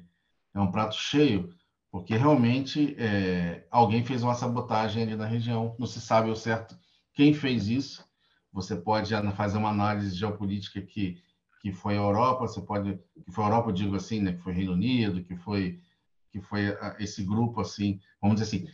é 0.54 0.60
um 0.60 0.70
prato 0.70 0.96
cheio, 0.96 1.48
porque 1.90 2.16
realmente 2.16 2.96
é, 2.98 3.64
alguém 3.70 4.04
fez 4.04 4.22
uma 4.22 4.34
sabotagem 4.34 5.02
ali 5.02 5.16
na 5.16 5.26
região, 5.26 5.74
não 5.78 5.86
se 5.86 6.00
sabe 6.00 6.30
o 6.30 6.36
certo 6.36 6.76
quem 7.14 7.34
fez 7.34 7.68
isso. 7.68 8.04
Você 8.52 8.76
pode 8.76 9.12
fazer 9.36 9.58
uma 9.58 9.70
análise 9.70 10.14
geopolítica 10.16 10.80
que, 10.80 11.22
que 11.60 11.72
foi 11.72 11.94
a 11.94 12.00
Europa, 12.00 12.46
você 12.46 12.60
pode 12.60 12.98
que 13.24 13.30
foi 13.30 13.44
a 13.44 13.46
Europa, 13.48 13.70
eu 13.70 13.74
digo 13.74 13.96
assim, 13.96 14.20
né, 14.20 14.32
que 14.32 14.42
foi 14.42 14.52
Reino 14.52 14.72
Unido, 14.72 15.22
que 15.22 15.36
foi 15.36 15.80
que 16.32 16.40
foi 16.40 16.76
esse 17.00 17.24
grupo 17.24 17.60
assim, 17.60 18.00
vamos 18.20 18.40
dizer 18.40 18.56
assim. 18.56 18.72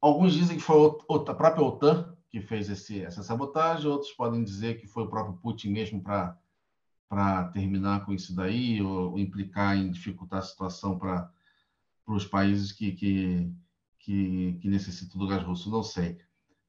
Alguns 0.00 0.32
dizem 0.32 0.56
que 0.56 0.62
foi 0.62 0.76
a 1.10 1.34
própria 1.34 1.62
OTAN 1.62 2.16
que 2.30 2.40
fez 2.40 2.70
esse, 2.70 3.02
essa 3.02 3.24
sabotagem, 3.24 3.90
outros 3.90 4.12
podem 4.12 4.44
dizer 4.44 4.80
que 4.80 4.86
foi 4.86 5.02
o 5.02 5.08
próprio 5.08 5.36
Putin 5.38 5.70
mesmo 5.70 6.00
para 6.00 6.38
para 7.10 7.48
terminar 7.48 8.06
com 8.06 8.14
isso 8.14 8.32
daí, 8.32 8.80
ou, 8.80 9.10
ou, 9.10 9.18
implicar 9.18 9.76
em 9.76 9.90
dificultar 9.90 10.38
a 10.38 10.42
situação 10.42 10.96
para 10.96 11.28
os 12.06 12.24
países 12.24 12.70
que, 12.70 12.92
que, 12.92 13.52
que, 13.98 14.56
que, 14.62 14.68
necessitam 14.68 15.18
do 15.18 15.26
gás 15.26 15.42
russo, 15.42 15.68
não 15.68 15.82
sei. 15.82 16.20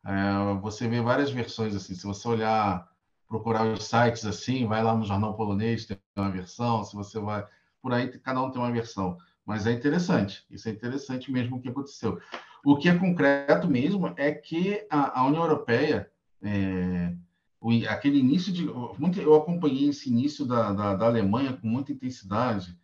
É, 0.05 0.53
você 0.61 0.87
vê 0.87 1.01
várias 1.01 1.31
versões 1.31 1.75
assim, 1.75 1.93
se 1.93 2.05
você 2.05 2.27
olhar, 2.27 2.89
procurar 3.27 3.65
os 3.65 3.83
sites 3.85 4.25
assim, 4.25 4.65
vai 4.65 4.83
lá 4.83 4.95
no 4.95 5.05
jornal 5.05 5.35
polonês, 5.35 5.85
tem 5.85 5.97
uma 6.17 6.31
versão, 6.31 6.83
se 6.83 6.95
você 6.95 7.19
vai, 7.19 7.45
por 7.81 7.93
aí 7.93 8.07
cada 8.19 8.41
um 8.41 8.49
tem 8.49 8.61
uma 8.61 8.71
versão, 8.71 9.17
mas 9.45 9.67
é 9.67 9.71
interessante, 9.71 10.45
isso 10.49 10.67
é 10.67 10.71
interessante 10.71 11.31
mesmo 11.31 11.57
o 11.57 11.61
que 11.61 11.69
aconteceu. 11.69 12.19
O 12.63 12.77
que 12.77 12.89
é 12.89 12.97
concreto 12.97 13.67
mesmo 13.67 14.13
é 14.17 14.31
que 14.31 14.85
a, 14.89 15.19
a 15.19 15.25
União 15.25 15.43
Europeia, 15.43 16.11
é, 16.43 17.13
o, 17.59 17.71
aquele 17.87 18.19
início 18.19 18.51
de. 18.51 18.65
Muito, 18.99 19.19
eu 19.19 19.35
acompanhei 19.35 19.89
esse 19.89 20.09
início 20.09 20.45
da, 20.45 20.71
da, 20.71 20.95
da 20.95 21.05
Alemanha 21.05 21.53
com 21.53 21.67
muita 21.67 21.91
intensidade, 21.91 22.77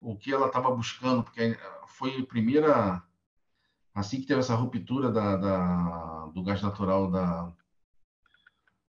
o 0.00 0.14
que 0.14 0.32
ela 0.32 0.46
estava 0.46 0.74
buscando, 0.74 1.22
porque 1.22 1.58
foi 1.86 2.18
a 2.18 2.26
primeira. 2.26 3.02
Assim 3.94 4.20
que 4.20 4.26
teve 4.26 4.40
essa 4.40 4.54
ruptura 4.54 5.10
da, 5.10 5.36
da, 5.36 6.26
do 6.34 6.42
gás 6.42 6.60
natural 6.60 7.10
da 7.10 7.52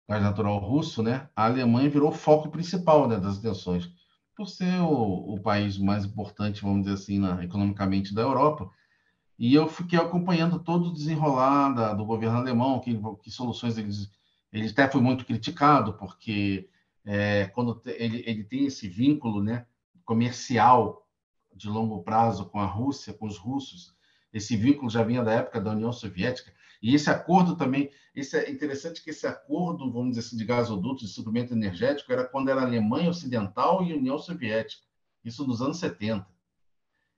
gás 0.10 0.22
natural 0.22 0.58
russo, 0.60 1.02
né? 1.04 1.30
A 1.36 1.46
Alemanha 1.46 1.90
virou 1.90 2.10
o 2.10 2.16
foco 2.16 2.50
principal 2.50 3.08
né, 3.08 3.20
das 3.20 3.40
tensões, 3.40 3.90
por 4.36 4.48
ser 4.48 4.82
o, 4.82 5.36
o 5.36 5.42
país 5.42 5.78
mais 5.78 6.06
importante, 6.06 6.62
vamos 6.62 6.82
dizer 6.84 6.94
assim, 6.94 7.20
na, 7.20 7.44
economicamente 7.44 8.14
da 8.14 8.22
Europa 8.22 8.70
e 9.38 9.54
eu 9.54 9.68
fiquei 9.68 10.00
acompanhando 10.00 10.60
todo 10.60 10.88
o 10.88 10.94
desenrolar 10.94 11.74
da, 11.74 11.94
do 11.94 12.06
governo 12.06 12.38
alemão, 12.38 12.80
que, 12.80 12.98
que 13.22 13.30
soluções 13.30 13.78
eles. 13.78 14.10
Ele 14.52 14.70
até 14.70 14.90
foi 14.90 15.02
muito 15.02 15.26
criticado, 15.26 15.94
porque 15.98 16.70
é, 17.04 17.48
quando 17.48 17.82
ele, 17.86 18.24
ele 18.26 18.44
tem 18.46 18.66
esse 18.66 18.88
vínculo 18.88 19.44
né, 19.44 19.66
comercial 20.06 21.06
de 21.54 21.68
longo 21.68 22.02
prazo 22.04 22.46
com 22.46 22.60
a 22.60 22.66
Rússia, 22.66 23.14
com 23.14 23.26
os 23.26 23.38
russos, 23.38 23.95
esse 24.36 24.58
vínculo 24.58 24.90
já 24.90 25.02
vinha 25.02 25.24
da 25.24 25.32
época 25.32 25.62
da 25.62 25.72
União 25.72 25.94
Soviética, 25.94 26.52
e 26.82 26.94
esse 26.94 27.10
acordo 27.10 27.56
também, 27.56 27.90
esse 28.14 28.38
é 28.38 28.52
interessante 28.52 29.02
que 29.02 29.12
esse 29.12 29.26
acordo, 29.26 29.90
vamos 29.90 30.10
dizer 30.10 30.28
assim, 30.28 30.36
de 30.36 30.44
gasodutos 30.44 31.08
de 31.08 31.14
suprimento 31.14 31.54
energético 31.54 32.12
era 32.12 32.26
quando 32.26 32.50
era 32.50 32.62
Alemanha 32.62 33.10
Ocidental 33.10 33.82
e 33.82 33.94
União 33.94 34.20
Soviética, 34.20 34.84
isso 35.24 35.48
nos 35.48 35.62
anos 35.62 35.78
70. 35.78 36.28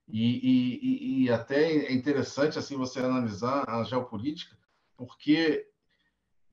E, 0.07 0.21
e, 0.21 1.23
e, 1.23 1.29
até 1.31 1.87
é 1.87 1.91
interessante 1.91 2.59
assim 2.59 2.77
você 2.77 2.99
analisar 2.99 3.67
a 3.67 3.83
geopolítica, 3.83 4.55
porque 4.95 5.67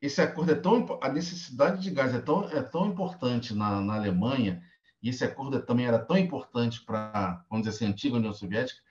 esse 0.00 0.22
acordo 0.22 0.52
é 0.52 0.54
tão 0.56 0.98
a 1.00 1.08
necessidade 1.10 1.82
de 1.82 1.90
gás 1.90 2.12
é 2.14 2.20
tão 2.20 2.48
é 2.48 2.62
tão 2.62 2.86
importante 2.86 3.54
na, 3.54 3.80
na 3.80 3.94
Alemanha 3.94 4.60
e 5.00 5.08
esse 5.08 5.22
acordo 5.24 5.62
também 5.62 5.86
era 5.86 6.00
tão 6.00 6.18
importante 6.18 6.84
para 6.84 7.44
vamos 7.48 7.64
dizer 7.64 7.76
assim 7.76 7.86
a 7.86 7.88
antiga 7.90 8.16
União 8.16 8.32
Soviética 8.32 8.82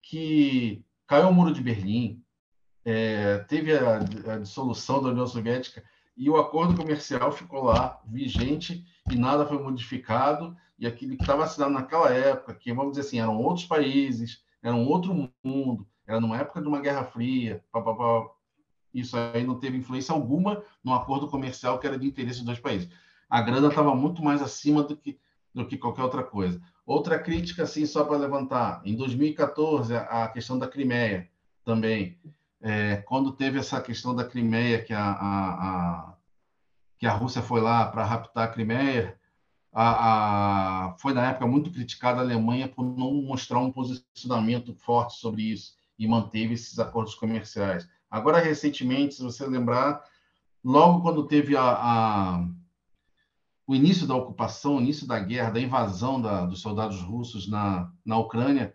que 0.00 0.82
caiu 1.12 1.28
o 1.28 1.34
muro 1.34 1.52
de 1.52 1.60
Berlim, 1.60 2.24
é, 2.86 3.40
teve 3.40 3.76
a, 3.76 3.98
a 3.98 4.38
dissolução 4.38 5.02
da 5.02 5.10
União 5.10 5.26
Soviética 5.26 5.84
e 6.16 6.30
o 6.30 6.38
acordo 6.38 6.74
comercial 6.74 7.30
ficou 7.30 7.64
lá 7.64 8.00
vigente 8.06 8.82
e 9.10 9.14
nada 9.14 9.46
foi 9.46 9.62
modificado 9.62 10.56
e 10.78 10.86
aquilo 10.86 11.14
que 11.14 11.22
estava 11.22 11.44
assinado 11.44 11.70
naquela 11.70 12.08
época, 12.10 12.54
que 12.54 12.72
vamos 12.72 12.92
dizer 12.92 13.06
assim, 13.06 13.20
eram 13.20 13.38
outros 13.42 13.66
países, 13.66 14.42
era 14.62 14.74
um 14.74 14.88
outro 14.88 15.12
mundo, 15.44 15.86
era 16.06 16.18
numa 16.18 16.38
época 16.38 16.62
de 16.62 16.68
uma 16.68 16.80
Guerra 16.80 17.04
Fria, 17.04 17.62
pá, 17.70 17.82
pá, 17.82 17.94
pá. 17.94 18.30
isso 18.94 19.14
aí 19.14 19.44
não 19.44 19.58
teve 19.58 19.76
influência 19.76 20.14
alguma 20.14 20.64
no 20.82 20.94
acordo 20.94 21.28
comercial 21.28 21.78
que 21.78 21.86
era 21.86 21.98
de 21.98 22.06
interesse 22.06 22.38
dos 22.38 22.46
dois 22.46 22.58
países. 22.58 22.88
A 23.28 23.42
grana 23.42 23.68
estava 23.68 23.94
muito 23.94 24.24
mais 24.24 24.40
acima 24.40 24.82
do 24.82 24.96
que, 24.96 25.20
do 25.54 25.66
que 25.66 25.76
qualquer 25.76 26.04
outra 26.04 26.22
coisa. 26.22 26.58
Outra 26.84 27.18
crítica, 27.18 27.62
assim, 27.62 27.86
só 27.86 28.04
para 28.04 28.16
levantar, 28.16 28.82
em 28.84 28.96
2014, 28.96 29.94
a 29.94 30.28
questão 30.28 30.58
da 30.58 30.66
Crimeia 30.66 31.28
também. 31.64 32.18
É, 32.60 32.96
quando 32.96 33.32
teve 33.32 33.58
essa 33.58 33.80
questão 33.80 34.14
da 34.14 34.24
Crimeia, 34.24 34.82
que 34.82 34.92
a, 34.92 35.04
a, 35.04 36.08
a 36.10 36.16
que 36.98 37.06
a 37.06 37.12
Rússia 37.12 37.42
foi 37.42 37.60
lá 37.60 37.86
para 37.86 38.04
raptar 38.04 38.44
a 38.44 38.52
Crimeia, 38.52 39.18
a, 39.72 40.90
a, 40.90 40.96
foi 40.98 41.12
na 41.12 41.30
época 41.30 41.46
muito 41.46 41.70
criticada 41.70 42.20
a 42.20 42.22
Alemanha 42.22 42.68
por 42.68 42.84
não 42.84 43.14
mostrar 43.14 43.58
um 43.58 43.72
posicionamento 43.72 44.74
forte 44.74 45.16
sobre 45.16 45.42
isso 45.42 45.74
e 45.98 46.06
manteve 46.06 46.54
esses 46.54 46.78
acordos 46.78 47.14
comerciais. 47.14 47.88
Agora, 48.10 48.38
recentemente, 48.38 49.14
se 49.14 49.22
você 49.22 49.46
lembrar, 49.46 50.04
logo 50.62 51.00
quando 51.00 51.26
teve 51.26 51.56
a, 51.56 51.62
a 51.62 52.48
o 53.66 53.74
início 53.74 54.06
da 54.06 54.14
ocupação, 54.14 54.76
o 54.76 54.80
início 54.80 55.06
da 55.06 55.18
guerra, 55.18 55.50
da 55.50 55.60
invasão 55.60 56.20
da, 56.20 56.44
dos 56.44 56.60
soldados 56.60 57.00
russos 57.00 57.48
na, 57.48 57.90
na 58.04 58.18
Ucrânia, 58.18 58.74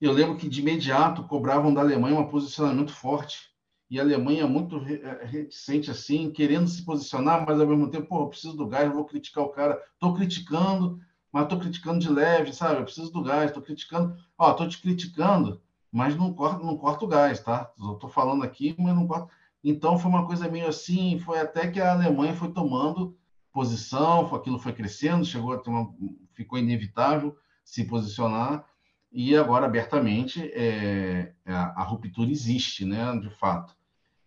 eu 0.00 0.12
lembro 0.12 0.36
que 0.36 0.48
de 0.48 0.60
imediato 0.60 1.24
cobravam 1.24 1.74
da 1.74 1.80
Alemanha 1.80 2.18
um 2.18 2.28
posicionamento 2.28 2.92
forte. 2.92 3.48
E 3.90 3.98
a 3.98 4.02
Alemanha 4.02 4.46
muito 4.46 4.76
eh, 4.86 5.24
reticente 5.24 5.90
assim, 5.90 6.30
querendo 6.30 6.68
se 6.68 6.84
posicionar, 6.84 7.44
mas 7.46 7.58
ao 7.58 7.66
mesmo 7.66 7.90
tempo, 7.90 8.06
pô, 8.06 8.22
eu 8.22 8.28
preciso 8.28 8.54
do 8.54 8.66
gás, 8.66 8.92
vou 8.92 9.04
criticar 9.04 9.42
o 9.42 9.48
cara. 9.48 9.82
Estou 9.94 10.14
criticando, 10.14 11.00
mas 11.32 11.44
estou 11.44 11.58
criticando 11.58 11.98
de 11.98 12.10
leve, 12.10 12.52
sabe? 12.52 12.80
Eu 12.80 12.84
preciso 12.84 13.10
do 13.10 13.22
gás, 13.22 13.46
estou 13.46 13.62
criticando. 13.62 14.14
Ó, 14.36 14.50
estou 14.50 14.68
te 14.68 14.80
criticando, 14.80 15.60
mas 15.90 16.14
não 16.14 16.32
corto, 16.32 16.64
não 16.64 16.76
corto 16.76 17.06
o 17.06 17.08
gás, 17.08 17.40
tá? 17.40 17.72
Estou 17.94 18.10
falando 18.10 18.44
aqui, 18.44 18.76
mas 18.78 18.94
não 18.94 19.06
corto. 19.06 19.32
Então 19.64 19.98
foi 19.98 20.10
uma 20.10 20.26
coisa 20.26 20.48
meio 20.48 20.68
assim, 20.68 21.18
foi 21.18 21.40
até 21.40 21.68
que 21.68 21.80
a 21.80 21.92
Alemanha 21.92 22.34
foi 22.34 22.52
tomando 22.52 23.17
posição, 23.58 24.32
aquilo 24.36 24.56
foi 24.56 24.72
crescendo, 24.72 25.24
chegou 25.24 25.52
a 25.52 25.58
ter 25.58 25.68
uma, 25.68 25.92
ficou 26.32 26.60
inevitável 26.60 27.36
se 27.64 27.84
posicionar 27.84 28.64
e 29.10 29.34
agora 29.34 29.66
abertamente 29.66 30.40
é, 30.52 31.34
é, 31.44 31.52
a, 31.52 31.80
a, 31.80 31.82
ruptura 31.82 32.30
existe, 32.30 32.84
né, 32.84 33.18
de 33.18 33.28
fato. 33.30 33.74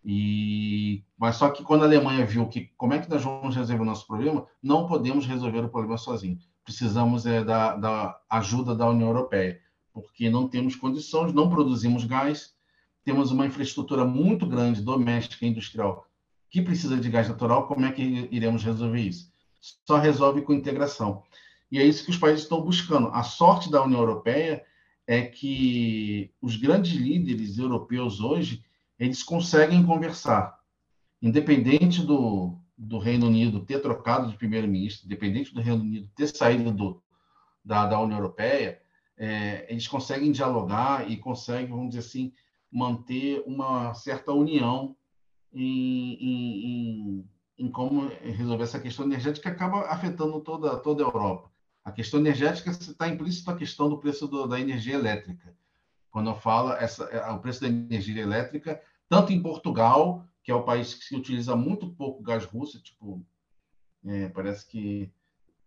E 0.04 1.02
mas 1.16 1.36
só 1.36 1.48
que 1.48 1.64
quando 1.64 1.80
a 1.80 1.86
Alemanha 1.86 2.26
viu 2.26 2.46
que 2.46 2.72
como 2.76 2.92
é 2.92 2.98
que 2.98 3.08
nós 3.08 3.24
vamos 3.24 3.56
resolver 3.56 3.80
o 3.80 3.86
nosso 3.86 4.06
problema, 4.06 4.46
não 4.62 4.86
podemos 4.86 5.24
resolver 5.26 5.64
o 5.64 5.70
problema 5.70 5.96
sozinhos. 5.96 6.46
Precisamos 6.62 7.24
é, 7.24 7.42
da, 7.42 7.74
da 7.76 8.20
ajuda 8.28 8.74
da 8.74 8.86
União 8.86 9.08
Europeia, 9.08 9.58
porque 9.94 10.28
não 10.28 10.46
temos 10.46 10.76
condições, 10.76 11.32
não 11.32 11.48
produzimos 11.48 12.04
gás, 12.04 12.52
temos 13.02 13.30
uma 13.30 13.46
infraestrutura 13.46 14.04
muito 14.04 14.46
grande 14.46 14.82
doméstica 14.82 15.46
e 15.46 15.48
industrial 15.48 16.06
que 16.52 16.60
precisa 16.60 16.98
de 16.98 17.08
gás 17.08 17.30
natural, 17.30 17.66
como 17.66 17.86
é 17.86 17.90
que 17.90 18.28
iremos 18.30 18.62
resolver 18.62 19.00
isso? 19.00 19.32
Só 19.86 19.96
resolve 19.96 20.42
com 20.42 20.52
integração. 20.52 21.22
E 21.70 21.78
é 21.78 21.84
isso 21.84 22.04
que 22.04 22.10
os 22.10 22.18
países 22.18 22.42
estão 22.42 22.60
buscando. 22.60 23.08
A 23.08 23.22
sorte 23.22 23.70
da 23.70 23.82
União 23.82 24.00
Europeia 24.00 24.62
é 25.06 25.22
que 25.22 26.30
os 26.42 26.56
grandes 26.56 26.92
líderes 26.92 27.56
europeus 27.56 28.20
hoje, 28.20 28.62
eles 28.98 29.22
conseguem 29.22 29.82
conversar. 29.82 30.60
Independente 31.22 32.04
do, 32.04 32.58
do 32.76 32.98
Reino 32.98 33.28
Unido 33.28 33.64
ter 33.64 33.80
trocado 33.80 34.30
de 34.30 34.36
primeiro-ministro, 34.36 35.06
independente 35.06 35.54
do 35.54 35.62
Reino 35.62 35.80
Unido 35.80 36.10
ter 36.14 36.26
saído 36.26 36.70
do, 36.70 37.02
da, 37.64 37.86
da 37.86 37.98
União 37.98 38.18
Europeia, 38.18 38.78
é, 39.16 39.66
eles 39.70 39.88
conseguem 39.88 40.30
dialogar 40.30 41.10
e 41.10 41.16
conseguem, 41.16 41.70
vamos 41.70 41.94
dizer 41.94 42.00
assim, 42.00 42.30
manter 42.70 43.42
uma 43.46 43.94
certa 43.94 44.32
união 44.32 44.94
em, 45.52 47.24
em, 47.58 47.70
como 47.70 48.08
resolver 48.08 48.64
essa 48.64 48.80
questão 48.80 49.04
energética 49.04 49.50
que 49.50 49.54
acaba 49.54 49.86
afetando 49.86 50.40
toda, 50.40 50.76
toda 50.78 51.02
a 51.02 51.06
Europa. 51.06 51.50
A 51.84 51.90
questão 51.90 52.20
energética 52.20 52.70
está 52.70 53.08
implícito 53.08 53.50
a 53.50 53.56
questão 53.56 53.88
do 53.88 53.98
preço 53.98 54.28
do, 54.28 54.46
da 54.46 54.60
energia 54.60 54.94
elétrica. 54.94 55.54
Quando 56.10 56.30
eu 56.30 56.34
falo 56.34 56.72
essa, 56.72 57.04
é, 57.04 57.30
o 57.30 57.40
preço 57.40 57.60
da 57.60 57.68
energia 57.68 58.22
elétrica, 58.22 58.80
tanto 59.08 59.32
em 59.32 59.42
Portugal, 59.42 60.26
que 60.42 60.50
é 60.50 60.54
o 60.54 60.62
país 60.62 60.94
que 60.94 61.16
utiliza 61.16 61.56
muito 61.56 61.90
pouco 61.90 62.22
gás 62.22 62.44
russo, 62.44 62.80
tipo, 62.82 63.24
é, 64.04 64.28
parece 64.28 64.66
que 64.66 65.10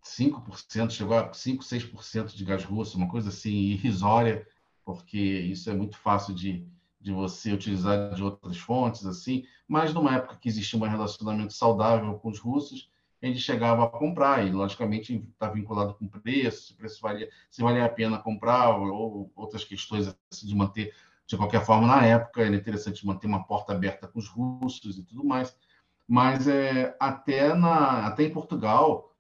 5%, 0.03 0.91
chegou 0.91 1.17
a 1.17 1.33
5, 1.33 1.63
6% 1.63 2.35
de 2.35 2.45
gás 2.45 2.63
russo, 2.63 2.97
uma 2.97 3.09
coisa 3.09 3.29
assim 3.29 3.51
irrisória, 3.51 4.47
porque 4.85 5.17
isso 5.17 5.69
é 5.69 5.73
muito 5.73 5.97
fácil 5.97 6.33
de, 6.33 6.65
de 7.05 7.11
você 7.11 7.53
utilizar 7.53 8.15
de 8.15 8.23
outras 8.23 8.57
fontes, 8.57 9.05
assim, 9.05 9.45
mas 9.67 9.93
numa 9.93 10.15
época 10.15 10.37
que 10.37 10.49
existia 10.49 10.79
um 10.79 10.87
relacionamento 10.87 11.53
saudável 11.53 12.15
com 12.15 12.29
os 12.29 12.39
russos, 12.39 12.89
ele 13.21 13.37
chegava 13.37 13.83
a 13.83 13.87
comprar, 13.87 14.43
e 14.43 14.51
logicamente 14.51 15.13
está 15.31 15.47
vinculado 15.47 15.93
com 15.93 16.07
preço, 16.07 16.69
se 16.69 16.73
preço 16.73 16.99
valia, 16.99 17.29
se 17.51 17.61
valia 17.61 17.85
a 17.85 17.89
pena 17.89 18.17
comprar, 18.17 18.75
ou 18.75 19.31
outras 19.35 19.63
questões 19.63 20.07
assim, 20.31 20.47
de 20.47 20.55
manter, 20.55 20.95
de 21.27 21.37
qualquer 21.37 21.63
forma, 21.63 21.85
na 21.85 22.03
época 22.03 22.41
era 22.41 22.55
interessante 22.55 23.05
manter 23.05 23.27
uma 23.27 23.43
porta 23.43 23.73
aberta 23.73 24.07
com 24.07 24.17
os 24.17 24.27
russos 24.27 24.97
e 24.97 25.03
tudo 25.03 25.23
mais, 25.23 25.55
mas 26.07 26.47
é, 26.47 26.97
até, 26.99 27.53
na, 27.53 28.07
até 28.07 28.23
em 28.23 28.33
Portugal, 28.33 29.13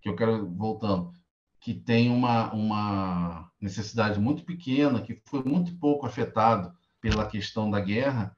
que 0.00 0.08
eu 0.08 0.14
quero, 0.14 0.48
voltando, 0.48 1.12
que 1.58 1.74
tem 1.74 2.08
uma, 2.08 2.52
uma 2.52 3.50
necessidade 3.60 4.20
muito 4.20 4.44
pequena, 4.44 5.02
que 5.02 5.20
foi 5.24 5.42
muito 5.42 5.76
pouco 5.78 6.06
afetado 6.06 6.72
pela 7.02 7.26
questão 7.26 7.68
da 7.68 7.80
guerra, 7.80 8.34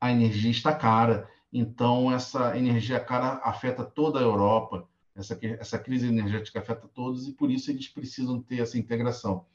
a 0.00 0.10
energia 0.10 0.50
está 0.50 0.74
cara. 0.74 1.26
Então, 1.50 2.12
essa 2.12 2.58
energia 2.58 3.00
cara 3.00 3.40
afeta 3.44 3.84
toda 3.84 4.18
a 4.18 4.22
Europa, 4.22 4.86
essa, 5.16 5.38
essa 5.40 5.78
crise 5.78 6.08
energética 6.08 6.58
afeta 6.58 6.86
todos, 6.88 7.26
e 7.26 7.32
por 7.32 7.50
isso 7.50 7.70
eles 7.70 7.88
precisam 7.88 8.42
ter 8.42 8.60
essa 8.60 8.76
integração. 8.76 9.46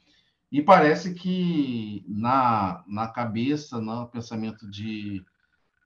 E 0.50 0.62
parece 0.62 1.14
que 1.14 2.04
na, 2.08 2.82
na 2.86 3.06
cabeça, 3.06 3.80
no 3.80 4.06
pensamento 4.06 4.68
de, 4.68 5.24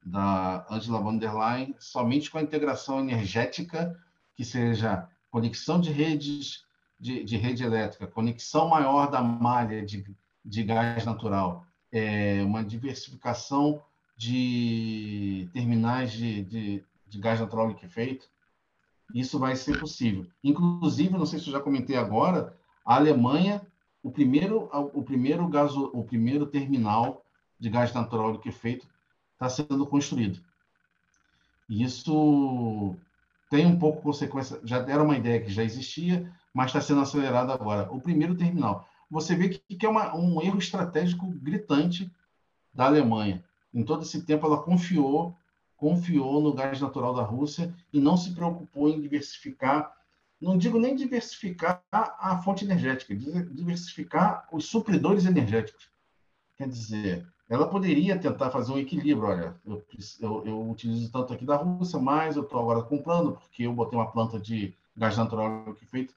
da 0.04 0.64
Angela 0.70 1.00
von 1.00 1.18
der 1.18 1.34
Leyen, 1.34 1.74
somente 1.78 2.30
com 2.30 2.38
a 2.38 2.42
integração 2.42 3.00
energética, 3.00 3.98
que 4.36 4.44
seja 4.44 5.08
conexão 5.30 5.80
de 5.80 5.90
redes 5.90 6.64
de, 6.98 7.22
de 7.22 7.36
rede 7.36 7.62
elétrica, 7.62 8.06
conexão 8.06 8.68
maior 8.68 9.10
da 9.10 9.22
malha 9.22 9.84
de, 9.84 10.04
de 10.44 10.62
gás 10.64 11.04
natural, 11.04 11.64
é, 11.92 12.42
uma 12.42 12.64
diversificação 12.64 13.82
de 14.16 15.48
terminais 15.52 16.12
de, 16.12 16.42
de, 16.44 16.84
de 17.06 17.18
gás 17.18 17.40
natural 17.40 17.68
liquefeito, 17.68 18.28
isso 19.14 19.38
vai 19.38 19.56
ser 19.56 19.78
possível. 19.78 20.26
Inclusive, 20.42 21.16
não 21.16 21.24
sei 21.24 21.38
se 21.38 21.46
eu 21.46 21.52
já 21.52 21.60
comentei 21.60 21.96
agora, 21.96 22.56
a 22.84 22.96
Alemanha, 22.96 23.62
o 24.02 24.10
primeiro, 24.10 24.68
o 24.92 25.02
primeiro, 25.02 25.48
gaso, 25.48 25.90
o 25.94 26.04
primeiro 26.04 26.46
terminal 26.46 27.24
de 27.58 27.70
gás 27.70 27.92
natural 27.92 28.32
liquefeito 28.32 28.86
está 29.34 29.48
sendo 29.48 29.86
construído. 29.86 30.40
Isso 31.68 32.96
tem 33.50 33.66
um 33.66 33.78
pouco 33.78 34.02
consequência, 34.02 34.60
já 34.64 34.78
era 34.78 35.02
uma 35.02 35.16
ideia 35.16 35.40
que 35.40 35.50
já 35.50 35.62
existia, 35.62 36.30
mas 36.52 36.66
está 36.66 36.80
sendo 36.80 37.00
acelerado 37.00 37.52
agora. 37.52 37.90
O 37.92 38.00
primeiro 38.00 38.36
terminal 38.36 38.86
você 39.10 39.34
vê 39.34 39.48
que, 39.48 39.76
que 39.76 39.86
é 39.86 39.88
uma, 39.88 40.14
um 40.14 40.42
erro 40.42 40.58
estratégico 40.58 41.26
gritante 41.26 42.10
da 42.72 42.86
Alemanha. 42.86 43.44
Em 43.72 43.84
todo 43.84 44.02
esse 44.02 44.22
tempo, 44.22 44.46
ela 44.46 44.62
confiou, 44.62 45.36
confiou 45.76 46.40
no 46.40 46.52
gás 46.52 46.80
natural 46.80 47.14
da 47.14 47.22
Rússia 47.22 47.74
e 47.92 48.00
não 48.00 48.16
se 48.16 48.34
preocupou 48.34 48.88
em 48.88 49.00
diversificar, 49.00 49.92
não 50.40 50.56
digo 50.56 50.78
nem 50.78 50.94
diversificar 50.94 51.82
a 51.90 52.38
fonte 52.42 52.64
energética, 52.64 53.14
diversificar 53.14 54.46
os 54.52 54.66
supridores 54.66 55.24
energéticos. 55.24 55.88
Quer 56.56 56.68
dizer, 56.68 57.26
ela 57.48 57.68
poderia 57.68 58.18
tentar 58.18 58.50
fazer 58.50 58.72
um 58.72 58.78
equilíbrio. 58.78 59.28
Olha, 59.28 59.56
eu, 59.64 59.82
eu, 60.20 60.46
eu 60.46 60.70
utilizo 60.70 61.10
tanto 61.10 61.32
aqui 61.32 61.44
da 61.44 61.56
Rússia, 61.56 61.98
mas 61.98 62.36
eu 62.36 62.42
estou 62.42 62.60
agora 62.60 62.82
comprando, 62.82 63.32
porque 63.32 63.62
eu 63.62 63.72
botei 63.72 63.98
uma 63.98 64.10
planta 64.10 64.38
de 64.38 64.74
gás 64.96 65.16
natural 65.16 65.72
que 65.74 65.86
feito 65.86 66.14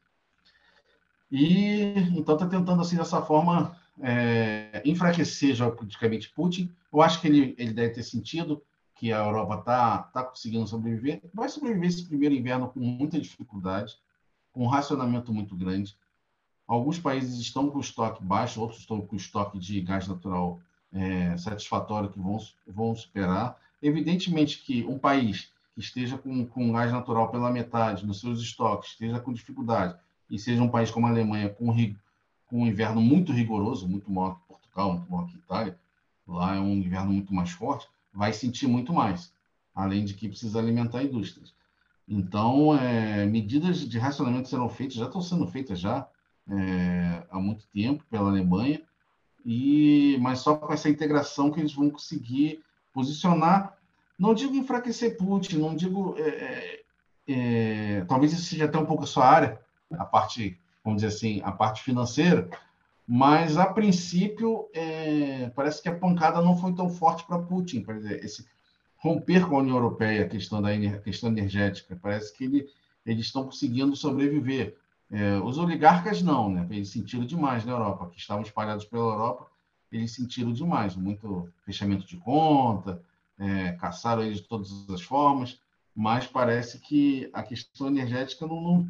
e 1.31 1.93
então 2.17 2.35
está 2.35 2.45
tentando 2.45 2.81
assim 2.81 2.97
dessa 2.97 3.21
forma 3.21 3.77
é, 4.01 4.81
enfraquecer 4.83 5.55
geopoliticamente 5.55 6.29
Putin. 6.29 6.71
Eu 6.91 7.01
acho 7.01 7.21
que 7.21 7.27
ele, 7.27 7.55
ele 7.57 7.73
deve 7.73 7.93
ter 7.93 8.03
sentido 8.03 8.61
que 8.95 9.11
a 9.13 9.19
Europa 9.19 9.55
está 9.55 9.97
tá 9.97 10.23
conseguindo 10.23 10.67
sobreviver. 10.67 11.21
Vai 11.33 11.49
sobreviver 11.49 11.89
esse 11.89 12.05
primeiro 12.05 12.35
inverno 12.35 12.69
com 12.69 12.79
muita 12.79 13.19
dificuldade, 13.19 13.95
com 14.51 14.63
um 14.63 14.67
racionamento 14.67 15.33
muito 15.33 15.55
grande. 15.55 15.97
Alguns 16.67 16.99
países 16.99 17.39
estão 17.39 17.69
com 17.69 17.79
estoque 17.79 18.23
baixo, 18.23 18.61
outros 18.61 18.81
estão 18.81 19.01
com 19.01 19.15
estoque 19.15 19.57
de 19.57 19.81
gás 19.81 20.07
natural 20.07 20.59
é, 20.93 21.35
satisfatório 21.37 22.11
que 22.11 22.19
vão, 22.19 22.37
vão 22.67 22.95
superar. 22.95 23.57
Evidentemente 23.81 24.61
que 24.61 24.85
um 24.85 24.99
país 24.99 25.51
que 25.73 25.79
esteja 25.79 26.17
com, 26.17 26.45
com 26.45 26.71
gás 26.71 26.91
natural 26.91 27.29
pela 27.29 27.49
metade 27.49 28.05
nos 28.05 28.19
seus 28.19 28.41
estoques, 28.41 28.91
esteja 28.91 29.19
com 29.19 29.33
dificuldade, 29.33 29.95
e 30.31 30.39
seja 30.39 30.63
um 30.63 30.69
país 30.69 30.89
como 30.89 31.05
a 31.05 31.09
Alemanha, 31.09 31.49
com, 31.49 31.75
com 32.47 32.63
um 32.63 32.65
inverno 32.65 33.01
muito 33.01 33.33
rigoroso, 33.33 33.87
muito 33.87 34.09
maior 34.09 34.35
que 34.35 34.47
Portugal, 34.47 34.93
muito 34.93 35.11
maior 35.11 35.27
que 35.27 35.35
Itália, 35.35 35.77
lá 36.25 36.55
é 36.55 36.59
um 36.59 36.71
inverno 36.71 37.11
muito 37.11 37.33
mais 37.33 37.51
forte, 37.51 37.87
vai 38.13 38.31
sentir 38.31 38.65
muito 38.65 38.93
mais, 38.93 39.33
além 39.75 40.05
de 40.05 40.13
que 40.13 40.29
precisa 40.29 40.57
alimentar 40.57 41.03
indústrias. 41.03 41.53
Então, 42.07 42.77
é, 42.77 43.25
medidas 43.25 43.87
de 43.87 43.99
racionamento 43.99 44.47
serão 44.47 44.69
feitas, 44.69 44.95
já 44.95 45.05
estão 45.05 45.21
sendo 45.21 45.45
feitas 45.47 45.79
já, 45.79 46.07
é, 46.49 47.23
há 47.29 47.37
muito 47.37 47.67
tempo 47.67 48.03
pela 48.09 48.29
Alemanha, 48.29 48.81
e 49.45 50.17
mas 50.21 50.39
só 50.39 50.55
com 50.55 50.71
essa 50.71 50.89
integração 50.89 51.51
que 51.51 51.59
eles 51.59 51.73
vão 51.73 51.89
conseguir 51.89 52.63
posicionar. 52.93 53.77
Não 54.17 54.33
digo 54.33 54.55
enfraquecer 54.55 55.17
Putin, 55.17 55.57
não 55.57 55.75
digo. 55.75 56.15
É, 56.17 56.29
é, 56.29 56.83
é 57.27 58.05
talvez 58.07 58.33
isso 58.33 58.43
seja 58.43 58.65
até 58.65 58.77
um 58.77 58.85
pouco 58.85 59.03
a 59.03 59.07
sua 59.07 59.25
área, 59.25 59.59
a 59.97 60.05
parte, 60.05 60.57
vamos 60.83 61.01
dizer 61.01 61.15
assim, 61.15 61.41
a 61.43 61.51
parte 61.51 61.83
financeira, 61.83 62.49
mas 63.07 63.57
a 63.57 63.65
princípio 63.65 64.69
é, 64.73 65.51
parece 65.55 65.81
que 65.81 65.89
a 65.89 65.95
pancada 65.95 66.41
não 66.41 66.57
foi 66.57 66.73
tão 66.73 66.89
forte 66.89 67.25
para 67.25 67.39
Putin. 67.39 67.85
Exemplo, 67.87 68.25
esse 68.25 68.45
romper 68.97 69.47
com 69.47 69.57
a 69.57 69.59
União 69.59 69.75
Europeia, 69.75 70.23
a 70.23 70.29
questão 70.29 70.61
da 70.61 70.69
questão 70.99 71.29
energética, 71.29 71.99
parece 72.01 72.35
que 72.35 72.43
ele, 72.45 72.69
eles 73.05 73.25
estão 73.25 73.43
conseguindo 73.43 73.95
sobreviver. 73.95 74.77
É, 75.11 75.37
os 75.39 75.57
oligarcas 75.57 76.21
não, 76.21 76.49
né? 76.49 76.65
Eles 76.69 76.89
sentiram 76.89 77.25
demais 77.25 77.65
na 77.65 77.73
Europa, 77.73 78.09
que 78.09 78.19
estavam 78.19 78.43
espalhados 78.43 78.85
pela 78.85 79.03
Europa, 79.03 79.47
eles 79.91 80.11
sentiram 80.11 80.53
demais, 80.53 80.95
muito 80.95 81.49
fechamento 81.65 82.05
de 82.05 82.15
conta, 82.15 83.01
é, 83.37 83.73
caçaram 83.73 84.23
eles 84.23 84.37
de 84.37 84.47
todas 84.47 84.89
as 84.89 85.01
formas, 85.01 85.59
mas 85.93 86.25
parece 86.25 86.79
que 86.79 87.29
a 87.33 87.43
questão 87.43 87.87
energética 87.87 88.47
não, 88.47 88.61
não, 88.61 88.89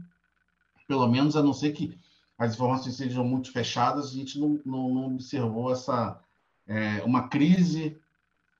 pelo 0.91 1.07
menos 1.07 1.37
a 1.37 1.41
não 1.41 1.53
ser 1.53 1.71
que 1.71 1.97
as 2.37 2.53
informações 2.53 2.95
sejam 2.95 3.23
muito 3.23 3.49
fechadas, 3.49 4.09
a 4.09 4.13
gente 4.13 4.37
não, 4.37 4.59
não, 4.65 4.93
não 4.93 5.05
observou 5.13 5.71
essa 5.71 6.19
é, 6.67 7.01
uma 7.05 7.29
crise 7.29 7.97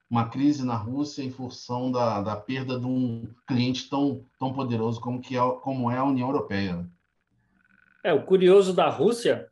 uma 0.10 0.30
crise 0.30 0.66
na 0.66 0.76
Rússia 0.76 1.24
em 1.24 1.30
função 1.30 1.92
da, 1.92 2.22
da 2.22 2.36
perda 2.38 2.80
de 2.80 2.86
um 2.86 3.28
cliente 3.46 3.90
tão, 3.90 4.26
tão 4.40 4.54
poderoso 4.54 5.00
como, 5.02 5.22
que 5.22 5.38
é, 5.38 5.40
como 5.62 5.92
é 5.92 5.98
a 5.98 6.04
União 6.04 6.30
Europeia. 6.30 6.78
Né? 6.78 6.86
É, 8.04 8.14
o 8.14 8.24
curioso 8.24 8.74
da 8.74 8.90
Rússia 8.90 9.50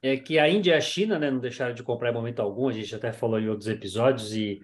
é 0.00 0.16
que 0.16 0.38
a 0.38 0.48
Índia 0.48 0.72
e 0.72 0.74
a 0.74 0.80
China 0.80 1.20
né, 1.20 1.30
não 1.30 1.38
deixaram 1.38 1.74
de 1.74 1.84
comprar 1.84 2.10
em 2.10 2.14
momento 2.14 2.40
algum, 2.40 2.68
a 2.68 2.72
gente 2.72 2.94
até 2.94 3.12
falou 3.12 3.38
em 3.38 3.48
outros 3.48 3.68
episódios, 3.68 4.32
e, 4.34 4.60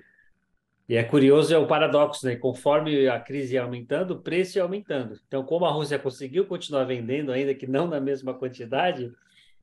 e 0.88 0.96
é 0.96 1.05
curioso, 1.05 1.55
é 1.55 1.59
o 1.59 1.66
paradoxo, 1.66 2.24
né? 2.27 2.37
Conforme 2.37 3.07
a 3.09 3.20
crise 3.20 3.55
ia 3.55 3.62
aumentando, 3.62 4.12
o 4.12 4.22
preço 4.22 4.57
ia 4.59 4.62
aumentando. 4.62 5.20
Então, 5.27 5.44
como 5.44 5.66
a 5.66 5.70
Rússia 5.70 5.98
conseguiu 5.98 6.46
continuar 6.46 6.85
vendendo, 6.85 7.31
ainda 7.31 7.55
que 7.55 7.66
não 7.66 7.87
na 7.87 8.01
mesma 8.01 8.33
quantidade, 8.33 9.12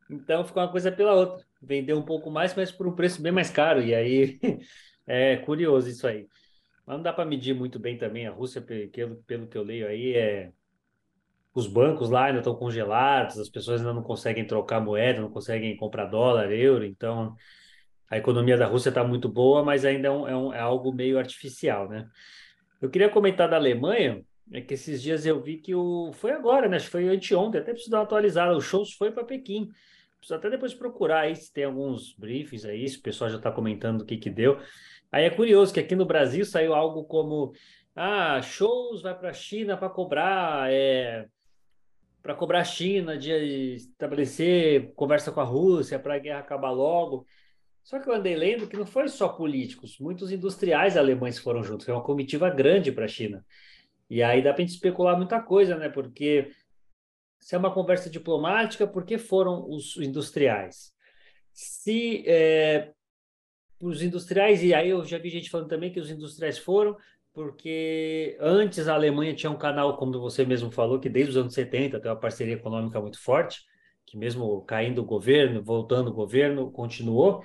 então 0.10 0.46
ficou 0.46 0.62
uma 0.62 0.72
coisa 0.72 0.92
pela 0.92 1.14
outra. 1.14 1.44
Vendeu 1.60 1.98
um 1.98 2.04
pouco 2.04 2.30
mais, 2.30 2.54
mas 2.54 2.72
por 2.72 2.86
um 2.86 2.96
preço 2.96 3.22
bem 3.22 3.32
mais 3.32 3.50
caro. 3.50 3.82
E 3.82 3.96
aí 3.96 4.40
é 5.08 5.38
curioso 5.38 5.90
isso 5.90 6.06
aí. 6.06 6.28
Mas 6.86 6.98
não 6.98 7.04
dá 7.04 7.12
para 7.12 7.26
medir 7.26 7.56
muito 7.56 7.80
bem 7.80 7.98
também. 7.98 8.28
A 8.28 8.32
Rússia, 8.32 8.62
pelo, 8.62 9.16
pelo 9.24 9.48
que 9.48 9.58
eu 9.58 9.64
leio 9.64 9.88
aí, 9.88 10.14
é 10.14 10.52
os 11.56 11.68
bancos 11.68 12.10
lá 12.10 12.26
ainda 12.26 12.40
estão 12.40 12.54
congelados, 12.54 13.40
as 13.40 13.50
pessoas 13.50 13.80
ainda 13.80 13.94
não 13.94 14.04
conseguem 14.04 14.46
trocar 14.46 14.82
moeda, 14.82 15.22
não 15.22 15.32
conseguem 15.32 15.76
comprar 15.78 16.06
dólar, 16.06 16.52
euro, 16.52 16.84
então 16.86 17.34
a 18.16 18.18
economia 18.18 18.58
da 18.58 18.66
Rússia 18.66 18.90
está 18.90 19.04
muito 19.04 19.28
boa, 19.28 19.62
mas 19.62 19.84
ainda 19.84 20.08
é, 20.08 20.12
um, 20.12 20.28
é, 20.28 20.38
um, 20.38 20.54
é, 20.54 20.60
algo 20.60 20.94
meio 20.94 21.20
artificial, 21.20 21.90
né? 21.90 22.08
Eu 22.82 22.90
queria 22.90 23.10
comentar 23.10 23.50
da 23.50 23.58
Alemanha, 23.58 24.24
é 24.54 24.62
que 24.62 24.74
esses 24.74 25.02
dias 25.02 25.26
eu 25.26 25.42
vi 25.42 25.58
que 25.58 25.76
o 25.76 26.12
foi 26.14 26.32
agora, 26.32 26.70
né? 26.70 26.80
Foi 26.80 27.08
anteontem, 27.10 27.60
até 27.60 27.72
preciso 27.72 27.92
dar 27.92 27.98
uma 27.98 28.04
atualizada. 28.04 28.56
O 28.56 28.62
show 28.62 28.86
foi 28.98 29.12
para 29.12 29.26
Pequim. 29.26 29.70
Preciso 30.18 30.36
até 30.36 30.50
depois 30.50 30.74
procurar 30.74 31.22
aí 31.22 31.36
se 31.36 31.52
tem 31.52 31.66
alguns 31.66 32.16
briefings 32.16 32.64
aí, 32.64 32.88
se 32.88 32.98
o 33.00 33.02
pessoal 33.02 33.30
já 33.30 33.38
está 33.38 33.52
comentando 33.52 34.02
o 34.02 34.06
que 34.06 34.18
que 34.18 34.30
deu. 34.30 34.60
Aí 35.12 35.26
é 35.26 35.30
curioso 35.30 35.74
que 35.74 35.80
aqui 35.80 35.96
no 35.96 36.06
Brasil 36.06 36.46
saiu 36.46 36.74
algo 36.74 37.04
como 37.04 37.52
ah, 37.96 38.42
shows 38.42 39.02
vai 39.02 39.18
para 39.18 39.30
a 39.30 39.34
China 39.34 39.76
para 39.76 39.90
cobrar 39.90 40.72
é, 40.72 41.26
para 42.22 42.34
cobrar 42.34 42.62
a 42.62 42.64
China 42.64 43.18
de 43.18 43.76
estabelecer 43.76 44.94
conversa 44.96 45.32
com 45.32 45.42
a 45.42 45.44
Rússia 45.44 46.00
para 46.00 46.16
a 46.16 46.20
guerra 46.20 46.40
acabar 46.40 46.72
logo. 46.72 47.26
Só 47.86 48.00
que 48.00 48.10
eu 48.10 48.14
andei 48.14 48.36
lendo 48.36 48.68
que 48.68 48.76
não 48.76 48.86
foi 48.86 49.08
só 49.08 49.30
políticos, 49.30 49.98
muitos 50.00 50.32
industriais 50.32 50.98
alemães 50.98 51.40
foram 51.40 51.64
juntos, 51.64 51.86
foi 51.86 51.94
uma 51.94 52.04
comitiva 52.04 52.50
grande 52.50 52.92
para 52.92 53.06
a 53.06 53.08
China. 53.08 53.46
E 54.10 54.22
aí 54.22 54.42
dá 54.42 54.52
para 54.52 54.64
a 54.64 54.66
gente 54.66 54.76
especular 54.76 55.16
muita 55.16 55.40
coisa, 55.40 55.78
né? 55.78 55.88
Porque 55.88 56.52
se 57.40 57.56
é 57.56 57.58
uma 57.58 57.74
conversa 57.74 58.10
diplomática, 58.10 58.86
por 58.86 59.06
que 59.06 59.18
foram 59.18 59.70
os 59.70 59.96
industriais? 59.98 60.92
Se 61.54 62.28
é, 62.28 62.92
os 63.80 64.02
industriais, 64.02 64.64
e 64.64 64.74
aí 64.74 64.90
eu 64.90 65.06
já 65.06 65.18
vi 65.18 65.30
gente 65.30 65.50
falando 65.50 65.70
também 65.70 65.92
que 65.94 66.00
os 66.00 66.10
industriais 66.10 66.58
foram 66.58 66.98
porque 67.36 68.38
antes 68.40 68.88
a 68.88 68.94
Alemanha 68.94 69.36
tinha 69.36 69.52
um 69.52 69.58
canal, 69.58 69.98
como 69.98 70.18
você 70.22 70.46
mesmo 70.46 70.72
falou, 70.72 71.02
que 71.02 71.10
desde 71.10 71.32
os 71.32 71.38
anos 71.38 71.54
70 71.54 72.00
tem 72.00 72.10
uma 72.10 72.18
parceria 72.18 72.54
econômica 72.54 73.00
muito 73.02 73.22
forte, 73.22 73.62
que 74.06 74.18
mesmo 74.18 74.62
caindo 74.62 75.02
o 75.02 75.06
governo, 75.06 75.62
voltando 75.62 76.10
o 76.10 76.14
governo, 76.14 76.72
continuou, 76.72 77.44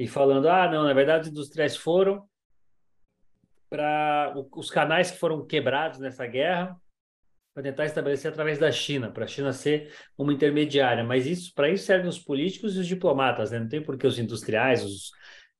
e 0.00 0.06
falando, 0.06 0.48
ah, 0.48 0.66
não, 0.66 0.84
na 0.84 0.94
verdade 0.94 1.24
os 1.24 1.28
industriais 1.28 1.76
foram 1.76 2.26
para 3.68 4.32
os 4.56 4.70
canais 4.70 5.10
que 5.10 5.18
foram 5.18 5.44
quebrados 5.44 6.00
nessa 6.00 6.26
guerra, 6.26 6.74
para 7.52 7.64
tentar 7.64 7.84
estabelecer 7.84 8.30
através 8.30 8.58
da 8.58 8.72
China, 8.72 9.10
para 9.10 9.24
a 9.24 9.28
China 9.28 9.52
ser 9.52 9.92
uma 10.16 10.32
intermediária. 10.32 11.04
Mas 11.04 11.26
isso 11.26 11.52
para 11.54 11.68
isso 11.68 11.84
servem 11.84 12.08
os 12.08 12.18
políticos 12.18 12.76
e 12.76 12.78
os 12.78 12.86
diplomatas, 12.86 13.50
né? 13.50 13.58
Não 13.58 13.68
tem 13.68 13.82
por 13.82 13.98
que 13.98 14.06
os 14.06 14.18
industriais, 14.18 14.82
os 14.82 15.10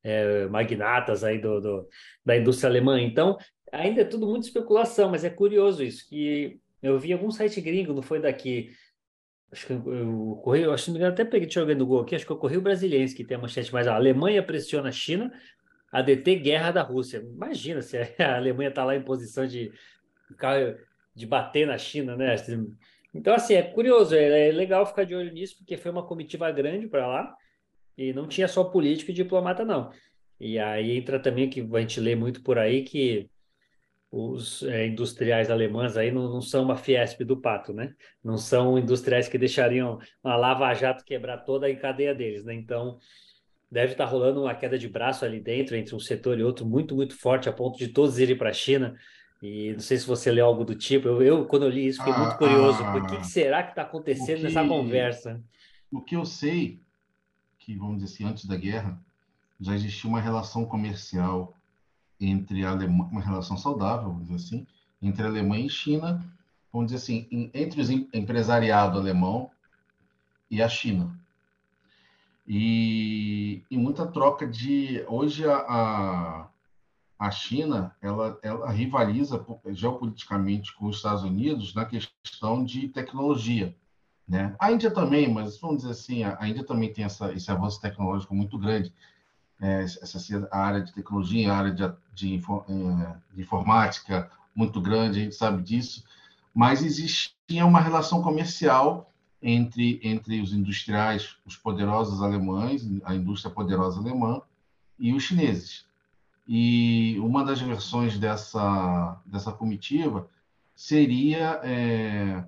é, 0.03 0.47
magnatas 0.47 1.23
aí 1.23 1.39
do, 1.39 1.61
do, 1.61 1.89
da 2.25 2.35
indústria 2.35 2.71
alemã. 2.71 2.99
Então, 2.99 3.37
ainda 3.71 4.01
é 4.01 4.05
tudo 4.07 4.27
muito 4.27 4.45
especulação, 4.45 5.11
mas 5.11 5.23
é 5.23 5.29
curioso 5.29 5.83
isso, 5.83 6.09
que 6.09 6.59
eu 6.83 6.99
vi 6.99 7.13
algum 7.13 7.31
site 7.31 7.61
gringo, 7.61 7.93
não 7.93 8.03
foi 8.03 8.21
daqui, 8.21 8.71
acho 9.53 9.67
que 9.67 9.73
o 9.73 10.37
Correio, 10.37 10.73
acho 10.73 10.93
que 10.93 11.03
até 11.03 11.25
peguei, 11.25 11.47
deixa 11.47 11.61
eu 11.61 11.67
ver 11.67 11.77
no 11.77 11.87
Google 11.87 12.03
aqui, 12.03 12.15
acho 12.15 12.27
que 12.27 12.33
é 12.33 12.35
o 12.35 12.39
Correio 12.39 12.61
Brasiliense 12.61 13.15
que 13.15 13.25
tem 13.25 13.37
a 13.37 13.41
manchete 13.41 13.73
mais, 13.73 13.87
a 13.89 13.95
Alemanha 13.95 14.43
pressiona 14.43 14.89
a 14.89 14.93
China 14.93 15.33
a 15.91 16.03
deter 16.03 16.39
guerra 16.39 16.71
da 16.71 16.83
Rússia. 16.83 17.19
Imagina 17.19 17.83
se 17.83 17.97
a 18.19 18.37
Alemanha 18.37 18.69
está 18.69 18.85
lá 18.85 18.95
em 18.95 19.03
posição 19.03 19.47
de, 19.47 19.73
de 21.15 21.27
bater 21.27 21.67
na 21.67 21.77
China, 21.77 22.17
né? 22.17 22.35
Então, 23.13 23.35
assim, 23.35 23.55
é 23.55 23.63
curioso, 23.63 24.15
é, 24.15 24.49
é 24.49 24.53
legal 24.53 24.87
ficar 24.87 25.05
de 25.05 25.15
olho 25.15 25.33
nisso, 25.33 25.57
porque 25.59 25.77
foi 25.77 25.91
uma 25.91 26.07
comitiva 26.07 26.51
grande 26.53 26.87
para 26.87 27.07
lá, 27.07 27.35
e 27.99 28.13
não 28.13 28.29
tinha 28.29 28.47
só 28.47 28.65
político 28.65 29.11
e 29.11 29.15
diplomata, 29.15 29.65
não. 29.65 29.91
E 30.39 30.59
aí 30.59 30.97
entra 30.97 31.19
também 31.19 31.51
que 31.51 31.61
a 31.61 31.81
gente 31.81 32.01
lê 32.01 32.15
muito 32.15 32.43
por 32.43 32.57
aí 32.57 32.83
que 32.83 33.29
os 34.11 34.65
é, 34.65 34.87
industriais 34.87 35.51
alemães 35.51 35.97
aí 35.97 36.11
não, 36.11 36.29
não, 36.29 36.43
são 36.43 36.65
uma 36.65 36.77
Fiesp 36.77 37.21
do 37.23 37.37
pato, 37.37 37.73
né? 37.73 37.95
Não 38.25 38.37
são 38.37 38.77
industriais 38.77 39.29
que 39.29 39.39
deixariam 39.39 39.99
uma 40.23 40.37
lava-jato 40.37 41.05
quebrar 41.05 41.39
toda 41.39 41.69
a 41.69 41.77
cadeia 41.77 42.15
deles, 42.15 42.45
né? 42.45 42.53
Então, 42.55 42.99
deve 43.71 43.93
estar 43.93 44.07
rolando 44.07 44.43
uma 44.43 44.55
queda 44.55 44.77
de 44.77 44.89
braço 44.89 45.25
ali 45.25 45.41
dentro, 45.41 45.77
entre 45.77 45.95
um 45.95 46.01
setor 46.01 46.39
e 46.39 46.43
outro, 46.43 46.67
muito, 46.67 46.97
muito 46.97 47.17
forte, 47.17 47.49
a 47.49 47.53
ponto 47.53 47.79
de 47.79 47.89
todos 47.89 48.19
irem 48.19 48.37
para 48.37 48.51
a 48.51 48.55
China. 48.55 48.97
E 49.41 49.73
não 49.73 49.81
sei 49.81 49.97
se 49.97 50.07
você 50.07 50.31
leu 50.31 50.45
algo 50.45 50.65
do 50.65 50.75
tipo. 50.75 51.07
Eu, 51.07 51.23
eu 51.23 51.47
quando 51.47 51.63
eu 51.63 51.71
li 51.71 51.87
isso, 51.87 51.99
fiquei 51.99 52.13
ah, 52.13 52.19
muito 52.19 52.37
curioso. 52.37 52.83
Ah, 52.83 52.93
por 52.93 53.07
que, 53.07 53.17
que, 53.19 53.27
será 53.27 53.63
que 53.63 53.71
está 53.71 53.83
acontecendo 53.83 54.39
que, 54.39 54.43
nessa 54.43 54.67
conversa? 54.67 55.43
O 55.91 56.01
que 56.03 56.17
eu 56.17 56.27
sei 56.27 56.83
que, 57.61 57.77
vamos 57.77 58.03
dizer 58.03 58.13
assim, 58.13 58.25
antes 58.25 58.45
da 58.45 58.57
guerra, 58.57 59.01
já 59.61 59.75
existia 59.75 60.11
uma 60.11 60.21
relação 60.21 60.67
comercial 60.67 61.57
entre 62.21 62.65
a 62.65 62.71
Alemanha, 62.71 63.11
uma 63.11 63.21
relação 63.21 63.57
saudável, 63.57 64.09
vamos 64.09 64.29
dizer 64.29 64.37
assim, 64.37 64.67
entre 65.01 65.23
a 65.23 65.27
Alemanha 65.27 65.67
e 65.67 65.71
China, 65.71 66.25
vamos 66.73 66.93
dizer 66.93 66.99
assim, 66.99 67.51
entre 67.55 67.81
o 67.81 68.17
empresariado 68.17 68.99
alemão 68.99 69.51
e 70.51 70.61
a 70.63 70.69
China. 70.69 71.19
E, 72.47 73.63
e 73.71 73.79
muita 73.79 74.07
troca 74.07 74.47
de. 74.47 75.05
Hoje, 75.07 75.49
a, 75.49 76.49
a 77.19 77.31
China 77.31 77.95
ela, 78.01 78.39
ela 78.43 78.71
rivaliza 78.71 79.45
geopoliticamente 79.69 80.75
com 80.75 80.87
os 80.87 80.97
Estados 80.97 81.23
Unidos 81.23 81.75
na 81.75 81.85
questão 81.85 82.65
de 82.65 82.89
tecnologia. 82.89 83.77
Né? 84.27 84.55
A 84.59 84.73
Índia 84.73 84.91
também, 84.91 85.33
mas 85.33 85.61
vamos 85.61 85.79
dizer 85.79 85.91
assim, 85.91 86.25
a 86.25 86.49
Índia 86.49 86.65
também 86.65 86.93
tem 86.93 87.05
essa, 87.05 87.33
esse 87.33 87.51
avanço 87.51 87.81
tecnológico 87.81 88.35
muito 88.35 88.59
grande. 88.59 88.93
É, 89.61 89.83
essa 89.83 90.49
a 90.51 90.59
área 90.59 90.81
de 90.81 90.93
tecnologia, 90.93 91.53
a 91.53 91.57
área 91.57 91.71
de, 91.71 91.93
de, 92.15 92.37
é, 92.37 93.17
de, 93.35 93.43
informática 93.43 94.31
muito 94.55 94.81
grande, 94.81 95.21
a 95.21 95.23
gente 95.25 95.35
sabe 95.35 95.63
disso, 95.63 96.03
mas 96.55 96.83
existia 96.83 97.67
uma 97.67 97.81
relação 97.81 98.23
comercial 98.23 99.13
entre, 99.43 100.01
entre 100.03 100.41
os 100.41 100.53
industriais, 100.53 101.37
os 101.45 101.57
poderosos 101.57 102.23
alemães, 102.23 102.89
a 103.05 103.15
indústria 103.15 103.53
poderosa 103.53 104.01
alemã 104.01 104.41
e 104.99 105.13
os 105.13 105.23
chineses. 105.23 105.85
E 106.47 107.17
uma 107.21 107.45
das 107.45 107.61
versões 107.61 108.19
dessa, 108.19 109.21
dessa 109.25 109.53
comitiva 109.53 110.29
seria 110.75 111.61
é, 111.63 112.45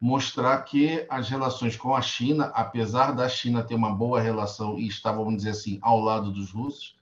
mostrar 0.00 0.58
que 0.62 1.06
as 1.08 1.28
relações 1.28 1.76
com 1.76 1.94
a 1.94 2.02
China, 2.02 2.52
apesar 2.54 3.12
da 3.12 3.28
China 3.28 3.62
ter 3.62 3.74
uma 3.74 3.94
boa 3.94 4.20
relação 4.20 4.78
e 4.78 4.86
estar, 4.86 5.12
vamos 5.12 5.36
dizer 5.36 5.50
assim, 5.50 5.78
ao 5.80 6.00
lado 6.00 6.30
dos 6.30 6.50
russos, 6.50 6.96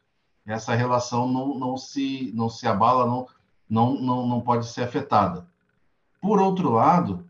essa 0.47 0.75
relação 0.75 1.27
não, 1.31 1.59
não, 1.59 1.77
se, 1.77 2.31
não 2.35 2.49
se 2.49 2.67
abala, 2.67 3.07
não, 3.07 3.27
não, 3.69 4.01
não, 4.01 4.27
não 4.27 4.41
pode 4.41 4.67
ser 4.67 4.83
afetada. 4.83 5.47
Por 6.21 6.41
outro 6.41 6.71
lado, 6.71 7.27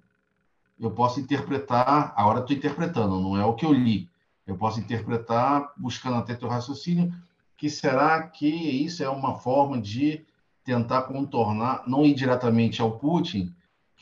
eu 0.78 0.90
posso 0.90 1.20
interpretar, 1.20 2.12
agora 2.16 2.40
estou 2.40 2.56
interpretando, 2.56 3.20
não 3.20 3.36
é 3.36 3.44
o 3.44 3.54
que 3.54 3.64
eu 3.64 3.72
li. 3.72 4.08
Eu 4.46 4.56
posso 4.56 4.80
interpretar, 4.80 5.72
buscando 5.76 6.16
até 6.16 6.34
teu 6.34 6.48
raciocínio, 6.48 7.14
que 7.56 7.70
será 7.70 8.22
que 8.22 8.46
isso 8.46 9.02
é 9.02 9.08
uma 9.08 9.38
forma 9.38 9.80
de 9.80 10.24
tentar 10.64 11.02
contornar, 11.02 11.84
não 11.86 12.04
ir 12.04 12.14
diretamente 12.14 12.82
ao 12.82 12.98
Putin, 12.98 13.54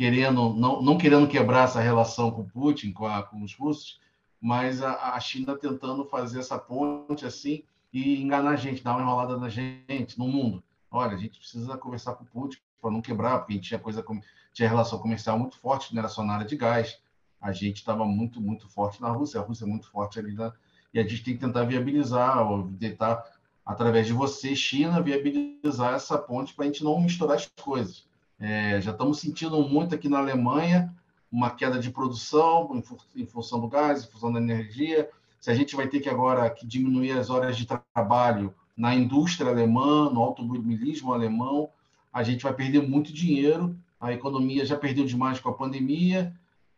querendo 0.03 0.53
não, 0.53 0.82
não 0.82 0.98
querendo 0.98 1.28
quebrar 1.28 1.62
essa 1.62 1.80
relação 1.80 2.32
com 2.32 2.44
Putin, 2.44 2.92
com, 2.92 3.07
a, 3.07 3.22
com 3.22 3.40
os 3.40 3.55
russos, 3.55 4.00
mas 4.40 4.82
a, 4.82 5.14
a, 5.14 5.20
China 5.20 5.57
tentando 5.57 6.05
fazer 6.07 6.40
essa 6.40 6.59
ponte 6.59 7.24
assim 7.24 7.62
e 7.92 8.20
enganar 8.20 8.50
a 8.50 8.57
gente, 8.57 8.82
dar 8.82 8.94
uma 8.94 9.03
enrolada 9.03 9.36
na 9.36 9.48
gente, 9.48 10.18
no 10.18 10.26
mundo. 10.26 10.61
Olha, 10.90 11.14
a 11.14 11.16
gente 11.16 11.38
precisa 11.38 11.78
conversar 11.78 12.14
com 12.14 12.24
o 12.24 12.26
Putin 12.26 12.59
para 12.80 12.90
não 12.90 13.00
quebrar, 13.00 13.38
porque 13.38 13.53
a 13.53 13.55
gente 13.55 13.68
tinha 13.68 13.78
coisa 13.78 14.05
tinha 14.53 14.68
relação 14.68 14.98
comercial 14.98 15.38
muito 15.38 15.57
forte, 15.57 15.94
né, 15.94 16.00
era 16.00 16.09
só 16.09 16.24
na 16.24 16.34
área 16.34 16.46
de 16.46 16.57
gás. 16.57 16.98
A 17.40 17.53
gente 17.53 17.76
estava 17.76 18.05
muito 18.05 18.40
muito 18.40 18.68
forte 18.68 19.00
na 19.00 19.09
Rússia, 19.09 19.38
a 19.38 19.44
Rússia 19.44 19.64
é 19.64 19.68
muito 19.68 19.88
forte 19.88 20.18
ali 20.18 20.34
na 20.34 20.53
e 20.92 20.98
a 20.98 21.05
gente 21.05 21.22
tem 21.22 21.34
que 21.34 21.40
tentar 21.40 21.62
viabilizar, 21.62 22.42
ou 22.50 22.68
tentar 22.72 23.24
através 23.64 24.09
de 24.09 24.12
você, 24.12 24.57
China, 24.57 25.00
viabilizar 25.00 25.94
essa 25.94 26.18
ponte 26.18 26.55
para 26.55 26.64
a 26.64 26.66
gente 26.66 26.82
não 26.82 27.00
misturar 27.00 27.36
as 27.36 27.46
coisas. 27.46 28.05
É, 28.45 28.80
já 28.80 28.90
estamos 28.90 29.20
sentindo 29.20 29.57
muito 29.62 29.95
aqui 29.95 30.09
na 30.09 30.18
Alemanha 30.18 30.93
uma 31.30 31.49
queda 31.49 31.78
de 31.78 31.93
produção 31.93 32.82
em, 33.14 33.24
função 33.24 33.61
do 33.61 33.68
gás, 33.68 34.03
em 34.03 34.11
função 34.11 34.32
da 34.32 34.40
energia. 34.40 35.09
Se 35.40 35.49
a 35.49 35.55
gente 35.55 35.76
vai 35.76 35.86
ter 35.86 36.01
que 36.01 36.09
agora 36.09 36.51
que 36.51 36.66
diminuir 36.66 37.12
as 37.12 37.30
horas 37.30 37.57
de 37.57 37.64
trabalho 37.95 38.53
na 38.76 38.97
indústria 38.97 39.49
alemã, 39.49 40.11
no 40.11 40.20
automobilismo 40.20 41.12
alemão, 41.12 41.68
a 42.12 42.24
gente 42.24 42.43
vai 42.43 42.53
perder 42.53 42.82
muito 42.82 43.12
dinheiro. 43.12 43.76
A 44.01 44.12
economia 44.12 44.66
já 44.66 44.76
perdeu 44.76 45.07
demais 45.07 45.38
com 45.38 45.49
a 45.49 45.55
pandemia. 45.55 46.34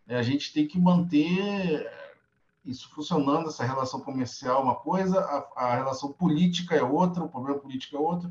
A 0.07 0.23
gente 0.23 0.53
tem 0.53 0.67
que 0.67 0.79
manter 0.79 1.91
isso 2.63 2.91
funcionando, 2.91 3.49
essa 3.49 3.65
relação 3.65 4.01
comercial 4.01 4.61
é 4.61 4.65
uma 4.65 4.75
coisa, 4.75 5.19
a, 5.19 5.65
a 5.65 5.75
relação 5.77 6.13
política 6.13 6.75
é 6.75 6.83
outra, 6.83 7.25
o 7.25 7.29
problema 7.29 7.59
político 7.59 7.97
é 7.97 7.99
outro. 7.99 8.31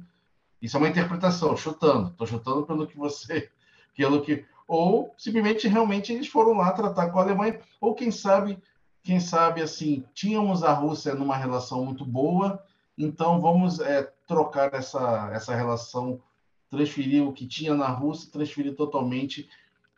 Isso 0.63 0.77
é 0.77 0.79
uma 0.79 0.87
interpretação, 0.87 1.57
chutando. 1.57 2.11
Estou 2.11 2.25
chutando 2.25 2.65
pelo 2.65 2.87
que 2.87 2.97
você, 2.97 3.49
pelo 3.97 4.21
que 4.21 4.45
ou 4.65 5.13
simplesmente 5.17 5.67
realmente 5.67 6.13
eles 6.13 6.29
foram 6.29 6.53
lá 6.53 6.71
tratar 6.71 7.09
com 7.09 7.19
a 7.19 7.21
Alemanha, 7.21 7.59
ou 7.81 7.93
quem 7.93 8.09
sabe, 8.09 8.57
quem 9.03 9.19
sabe 9.19 9.61
assim, 9.61 10.05
tínhamos 10.13 10.63
a 10.63 10.71
Rússia 10.71 11.13
numa 11.15 11.35
relação 11.35 11.83
muito 11.83 12.05
boa, 12.05 12.63
então 12.97 13.41
vamos 13.41 13.81
é, 13.81 14.09
trocar 14.25 14.73
essa 14.73 15.29
essa 15.33 15.53
relação, 15.53 16.21
transferir 16.69 17.27
o 17.27 17.33
que 17.33 17.45
tinha 17.45 17.75
na 17.75 17.89
Rússia, 17.89 18.31
transferir 18.31 18.73
totalmente 18.73 19.49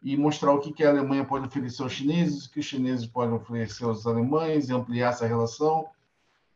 e 0.02 0.18
mostrar 0.18 0.52
o 0.52 0.60
que 0.60 0.84
a 0.84 0.90
Alemanha 0.90 1.26
pode 1.26 1.46
oferecer 1.46 1.84
aos 1.84 1.94
chineses, 1.94 2.48
o 2.48 2.52
que 2.52 2.60
os 2.60 2.66
chineses 2.66 3.06
podem 3.06 3.36
oferecer 3.36 3.86
aos 3.86 4.08
alemães, 4.08 4.68
e 4.68 4.74
ampliar 4.74 5.10
essa 5.10 5.28
relação 5.28 5.88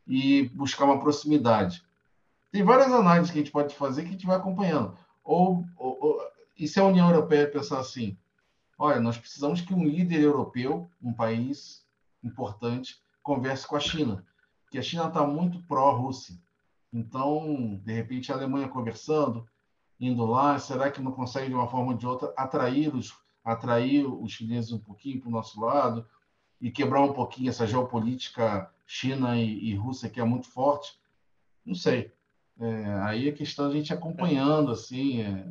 e 0.04 0.48
buscar 0.48 0.84
uma 0.86 0.98
proximidade. 0.98 1.84
Tem 2.50 2.62
várias 2.62 2.92
análises 2.92 3.30
que 3.30 3.38
a 3.38 3.42
gente 3.42 3.52
pode 3.52 3.74
fazer 3.74 4.02
que 4.02 4.08
a 4.08 4.12
gente 4.12 4.26
vai 4.26 4.36
acompanhando. 4.36 4.96
Ou, 5.22 5.64
ou, 5.76 5.98
ou 6.00 6.20
e 6.58 6.66
se 6.66 6.80
a 6.80 6.84
União 6.84 7.08
Europeia 7.08 7.50
pensar 7.50 7.78
assim, 7.78 8.16
olha, 8.78 9.00
nós 9.00 9.16
precisamos 9.16 9.60
que 9.60 9.72
um 9.72 9.84
líder 9.84 10.20
europeu, 10.20 10.90
um 11.02 11.12
país 11.12 11.86
importante, 12.22 13.00
converse 13.22 13.66
com 13.66 13.76
a 13.76 13.80
China, 13.80 14.24
porque 14.62 14.78
a 14.78 14.82
China 14.82 15.06
está 15.06 15.26
muito 15.26 15.62
pró-Rússia. 15.62 16.36
Então, 16.92 17.80
de 17.84 17.92
repente, 17.92 18.32
a 18.32 18.34
Alemanha 18.34 18.68
conversando, 18.68 19.48
indo 19.98 20.26
lá, 20.26 20.58
será 20.58 20.90
que 20.90 21.00
não 21.00 21.12
consegue, 21.12 21.48
de 21.48 21.54
uma 21.54 21.68
forma 21.68 21.92
ou 21.92 21.98
de 21.98 22.06
outra, 22.06 22.32
atrair 22.36 22.94
os 22.94 23.14
atrair 23.44 24.06
os 24.06 24.32
chineses 24.32 24.72
um 24.72 24.78
pouquinho 24.78 25.20
para 25.20 25.28
o 25.28 25.32
nosso 25.32 25.60
lado 25.60 26.06
e 26.60 26.70
quebrar 26.70 27.00
um 27.00 27.12
pouquinho 27.12 27.48
essa 27.48 27.66
geopolítica 27.66 28.70
China 28.86 29.36
e, 29.36 29.70
e 29.70 29.74
Rússia 29.74 30.10
que 30.10 30.20
é 30.20 30.24
muito 30.24 30.48
forte. 30.48 30.98
Não 31.64 31.74
sei. 31.74 32.12
É, 32.60 32.84
aí 33.04 33.28
a 33.28 33.32
questão 33.32 33.68
a 33.68 33.72
gente 33.72 33.92
acompanhando 33.92 34.70
assim. 34.70 35.22
É... 35.22 35.44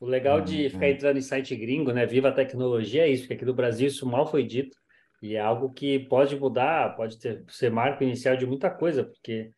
O 0.00 0.06
legal 0.06 0.40
de 0.40 0.66
é, 0.66 0.70
ficar 0.70 0.86
é. 0.86 0.90
entrando 0.92 1.18
em 1.18 1.22
site 1.22 1.54
gringo, 1.54 1.92
né? 1.92 2.06
Viva 2.06 2.28
a 2.28 2.32
tecnologia 2.32 3.06
é 3.06 3.10
isso, 3.10 3.22
porque 3.22 3.34
aqui 3.34 3.44
no 3.44 3.54
Brasil 3.54 3.86
isso 3.86 4.06
mal 4.06 4.26
foi 4.26 4.44
dito 4.44 4.76
e 5.22 5.36
é 5.36 5.40
algo 5.40 5.72
que 5.72 6.00
pode 6.00 6.34
mudar, 6.36 6.96
pode 6.96 7.18
ter, 7.18 7.44
ser 7.48 7.70
marco 7.70 8.02
inicial 8.02 8.36
de 8.36 8.44
muita 8.44 8.68
coisa, 8.68 9.04
porque 9.04 9.52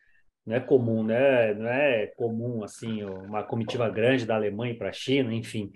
não 0.44 0.56
é 0.56 0.60
comum, 0.60 1.02
né? 1.02 1.54
Não 1.54 1.66
é 1.66 2.08
comum 2.08 2.62
assim 2.62 3.02
uma 3.02 3.42
comitiva 3.42 3.88
grande 3.88 4.26
da 4.26 4.34
Alemanha 4.34 4.76
para 4.76 4.90
a 4.90 4.92
China, 4.92 5.32
enfim. 5.32 5.72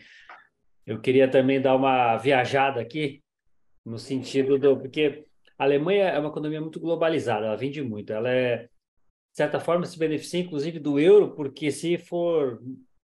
Eu 0.86 1.00
queria 1.00 1.28
também 1.28 1.60
dar 1.60 1.74
uma 1.74 2.16
viajada 2.18 2.80
aqui, 2.80 3.22
no 3.84 3.98
sentido 3.98 4.58
do. 4.58 4.76
Porque 4.76 5.24
a 5.58 5.64
Alemanha 5.64 6.04
é 6.08 6.18
uma 6.18 6.28
economia 6.28 6.60
muito 6.60 6.78
globalizada, 6.80 7.46
ela 7.46 7.56
vende 7.56 7.82
muito. 7.82 8.12
Ela 8.12 8.30
é, 8.30 8.68
certa 9.36 9.60
forma, 9.60 9.86
se 9.86 9.98
beneficia 9.98 10.40
inclusive 10.40 10.78
do 10.78 10.98
euro, 10.98 11.34
porque 11.34 11.70
se 11.70 11.98
for. 11.98 12.60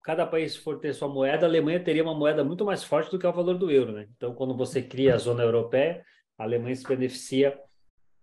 Cada 0.02 0.26
país 0.26 0.56
for 0.56 0.78
ter 0.80 0.94
sua 0.94 1.08
moeda, 1.08 1.44
a 1.44 1.48
Alemanha 1.48 1.78
teria 1.78 2.02
uma 2.02 2.14
moeda 2.14 2.42
muito 2.42 2.64
mais 2.64 2.82
forte 2.82 3.10
do 3.10 3.18
que 3.18 3.26
o 3.26 3.32
valor 3.32 3.58
do 3.58 3.70
euro, 3.70 3.92
né? 3.92 4.08
Então, 4.16 4.34
quando 4.34 4.56
você 4.56 4.80
cria 4.80 5.14
a 5.14 5.18
zona 5.18 5.42
europeia, 5.42 6.02
a 6.38 6.44
Alemanha 6.44 6.74
se 6.74 6.88
beneficia 6.88 7.54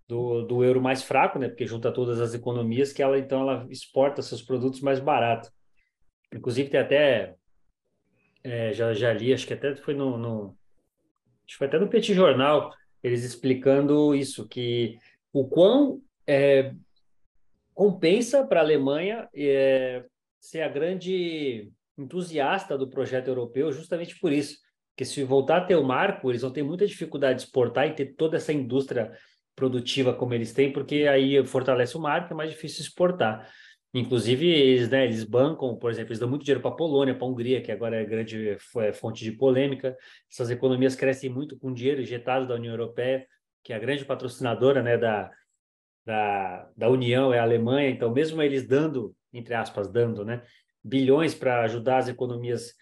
do, 0.08 0.42
do 0.42 0.64
euro 0.64 0.82
mais 0.82 1.04
fraco, 1.04 1.38
né? 1.38 1.48
Porque 1.48 1.68
junta 1.68 1.92
todas 1.92 2.20
as 2.20 2.34
economias 2.34 2.92
que 2.92 3.04
ela 3.04 3.20
então 3.20 3.42
ela 3.42 3.68
exporta 3.70 4.24
seus 4.24 4.42
produtos 4.42 4.82
mais 4.82 5.00
barato. 5.00 5.52
Inclusive 6.34 6.70
tem 6.70 6.80
até 6.80 7.36
é, 8.44 8.72
já, 8.74 8.94
já 8.94 9.14
li, 9.14 9.34
acho 9.34 9.46
que 9.46 9.54
até 9.54 9.76
foi 9.76 9.94
no, 9.94 10.18
no, 10.18 10.58
acho 11.46 11.58
foi 11.58 11.68
até 11.68 11.78
no 11.78 11.90
Petit 11.90 12.14
Jornal, 12.14 12.74
eles 13.04 13.24
explicando 13.24 14.16
isso, 14.16 14.48
que 14.48 14.98
o 15.34 15.48
quão 15.48 16.02
é, 16.26 16.74
compensa 17.78 18.44
para 18.44 18.60
a 18.60 18.64
Alemanha 18.64 19.30
é, 19.36 20.04
ser 20.40 20.64
a 20.64 20.68
grande 20.68 21.72
entusiasta 21.96 22.76
do 22.76 22.90
projeto 22.90 23.28
europeu 23.28 23.72
justamente 23.72 24.20
por 24.20 24.34
isso, 24.34 24.58
que 24.96 25.06
se 25.06 25.24
voltar 25.24 25.58
a 25.58 25.64
ter 25.64 25.76
o 25.76 25.84
marco, 25.84 26.32
eles 26.32 26.42
vão 26.42 26.52
ter 26.52 26.64
muita 26.64 26.88
dificuldade 26.88 27.38
de 27.38 27.46
exportar 27.46 27.88
e 27.88 27.94
ter 27.94 28.16
toda 28.16 28.36
essa 28.36 28.52
indústria 28.52 29.12
produtiva 29.56 30.12
como 30.12 30.34
eles 30.34 30.54
têm, 30.54 30.74
porque 30.74 31.08
aí 31.08 31.46
fortalece 31.46 31.96
o 31.96 32.02
marco, 32.02 32.34
é 32.34 32.36
mais 32.36 32.50
difícil 32.50 32.82
exportar. 32.82 33.48
Inclusive, 33.94 34.48
eles, 34.48 34.90
né, 34.90 35.06
eles 35.06 35.24
bancam, 35.24 35.78
por 35.78 35.92
exemplo, 35.92 36.10
eles 36.10 36.20
dão 36.20 36.28
muito 36.28 36.44
dinheiro 36.44 36.62
para 36.62 36.72
a 36.72 36.76
Polônia, 36.76 37.14
para 37.14 37.28
a 37.28 37.30
Hungria, 37.30 37.62
que 37.62 37.72
agora 37.72 38.02
é 38.02 38.06
grande 38.06 38.58
é, 38.78 38.92
fonte 38.92 39.24
de 39.24 39.34
polêmica. 39.34 39.96
Essas 40.32 40.50
economias 40.50 40.96
crescem 40.96 41.30
muito 41.30 41.56
com 41.60 41.72
dinheiro 41.72 42.02
injetado 42.02 42.48
da 42.48 42.56
União 42.56 42.74
Europeia, 42.74 43.24
que 43.64 43.72
é 43.72 43.76
a 43.76 43.80
grande 43.80 44.04
patrocinadora 44.04 44.82
né, 44.82 44.98
da, 44.98 45.30
da, 46.08 46.70
da 46.76 46.90
União, 46.90 47.34
é 47.34 47.40
a 47.40 47.44
Alemanha. 47.44 47.90
Então, 47.90 48.10
mesmo 48.10 48.42
eles 48.42 48.66
dando, 48.66 49.14
entre 49.34 49.54
aspas, 49.54 49.92
dando 49.92 50.24
né, 50.24 50.42
bilhões 50.82 51.36
para 51.36 51.64
ajudar 51.64 51.98
as 51.98 52.08
economias 52.08 52.74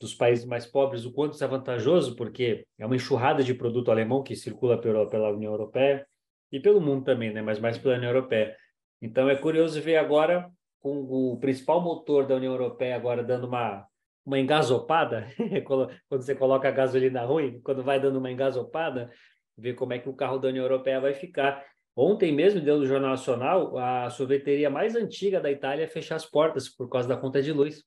dos 0.00 0.14
países 0.14 0.44
mais 0.44 0.64
pobres, 0.64 1.04
o 1.04 1.12
quanto 1.12 1.34
isso 1.34 1.42
é 1.42 1.48
vantajoso, 1.48 2.14
porque 2.14 2.64
é 2.78 2.86
uma 2.86 2.94
enxurrada 2.94 3.42
de 3.42 3.52
produto 3.52 3.90
alemão 3.90 4.22
que 4.22 4.36
circula 4.36 4.80
pela, 4.80 5.08
pela 5.10 5.30
União 5.30 5.50
Europeia 5.50 6.06
e 6.52 6.60
pelo 6.60 6.80
mundo 6.80 7.04
também, 7.04 7.32
né, 7.32 7.42
mas 7.42 7.58
mais 7.58 7.76
pela 7.76 7.96
União 7.96 8.10
Europeia. 8.10 8.56
Então, 9.02 9.28
é 9.28 9.34
curioso 9.34 9.82
ver 9.82 9.96
agora 9.96 10.48
com 10.78 11.00
o 11.00 11.36
principal 11.40 11.80
motor 11.80 12.28
da 12.28 12.36
União 12.36 12.52
Europeia 12.52 12.94
agora 12.94 13.24
dando 13.24 13.48
uma, 13.48 13.84
uma 14.24 14.38
engasopada, 14.38 15.26
quando 15.66 15.90
você 16.08 16.32
coloca 16.32 16.68
a 16.68 16.70
gasolina 16.70 17.24
ruim, 17.24 17.60
quando 17.60 17.82
vai 17.82 17.98
dando 17.98 18.20
uma 18.20 18.30
engasopada, 18.30 19.10
ver 19.56 19.74
como 19.74 19.94
é 19.94 19.98
que 19.98 20.08
o 20.08 20.14
carro 20.14 20.38
da 20.38 20.46
União 20.46 20.64
Europeia 20.64 21.00
vai 21.00 21.12
ficar. 21.12 21.64
Ontem 22.00 22.32
mesmo, 22.32 22.60
deu 22.60 22.78
no 22.78 22.86
Jornal 22.86 23.10
Nacional, 23.10 23.76
a 23.76 24.08
sorveteria 24.08 24.70
mais 24.70 24.94
antiga 24.94 25.40
da 25.40 25.50
Itália 25.50 25.88
fechar 25.88 26.14
as 26.14 26.24
portas 26.24 26.68
por 26.68 26.88
causa 26.88 27.08
da 27.08 27.16
conta 27.16 27.42
de 27.42 27.52
luz. 27.52 27.82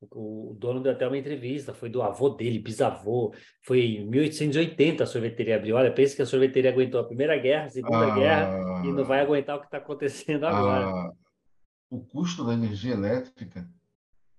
O, 0.00 0.56
dono 0.56 0.80
deu 0.80 0.92
até 0.92 1.04
uma 1.04 1.18
entrevista, 1.18 1.74
foi 1.74 1.90
do 1.90 2.00
avô 2.00 2.28
dele, 2.28 2.60
bisavô, 2.60 3.34
foi 3.64 3.80
em 3.80 4.06
1880 4.06 5.02
a 5.02 5.06
sorveteria 5.06 5.56
abriu. 5.56 5.74
Olha, 5.74 5.92
pensa 5.92 6.14
que 6.14 6.22
a 6.22 6.26
sorveteria 6.26 6.70
aguentou 6.70 7.00
a 7.00 7.04
Primeira 7.04 7.36
Guerra, 7.38 7.64
a 7.64 7.70
Segunda 7.70 8.12
ah, 8.12 8.14
Guerra, 8.14 8.82
e 8.84 8.92
não 8.92 9.04
vai 9.04 9.20
aguentar 9.20 9.56
o 9.56 9.60
que 9.60 9.66
está 9.66 9.78
acontecendo 9.78 10.46
agora. 10.46 10.86
Ah, 10.86 11.12
o 11.90 12.04
custo 12.04 12.44
da 12.44 12.54
energia 12.54 12.94
elétrica 12.94 13.68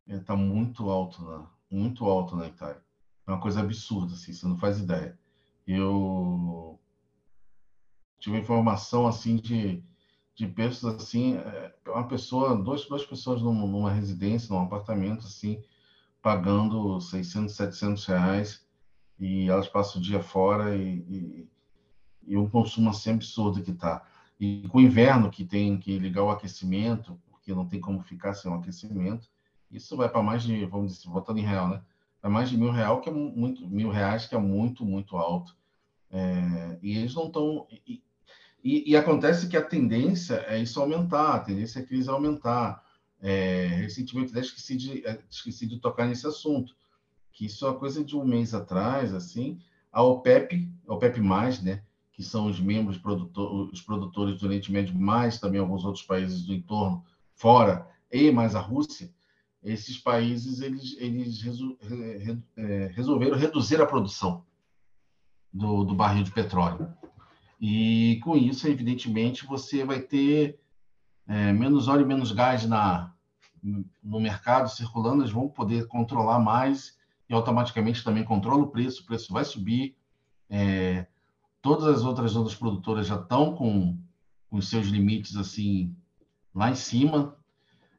está 0.07 0.37
muito 0.37 0.89
alto, 0.89 1.21
né? 1.21 1.45
muito 1.69 2.05
alto 2.05 2.37
na 2.37 2.47
Itália. 2.47 2.81
É 3.27 3.31
uma 3.31 3.41
coisa 3.41 3.59
absurda, 3.59 4.13
assim, 4.13 4.31
você 4.31 4.47
não 4.47 4.57
faz 4.57 4.79
ideia. 4.79 5.19
Eu 5.67 6.70
tive 8.21 8.37
informação 8.37 9.07
assim 9.07 9.35
de, 9.35 9.83
de 10.35 10.47
pessoas 10.47 10.95
assim, 10.95 11.35
é, 11.35 11.75
uma 11.87 12.07
pessoa, 12.07 12.55
duas, 12.55 12.85
duas 12.85 13.05
pessoas 13.05 13.41
numa, 13.41 13.65
numa 13.67 13.91
residência, 13.91 14.53
num 14.53 14.61
apartamento 14.61 15.25
assim, 15.25 15.61
pagando 16.21 17.01
600, 17.01 17.53
700 17.53 18.05
reais 18.05 18.65
e 19.19 19.49
elas 19.49 19.67
passam 19.67 19.99
o 19.99 20.03
dia 20.03 20.21
fora 20.21 20.75
e, 20.75 20.99
e, 20.99 21.49
e 22.27 22.37
um 22.37 22.47
consumo 22.47 22.91
assim 22.91 23.11
absurdo 23.11 23.61
que 23.63 23.71
está. 23.71 24.05
E 24.39 24.67
com 24.69 24.77
o 24.77 24.81
inverno 24.81 25.29
que 25.29 25.43
tem 25.43 25.77
que 25.77 25.97
ligar 25.97 26.23
o 26.23 26.29
aquecimento, 26.29 27.19
porque 27.29 27.53
não 27.53 27.67
tem 27.67 27.81
como 27.81 28.01
ficar 28.01 28.33
sem 28.33 28.49
um 28.51 28.55
aquecimento. 28.55 29.29
Isso 29.69 29.97
vai 29.97 30.09
para 30.09 30.21
mais 30.21 30.43
de, 30.43 30.65
vamos 30.65 30.93
dizer, 30.93 31.09
voltando 31.09 31.39
em 31.39 31.45
real, 31.45 31.67
né? 31.67 31.81
Vai 32.21 32.31
mais 32.31 32.49
de 32.49 32.57
mil 32.57 32.71
real, 32.71 33.01
que 33.01 33.09
é 33.09 33.11
muito, 33.11 33.67
mil 33.67 33.89
reais, 33.89 34.27
que 34.27 34.35
é 34.35 34.37
muito, 34.37 34.85
muito 34.85 35.17
alto. 35.17 35.55
É, 36.11 36.77
e 36.81 36.97
eles 36.97 37.15
não 37.15 37.27
estão. 37.27 37.67
E, 38.63 38.91
e, 38.91 38.95
acontece 38.95 39.47
que 39.47 39.57
a 39.57 39.63
tendência 39.63 40.45
é 40.47 40.59
isso 40.59 40.79
aumentar, 40.79 41.35
a 41.35 41.39
tendência 41.39 41.79
é 41.79 41.81
a 41.81 41.85
crise 41.85 42.09
aumentar. 42.09 42.83
É, 43.19 43.67
recentemente, 43.67 44.31
até 44.31 44.41
esqueci 44.41 44.75
de, 44.75 45.05
é, 45.05 45.19
esqueci 45.29 45.67
de 45.67 45.79
tocar 45.79 46.07
nesse 46.07 46.25
assunto, 46.25 46.75
que 47.31 47.45
isso 47.45 47.65
é 47.65 47.69
uma 47.69 47.79
coisa 47.79 48.03
de 48.03 48.15
um 48.15 48.25
mês 48.25 48.53
atrás, 48.53 49.13
assim, 49.13 49.59
a 49.91 50.01
OPEP, 50.01 50.71
a 50.87 50.93
OPEP+, 50.93 51.19
né, 51.63 51.83
que 52.11 52.23
são 52.23 52.47
os 52.47 52.59
membros 52.59 52.97
produtor, 52.97 53.69
os 53.71 53.81
produtores 53.81 54.39
do 54.39 54.47
Oriente 54.47 54.71
Médio, 54.71 54.97
mais 54.99 55.39
também 55.39 55.59
alguns 55.59 55.85
outros 55.85 56.03
países 56.03 56.43
do 56.43 56.53
entorno, 56.53 57.03
fora, 57.35 57.87
e 58.11 58.31
mais 58.31 58.55
a 58.55 58.59
Rússia, 58.59 59.11
esses 59.63 59.97
países 59.97 60.59
eles, 60.61 60.95
eles 60.99 61.41
resol, 61.41 61.77
re, 61.81 62.37
é, 62.57 62.91
resolveram 62.93 63.37
reduzir 63.37 63.79
a 63.79 63.85
produção 63.85 64.43
do, 65.53 65.83
do 65.83 65.93
barril 65.93 66.23
de 66.23 66.31
petróleo. 66.31 66.91
E 67.61 68.19
com 68.23 68.35
isso, 68.35 68.67
evidentemente, 68.67 69.45
você 69.45 69.85
vai 69.85 69.99
ter 69.99 70.59
é, 71.27 71.53
menos 71.53 71.87
óleo 71.87 72.01
e 72.01 72.07
menos 72.07 72.31
gás 72.31 72.65
na, 72.65 73.13
no 74.03 74.19
mercado 74.19 74.67
circulando, 74.67 75.21
eles 75.21 75.31
vão 75.31 75.47
poder 75.47 75.87
controlar 75.87 76.39
mais 76.39 76.97
e 77.29 77.33
automaticamente 77.33 78.03
também 78.03 78.23
controla 78.23 78.63
o 78.63 78.71
preço, 78.71 79.03
o 79.03 79.05
preço 79.05 79.31
vai 79.31 79.45
subir. 79.45 79.95
É, 80.49 81.05
todas 81.61 81.87
as 81.87 82.03
outras 82.03 82.35
outras 82.35 82.55
produtoras 82.55 83.05
já 83.05 83.15
estão 83.15 83.55
com, 83.55 83.95
com 84.49 84.57
os 84.57 84.67
seus 84.67 84.87
limites 84.87 85.35
assim 85.35 85.95
lá 86.53 86.71
em 86.71 86.75
cima. 86.75 87.37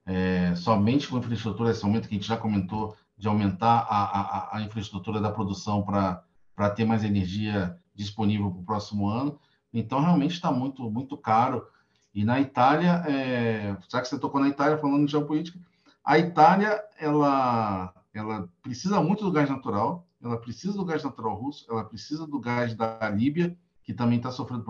É, 0.04 0.56
somente 0.56 1.06
com 1.06 1.18
infraestrutura, 1.18 1.70
esse 1.70 1.84
aumento 1.84 2.08
que 2.08 2.16
a 2.16 2.18
gente 2.18 2.26
já 2.26 2.36
comentou, 2.36 2.96
de 3.16 3.28
aumentar 3.28 3.86
a, 3.88 4.02
a, 4.02 4.56
a 4.56 4.62
infraestrutura 4.62 5.20
da 5.20 5.30
produção 5.30 5.84
para 5.84 6.70
ter 6.74 6.84
mais 6.84 7.04
energia 7.04 7.78
disponível 7.94 8.50
para 8.50 8.60
o 8.60 8.64
próximo 8.64 9.08
ano. 9.08 9.38
Então, 9.72 10.00
realmente 10.00 10.34
está 10.34 10.50
muito, 10.50 10.90
muito 10.90 11.16
caro. 11.16 11.66
E 12.14 12.24
na 12.24 12.40
Itália, 12.40 13.02
é, 13.06 13.76
que 13.88 14.04
você 14.04 14.18
tocou 14.18 14.40
na 14.40 14.48
Itália, 14.48 14.78
falando 14.78 15.06
de 15.06 15.12
geopolítica, 15.12 15.58
a 16.04 16.18
Itália 16.18 16.82
ela, 16.98 17.94
ela 18.12 18.48
precisa 18.60 19.00
muito 19.00 19.24
do 19.24 19.32
gás 19.32 19.48
natural, 19.48 20.06
ela 20.22 20.36
precisa 20.36 20.74
do 20.74 20.84
gás 20.84 21.02
natural 21.02 21.34
russo, 21.34 21.64
ela 21.70 21.84
precisa 21.84 22.26
do 22.26 22.38
gás 22.38 22.74
da 22.74 23.08
Líbia, 23.08 23.56
que 23.82 23.94
também 23.94 24.18
está 24.18 24.30
sofrendo 24.30 24.64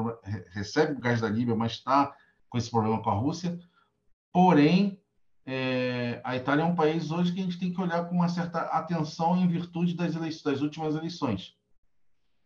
recebe 0.51 0.93
o 0.93 1.01
gás 1.01 1.21
da 1.21 1.29
Líbia, 1.29 1.55
mas 1.55 1.73
está 1.73 2.15
com 2.49 2.59
esse 2.59 2.71
problema 2.71 3.03
com 3.03 3.11
a 3.11 3.15
Rússia. 3.15 3.59
Porém, 4.33 4.99
é, 5.45 6.21
a 6.25 6.37
Itália 6.37 6.63
é 6.63 6.67
um 6.67 6.75
país 6.75 7.11
hoje 7.11 7.33
que 7.33 7.41
a 7.41 7.43
gente 7.43 7.59
tem 7.59 7.73
que 7.73 7.81
olhar 7.81 8.09
com 8.09 8.15
uma 8.15 8.29
certa 8.29 8.61
atenção 8.61 9.37
em 9.37 9.49
virtude 9.49 9.95
das, 9.95 10.15
eleições, 10.15 10.43
das 10.45 10.63
últimas 10.63 10.95
eleições. 10.95 11.55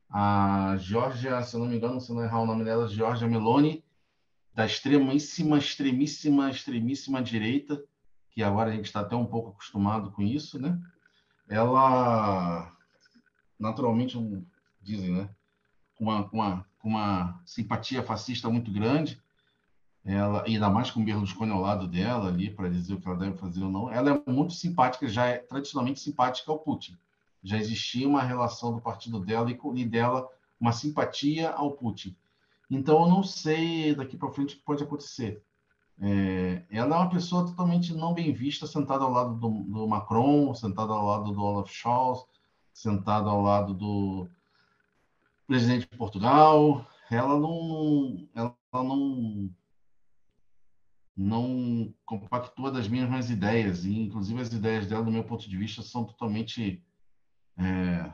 A 0.09 0.77
Georgia, 0.79 1.43
se 1.43 1.55
eu 1.55 1.61
não 1.61 1.67
me 1.67 1.77
engano, 1.77 2.01
se 2.01 2.13
não 2.13 2.23
errar 2.23 2.41
o 2.41 2.47
nome 2.47 2.65
dela, 2.65 2.89
Georgia 2.89 3.29
Meloni, 3.29 3.85
da 4.55 4.65
extremíssima, 4.65 5.59
extremíssima, 5.59 6.51
extremíssima 6.51 7.23
direita, 7.23 7.83
que 8.31 8.43
agora 8.43 8.71
a 8.71 8.73
gente 8.73 8.87
está 8.87 9.01
até 9.01 9.17
um 9.17 9.27
pouco 9.27 9.51
acostumado 9.51 10.11
com 10.13 10.23
isso, 10.23 10.59
né? 10.59 10.81
Ela, 11.49 12.73
naturalmente, 13.59 14.17
dizem, 14.81 15.11
né? 15.11 15.31
Com 15.95 16.05
uma, 16.05 16.29
com 16.29 16.37
uma, 16.37 16.67
com 16.79 16.89
uma 16.89 17.43
simpatia 17.45 18.03
fascista 18.03 18.49
muito 18.49 18.71
grande, 18.71 19.21
ela, 20.05 20.45
ainda 20.47 20.71
mais 20.71 20.91
com 20.91 21.01
o 21.01 21.05
Berlusconi 21.05 21.51
ao 21.51 21.61
lado 21.61 21.89
dela 21.89 22.29
ali 22.29 22.49
para 22.49 22.71
dizer 22.71 22.95
o 22.95 23.01
que 23.01 23.09
ela 23.09 23.19
deve 23.19 23.37
fazer 23.37 23.63
ou 23.65 23.71
não, 23.71 23.91
ela 23.91 24.23
é 24.27 24.31
muito 24.31 24.53
simpática, 24.53 25.09
já 25.09 25.27
é 25.27 25.39
tradicionalmente 25.39 25.99
simpática 25.99 26.51
ao 26.51 26.61
Putin. 26.61 26.97
Já 27.43 27.57
existia 27.57 28.09
uma 28.09 28.23
relação 28.23 28.73
do 28.73 28.81
partido 28.81 29.21
dela 29.21 29.51
e, 29.51 29.59
e 29.75 29.85
dela 29.85 30.29
uma 30.61 30.73
simpatia 30.73 31.51
ao 31.51 31.73
Putin. 31.73 32.17
Então 32.71 33.03
eu 33.03 33.09
não 33.09 33.23
sei 33.23 33.95
daqui 33.95 34.17
para 34.17 34.31
frente 34.31 34.55
o 34.55 34.59
que 34.59 34.65
pode 34.65 34.83
acontecer. 34.83 35.43
É, 35.99 36.65
ela 36.71 36.97
é 36.97 36.99
uma 36.99 37.09
pessoa 37.09 37.47
totalmente 37.47 37.95
não 37.95 38.13
bem 38.13 38.33
vista, 38.33 38.67
sentada 38.67 39.05
ao 39.05 39.11
lado 39.11 39.35
do, 39.35 39.49
do 39.49 39.89
Macron, 39.89 40.55
sentada 40.55 40.93
ao 40.93 41.07
lado 41.07 41.33
do 41.33 41.43
Olaf 41.43 41.71
Scholz, 41.71 42.25
sentada 42.73 43.31
ao 43.31 43.41
lado 43.41 43.73
do 43.73 44.29
presidente 45.47 45.89
de 45.89 45.97
Portugal. 45.97 46.85
Ela 47.11 47.39
não, 47.39 48.29
ela 48.35 48.57
não 48.73 49.51
não 51.17 51.95
compactua 52.05 52.71
das 52.71 52.89
mesmas 52.89 53.31
ideias, 53.31 53.87
e 53.87 54.03
inclusive 54.03 54.39
as 54.39 54.53
ideias 54.53 54.87
dela, 54.87 55.03
do 55.03 55.11
meu 55.11 55.25
ponto 55.25 55.49
de 55.49 55.57
vista, 55.57 55.81
são 55.81 56.05
totalmente 56.05 56.83
é, 57.59 58.11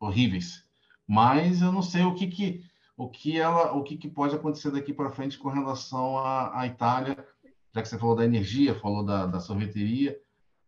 horríveis. 0.00 0.64
Mas 1.06 1.62
eu 1.62 1.72
não 1.72 1.82
sei 1.82 2.04
o 2.04 2.14
que, 2.14 2.26
que 2.26 2.68
o 2.96 3.08
que 3.08 3.38
ela, 3.38 3.72
o 3.72 3.84
que, 3.84 3.96
que 3.96 4.08
pode 4.08 4.34
acontecer 4.34 4.72
daqui 4.72 4.92
para 4.92 5.12
frente 5.12 5.38
com 5.38 5.48
relação 5.48 6.18
à, 6.18 6.60
à, 6.60 6.66
Itália, 6.66 7.16
já 7.72 7.80
que 7.80 7.88
você 7.88 7.96
falou 7.96 8.16
da 8.16 8.24
energia, 8.24 8.74
falou 8.74 9.04
da, 9.04 9.24
da 9.24 9.38
sorveteria, 9.38 10.18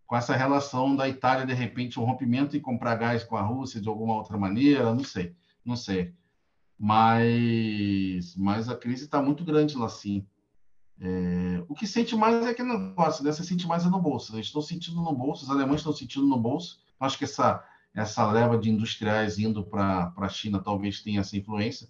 com 0.07 0.17
essa 0.17 0.37
relação 0.37 0.95
da 0.95 1.09
Itália 1.09 1.45
de 1.45 1.53
repente 1.53 1.99
um 1.99 2.05
rompimento 2.05 2.57
e 2.57 2.61
comprar 2.61 2.95
gás 2.95 3.25
com 3.25 3.37
a 3.37 3.43
Rússia 3.43 3.81
de 3.81 3.89
alguma 3.89 4.15
outra 4.15 4.39
maneira, 4.39 4.95
não 4.95 5.05
sei, 5.05 5.35
não 5.65 5.75
sei. 5.75 6.15
Mas, 6.79 8.35
mas 8.37 8.69
a 8.69 8.77
crise 8.77 9.05
está 9.05 9.21
muito 9.21 9.45
grande 9.45 9.77
lá 9.77 9.89
sim. 9.89 10.25
É, 11.01 11.65
o 11.69 11.75
que 11.75 11.87
sente 11.87 12.15
mais 12.15 12.47
é 12.47 12.55
que 12.55 12.63
negócio, 12.63 13.25
né? 13.25 13.33
Você 13.33 13.43
sente 13.43 13.67
mais 13.67 13.85
é 13.85 13.89
no 13.89 14.01
bolso. 14.01 14.35
Eles 14.35 14.47
estão 14.47 14.63
sentindo 14.63 15.01
no 15.01 15.13
bolso, 15.13 15.45
os 15.45 15.51
alemães 15.51 15.81
estão 15.81 15.93
sentindo 15.93 16.27
no 16.27 16.39
bolso. 16.39 16.79
Acho 16.99 17.19
que 17.19 17.25
essa, 17.25 17.65
essa 17.95 18.31
leva 18.31 18.57
de 18.57 18.71
industriais 18.71 19.39
indo 19.39 19.65
para 19.65 20.13
a 20.17 20.29
China 20.29 20.61
talvez 20.61 21.01
tenha 21.01 21.21
essa 21.21 21.37
influência 21.37 21.89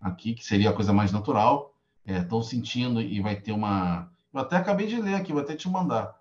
aqui, 0.00 0.34
que 0.34 0.44
seria 0.44 0.70
a 0.70 0.72
coisa 0.72 0.92
mais 0.92 1.10
natural. 1.10 1.74
Estão 2.04 2.40
é, 2.40 2.42
sentindo 2.42 3.00
e 3.00 3.20
vai 3.20 3.36
ter 3.36 3.52
uma. 3.52 4.10
Eu 4.32 4.40
até 4.40 4.56
acabei 4.56 4.86
de 4.86 5.00
ler 5.00 5.14
aqui, 5.14 5.32
vou 5.32 5.40
até 5.40 5.56
te 5.56 5.68
mandar. 5.68 6.14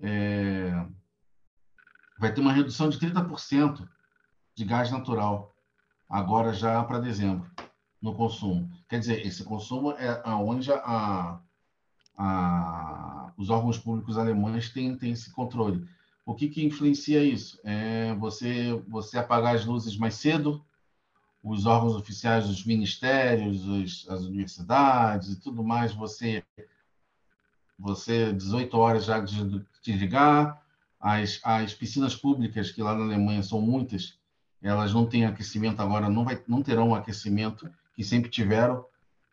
É... 0.00 0.86
Vai 2.18 2.32
ter 2.32 2.40
uma 2.40 2.52
redução 2.52 2.88
de 2.88 2.98
30% 2.98 3.86
de 4.54 4.64
gás 4.64 4.90
natural 4.90 5.54
agora 6.08 6.52
já 6.52 6.82
para 6.84 7.00
dezembro 7.00 7.50
no 8.00 8.14
consumo. 8.14 8.70
Quer 8.88 9.00
dizer, 9.00 9.26
esse 9.26 9.42
consumo 9.42 9.90
é 9.92 10.22
onde 10.28 10.72
a, 10.72 11.40
a, 12.16 13.32
os 13.36 13.50
órgãos 13.50 13.78
públicos 13.78 14.16
alemães 14.16 14.70
têm, 14.70 14.96
têm 14.96 15.12
esse 15.12 15.32
controle. 15.32 15.86
O 16.26 16.34
que, 16.34 16.48
que 16.48 16.66
influencia 16.66 17.22
isso? 17.22 17.60
É 17.62 18.12
você, 18.16 18.72
você 18.88 19.16
apagar 19.16 19.54
as 19.54 19.64
luzes 19.64 19.96
mais 19.96 20.16
cedo, 20.16 20.60
os 21.40 21.66
órgãos 21.66 21.94
oficiais 21.94 22.48
dos 22.48 22.64
ministérios, 22.64 23.64
os, 23.64 24.10
as 24.10 24.22
universidades 24.22 25.30
e 25.30 25.40
tudo 25.40 25.62
mais, 25.62 25.94
você, 25.94 26.42
você 27.78 28.32
18 28.32 28.76
horas 28.76 29.04
já 29.04 29.20
de 29.20 29.64
desligar, 29.80 30.60
as, 30.98 31.38
as 31.44 31.72
piscinas 31.72 32.16
públicas, 32.16 32.72
que 32.72 32.82
lá 32.82 32.92
na 32.92 33.04
Alemanha 33.04 33.44
são 33.44 33.60
muitas, 33.60 34.18
elas 34.60 34.92
não 34.92 35.06
têm 35.06 35.26
aquecimento 35.26 35.80
agora, 35.80 36.08
não, 36.08 36.24
vai, 36.24 36.42
não 36.48 36.60
terão 36.60 36.92
aquecimento 36.92 37.70
que 37.94 38.02
sempre 38.02 38.28
tiveram 38.28 38.84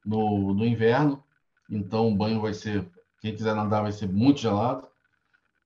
no, 0.06 0.54
no 0.54 0.64
inverno, 0.64 1.24
então 1.68 2.08
o 2.08 2.16
banho 2.16 2.40
vai 2.40 2.54
ser, 2.54 2.88
quem 3.20 3.36
quiser 3.36 3.56
nadar 3.56 3.82
vai 3.82 3.92
ser 3.92 4.08
muito 4.08 4.42
gelado, 4.42 4.93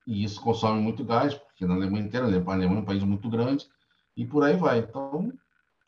e 0.07 0.23
isso 0.23 0.39
consome 0.39 0.81
muito 0.81 1.03
gás, 1.03 1.33
porque 1.33 1.65
na 1.65 1.75
Alemanha 1.75 2.05
inteira, 2.05 2.25
a 2.25 2.29
Alemanha 2.29 2.65
é 2.65 2.81
um 2.81 2.85
país 2.85 3.03
muito 3.03 3.29
grande, 3.29 3.67
e 4.15 4.25
por 4.25 4.41
aí 4.43 4.55
vai. 4.55 4.79
Então, 4.79 5.31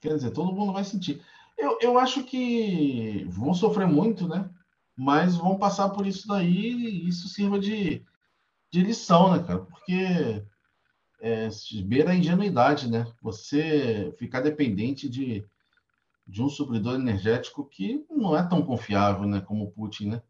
quer 0.01 0.13
dizer, 0.13 0.31
todo 0.31 0.51
mundo 0.51 0.73
vai 0.73 0.83
sentir. 0.83 1.21
Eu, 1.57 1.77
eu 1.81 1.97
acho 1.97 2.23
que 2.25 3.25
vão 3.29 3.53
sofrer 3.53 3.87
muito, 3.87 4.27
né? 4.27 4.49
Mas 4.95 5.37
vão 5.37 5.57
passar 5.57 5.89
por 5.89 6.05
isso 6.05 6.27
daí 6.27 6.73
e 6.73 7.07
isso 7.07 7.29
sirva 7.29 7.57
de, 7.57 8.03
de 8.69 8.81
lição, 8.81 9.31
né, 9.31 9.41
cara? 9.41 9.59
Porque 9.59 10.43
é, 11.21 11.49
beira 11.85 12.11
a 12.11 12.15
ingenuidade, 12.15 12.89
né? 12.89 13.05
Você 13.21 14.13
ficar 14.19 14.41
dependente 14.41 15.07
de, 15.07 15.45
de 16.27 16.43
um 16.43 16.49
supridor 16.49 16.95
energético 16.95 17.65
que 17.65 18.05
não 18.09 18.35
é 18.35 18.43
tão 18.45 18.61
confiável, 18.61 19.25
né, 19.25 19.39
como 19.39 19.63
o 19.63 19.71
Putin, 19.71 20.09
né? 20.09 20.21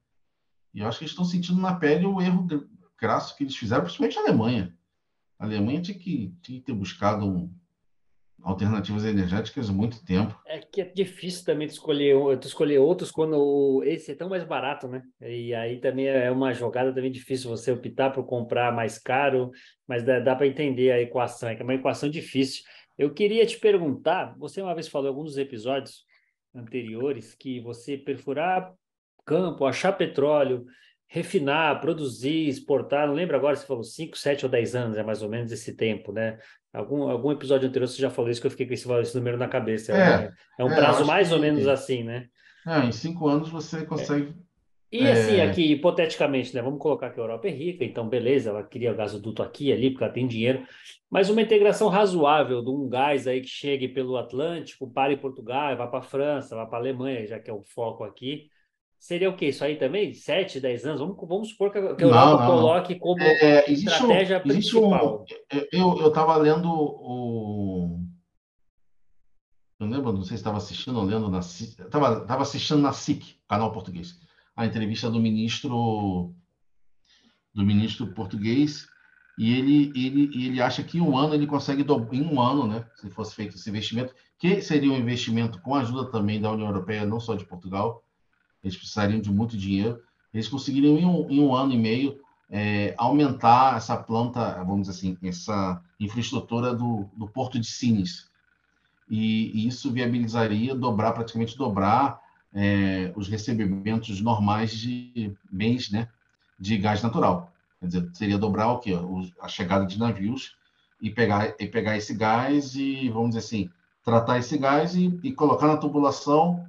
E 0.73 0.81
eu 0.81 0.87
acho 0.87 0.99
que 0.99 1.05
eles 1.05 1.11
estão 1.11 1.25
sentindo 1.25 1.59
na 1.59 1.73
pele 1.73 2.05
o 2.05 2.21
erro 2.21 2.45
crasso 2.99 3.35
que 3.35 3.43
eles 3.43 3.55
fizeram, 3.55 3.83
principalmente 3.83 4.17
a 4.17 4.21
Alemanha. 4.21 4.75
A 5.37 5.45
Alemanha 5.45 5.81
tinha 5.81 5.97
que, 5.97 6.33
tinha 6.41 6.59
que 6.59 6.65
ter 6.65 6.73
buscado 6.73 7.25
um, 7.25 7.49
alternativas 8.41 9.05
energéticas 9.05 9.69
há 9.69 9.73
muito 9.73 10.03
tempo. 10.05 10.37
É 10.45 10.59
que 10.59 10.81
é 10.81 10.85
difícil 10.85 11.45
também 11.45 11.67
de 11.67 11.73
escolher, 11.73 12.37
de 12.37 12.47
escolher 12.47 12.79
outros 12.79 13.11
quando 13.11 13.81
esse 13.85 14.11
é 14.11 14.15
tão 14.15 14.29
mais 14.29 14.43
barato, 14.43 14.87
né? 14.87 15.03
E 15.21 15.53
aí 15.53 15.79
também 15.79 16.07
é 16.07 16.29
uma 16.31 16.53
jogada 16.53 16.93
também 16.93 17.11
difícil 17.11 17.49
você 17.49 17.71
optar 17.71 18.11
por 18.11 18.25
comprar 18.25 18.73
mais 18.73 18.97
caro, 18.97 19.51
mas 19.87 20.03
dá, 20.03 20.19
dá 20.19 20.35
para 20.35 20.47
entender 20.47 20.91
a 20.91 21.01
equação, 21.01 21.49
é 21.49 21.55
que 21.55 21.61
é 21.61 21.63
uma 21.63 21.75
equação 21.75 22.09
difícil. 22.09 22.63
Eu 22.97 23.13
queria 23.13 23.45
te 23.45 23.57
perguntar, 23.57 24.35
você 24.37 24.61
uma 24.61 24.75
vez 24.75 24.87
falou 24.87 25.07
em 25.07 25.11
alguns 25.11 25.37
episódios 25.37 26.05
anteriores 26.53 27.33
que 27.35 27.59
você 27.61 27.97
perfurar 27.97 28.73
campo, 29.25 29.65
achar 29.65 29.93
petróleo, 29.93 30.65
refinar, 31.09 31.81
produzir, 31.81 32.47
exportar. 32.47 33.07
Não 33.07 33.15
lembro 33.15 33.35
agora 33.35 33.55
se 33.55 33.65
falou 33.65 33.83
5, 33.83 34.15
7 34.15 34.45
ou 34.45 34.51
10 34.51 34.75
anos, 34.75 34.97
é 34.97 35.03
mais 35.03 35.21
ou 35.23 35.27
menos 35.27 35.51
esse 35.51 35.75
tempo, 35.75 36.13
né? 36.13 36.37
Algum, 36.71 37.09
algum 37.09 37.31
episódio 37.31 37.67
anterior 37.67 37.87
você 37.87 37.99
já 37.99 38.11
falou 38.11 38.29
isso 38.29 38.39
que 38.39 38.45
eu 38.45 38.51
fiquei 38.51 38.67
com 38.67 38.73
esse, 38.73 38.89
esse 39.01 39.17
número 39.17 39.35
na 39.35 39.47
cabeça. 39.47 39.91
É, 39.91 40.31
é 40.59 40.63
um 40.63 40.71
é, 40.71 40.75
prazo 40.75 41.03
mais 41.03 41.31
ou 41.31 41.39
menos 41.39 41.67
assim, 41.67 42.03
né? 42.03 42.27
É, 42.65 42.85
em 42.85 42.91
cinco 42.91 43.27
anos 43.27 43.49
você 43.49 43.83
consegue. 43.85 44.35
E 44.91 45.07
assim, 45.07 45.37
é... 45.37 45.49
aqui, 45.49 45.71
hipoteticamente, 45.71 46.53
né? 46.53 46.61
Vamos 46.61 46.79
colocar 46.79 47.09
que 47.09 47.19
a 47.19 47.23
Europa 47.23 47.47
é 47.47 47.51
rica, 47.51 47.83
então 47.83 48.07
beleza, 48.07 48.51
ela 48.51 48.63
queria 48.63 48.93
gasoduto 48.93 49.41
aqui 49.41 49.71
ali, 49.71 49.89
porque 49.89 50.03
ela 50.03 50.13
tem 50.13 50.27
dinheiro, 50.27 50.63
mas 51.09 51.29
uma 51.29 51.41
integração 51.41 51.89
razoável 51.89 52.63
de 52.63 52.69
um 52.69 52.87
gás 52.87 53.27
aí 53.27 53.41
que 53.41 53.47
chegue 53.47 53.87
pelo 53.87 54.17
Atlântico, 54.17 54.91
pare 54.91 55.13
em 55.13 55.17
Portugal, 55.17 55.75
vá 55.75 55.87
para 55.87 55.99
a 55.99 56.03
França, 56.03 56.55
vá 56.55 56.65
para 56.65 56.77
a 56.77 56.81
Alemanha, 56.81 57.25
já 57.25 57.39
que 57.39 57.49
é 57.49 57.53
o 57.53 57.63
foco 57.63 58.03
aqui. 58.03 58.49
Seria 58.99 59.29
o 59.29 59.35
quê? 59.35 59.47
Isso 59.47 59.63
aí 59.63 59.77
também? 59.77 60.13
Sete, 60.13 60.59
dez 60.59 60.85
anos? 60.85 60.99
Vamos, 60.99 61.17
vamos 61.27 61.49
supor 61.49 61.71
que 61.71 61.77
a 61.77 61.81
Europa 61.81 62.05
não, 62.05 62.37
não, 62.37 62.45
coloque 62.45 62.95
como 62.95 63.21
é, 63.21 63.61
é 63.65 63.71
estratégia 63.71 64.39
um, 64.39 64.41
principal. 64.41 65.25
Um, 65.73 65.99
eu 66.01 66.07
estava 66.09 66.35
lendo 66.35 66.69
o. 66.69 67.99
Eu 69.79 69.87
lembro, 69.87 70.11
não 70.11 70.23
sei 70.23 70.35
se 70.35 70.41
estava 70.41 70.57
assistindo 70.57 70.99
ou 70.99 71.05
lendo 71.05 71.29
na 71.29 71.39
Estava 71.39 72.25
tava 72.25 72.41
assistindo 72.41 72.81
na 72.81 72.91
SIC, 72.91 73.39
canal 73.47 73.71
português, 73.71 74.19
a 74.53 74.65
entrevista 74.65 75.09
do 75.09 75.19
ministro 75.19 76.35
do 77.53 77.63
ministro 77.63 78.13
português 78.13 78.85
e 79.37 79.53
ele, 79.57 79.93
ele, 79.95 80.45
ele 80.45 80.61
acha 80.61 80.83
que 80.83 80.97
em 80.97 81.01
um 81.01 81.17
ano 81.17 81.33
ele 81.33 81.47
consegue 81.47 81.85
em 82.11 82.21
um 82.21 82.41
ano, 82.41 82.67
né, 82.67 82.85
se 82.97 83.09
fosse 83.09 83.33
feito 83.33 83.55
esse 83.55 83.69
investimento, 83.69 84.13
que 84.37 84.61
seria 84.61 84.91
um 84.91 84.97
investimento 84.97 85.61
com 85.61 85.73
a 85.73 85.79
ajuda 85.79 86.11
também 86.11 86.41
da 86.41 86.51
União 86.51 86.67
Europeia, 86.67 87.05
não 87.05 87.21
só 87.21 87.35
de 87.35 87.45
Portugal, 87.45 88.03
eles 88.63 88.77
precisariam 88.77 89.19
de 89.19 89.31
muito 89.31 89.57
dinheiro, 89.57 90.01
eles 90.33 90.47
conseguiriam 90.47 90.97
em 90.97 91.05
um, 91.05 91.29
em 91.29 91.39
um 91.39 91.55
ano 91.55 91.73
e 91.73 91.77
meio 91.77 92.19
é, 92.49 92.93
aumentar 92.97 93.77
essa 93.77 93.95
planta, 93.95 94.63
vamos 94.63 94.87
dizer 94.87 94.97
assim, 94.97 95.17
essa 95.23 95.81
infraestrutura 95.99 96.73
do, 96.73 97.09
do 97.15 97.27
Porto 97.27 97.59
de 97.59 97.67
Sines. 97.67 98.29
E, 99.09 99.51
e 99.53 99.67
isso 99.67 99.91
viabilizaria 99.91 100.75
dobrar, 100.75 101.13
praticamente 101.13 101.57
dobrar 101.57 102.19
é, 102.53 103.11
os 103.15 103.27
recebimentos 103.27 104.21
normais 104.21 104.71
de 104.71 105.35
bens 105.51 105.91
né, 105.91 106.07
de 106.59 106.77
gás 106.77 107.01
natural. 107.01 107.51
Quer 107.79 107.87
dizer, 107.87 108.09
seria 108.13 108.37
dobrar 108.37 108.71
o 108.71 108.79
quê? 108.79 108.93
A 109.41 109.47
chegada 109.47 109.85
de 109.85 109.97
navios 109.97 110.55
e 111.01 111.09
pegar, 111.09 111.55
e 111.59 111.67
pegar 111.67 111.97
esse 111.97 112.13
gás 112.13 112.75
e, 112.75 113.09
vamos 113.09 113.29
dizer 113.29 113.39
assim, 113.39 113.69
tratar 114.03 114.37
esse 114.39 114.57
gás 114.57 114.95
e, 114.95 115.19
e 115.23 115.31
colocar 115.31 115.67
na 115.67 115.77
tubulação 115.77 116.67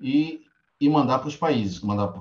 e, 0.00 0.45
e 0.80 0.88
mandar 0.88 1.18
para 1.18 1.28
os 1.28 1.36
países, 1.36 1.80
mandar 1.80 2.12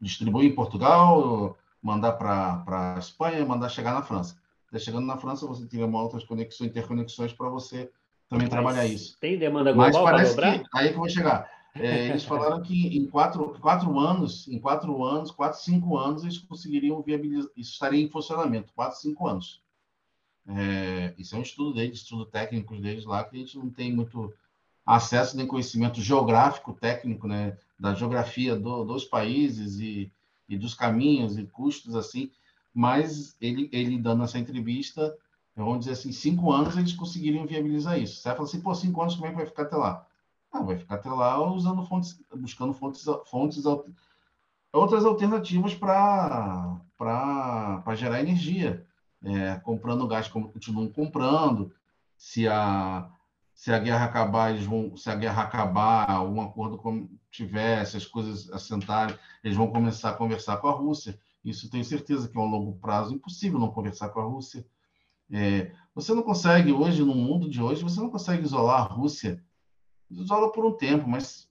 distribuir 0.00 0.50
em 0.50 0.54
Portugal, 0.54 1.56
mandar 1.82 2.12
para 2.12 2.94
a 2.94 2.98
Espanha, 2.98 3.44
mandar 3.44 3.68
chegar 3.68 3.92
na 3.92 4.02
França. 4.02 4.36
chegando 4.78 5.06
na 5.06 5.16
França, 5.16 5.46
você 5.46 5.66
teria 5.66 5.86
uma 5.86 6.02
outras 6.02 6.24
conexões, 6.24 6.70
interconexões 6.70 7.32
para 7.32 7.48
você 7.48 7.90
também 8.28 8.46
Mas 8.46 8.50
trabalhar 8.50 8.86
isso. 8.86 9.18
Tem 9.20 9.38
demanda 9.38 9.72
global 9.72 10.04
para 10.04 10.24
dobrar? 10.24 10.58
Que, 10.58 10.66
aí 10.74 10.88
que 10.88 10.94
eu 10.94 10.98
vou 10.98 11.08
chegar. 11.08 11.50
É, 11.74 12.08
eles 12.08 12.24
falaram 12.24 12.60
que 12.60 12.96
em 12.96 13.06
quatro, 13.06 13.58
quatro 13.60 13.98
anos, 13.98 14.46
em 14.48 14.58
quatro 14.58 15.04
anos, 15.04 15.30
quatro, 15.30 15.58
cinco 15.58 15.96
anos, 15.96 16.22
eles 16.22 16.38
conseguiriam 16.38 17.00
viabilizar, 17.02 17.50
isso 17.56 17.72
estaria 17.72 18.02
em 18.02 18.10
funcionamento, 18.10 18.72
quatro, 18.74 18.98
cinco 18.98 19.26
anos. 19.26 19.62
É, 20.46 21.14
isso 21.16 21.34
é 21.34 21.38
um 21.38 21.42
estudo 21.42 21.72
deles, 21.72 21.98
estudo 21.98 22.26
técnico 22.26 22.76
deles 22.76 23.04
lá, 23.04 23.24
que 23.24 23.36
a 23.36 23.38
gente 23.38 23.56
não 23.56 23.70
tem 23.70 23.92
muito 23.92 24.34
acesso 24.84 25.36
nem 25.36 25.46
conhecimento 25.46 26.00
geográfico, 26.02 26.74
técnico, 26.74 27.26
né, 27.26 27.56
da 27.82 27.94
geografia 27.94 28.54
do, 28.54 28.84
dos 28.84 29.04
países 29.04 29.80
e, 29.80 30.12
e 30.48 30.56
dos 30.56 30.72
caminhos 30.72 31.36
e 31.36 31.44
custos, 31.44 31.96
assim, 31.96 32.30
mas 32.72 33.36
ele, 33.40 33.68
ele 33.72 33.98
dando 33.98 34.22
essa 34.22 34.38
entrevista, 34.38 35.12
vamos 35.56 35.80
dizer 35.80 35.92
assim, 35.92 36.12
cinco 36.12 36.52
anos 36.52 36.76
eles 36.76 36.92
conseguiriam 36.92 37.44
viabilizar 37.44 37.98
isso. 37.98 38.18
Você 38.18 38.28
vai 38.28 38.36
falar 38.36 38.48
assim, 38.48 38.60
pô, 38.60 38.72
cinco 38.72 39.02
anos, 39.02 39.16
como 39.16 39.26
é 39.26 39.30
que 39.30 39.36
vai 39.36 39.46
ficar 39.46 39.64
até 39.64 39.74
lá? 39.74 40.06
Ah, 40.52 40.62
vai 40.62 40.78
ficar 40.78 40.94
até 40.94 41.10
lá 41.10 41.44
usando 41.44 41.84
fontes, 41.84 42.20
buscando 42.36 42.72
fontes, 42.72 43.04
fontes 43.26 43.64
outras 44.72 45.04
alternativas 45.04 45.74
para 45.74 46.78
gerar 47.96 48.20
energia. 48.20 48.86
É, 49.24 49.56
comprando 49.56 50.06
gás 50.06 50.28
como 50.28 50.52
continuam 50.52 50.88
comprando. 50.88 51.72
Se 52.16 52.46
a, 52.46 53.08
se 53.52 53.72
a 53.72 53.78
guerra 53.80 54.04
acabar, 54.04 54.50
eles 54.52 54.66
vão, 54.66 54.96
se 54.96 55.10
a 55.10 55.16
guerra 55.16 55.42
acabar, 55.42 56.22
um 56.24 56.40
acordo 56.40 56.78
como 56.78 57.08
tiver, 57.32 57.84
se 57.84 57.96
as 57.96 58.06
coisas 58.06 58.50
assentarem, 58.52 59.18
eles 59.42 59.56
vão 59.56 59.70
começar 59.70 60.10
a 60.10 60.14
conversar 60.14 60.58
com 60.58 60.68
a 60.68 60.72
Rússia. 60.72 61.18
Isso 61.44 61.68
tenho 61.68 61.84
certeza 61.84 62.28
que 62.28 62.38
é 62.38 62.40
um 62.40 62.46
longo 62.46 62.78
prazo 62.78 63.14
impossível 63.14 63.58
não 63.58 63.72
conversar 63.72 64.10
com 64.10 64.20
a 64.20 64.24
Rússia. 64.24 64.64
É, 65.32 65.72
você 65.94 66.14
não 66.14 66.22
consegue 66.22 66.72
hoje, 66.72 67.02
no 67.02 67.14
mundo 67.14 67.48
de 67.48 67.60
hoje, 67.60 67.82
você 67.82 67.98
não 67.98 68.10
consegue 68.10 68.44
isolar 68.44 68.82
a 68.82 68.94
Rússia 68.94 69.42
isola 70.20 70.52
por 70.52 70.64
um 70.64 70.76
tempo, 70.76 71.08
mas 71.08 71.48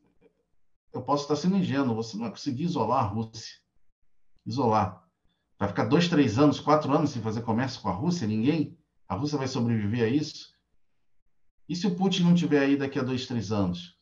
eu 0.93 1.01
posso 1.01 1.23
estar 1.23 1.36
sendo 1.36 1.57
ingênuo. 1.57 1.95
Você 1.95 2.15
não 2.15 2.23
vai 2.23 2.32
conseguir 2.32 2.63
isolar 2.63 3.03
a 3.05 3.07
Rússia. 3.07 3.59
Isolar. 4.45 5.03
Vai 5.59 5.69
ficar 5.69 5.86
dois, 5.86 6.07
três 6.07 6.38
anos, 6.38 6.59
quatro 6.59 6.91
anos 6.91 7.11
sem 7.11 7.21
fazer 7.21 7.41
comércio 7.41 7.82
com 7.82 7.89
a 7.89 7.93
Rússia? 7.93 8.27
Ninguém? 8.27 8.77
A 9.07 9.15
Rússia 9.15 9.38
vai 9.38 9.47
sobreviver 9.47 10.03
a 10.03 10.07
isso? 10.07 10.51
E 11.69 11.75
se 11.75 11.88
o 11.88 11.95
Putin 11.95 12.23
não 12.23 12.36
tiver 12.36 12.59
aí 12.59 12.75
daqui 12.75 12.99
a 12.99 13.03
dois, 13.03 13.27
três 13.27 13.51
anos? 13.51 13.97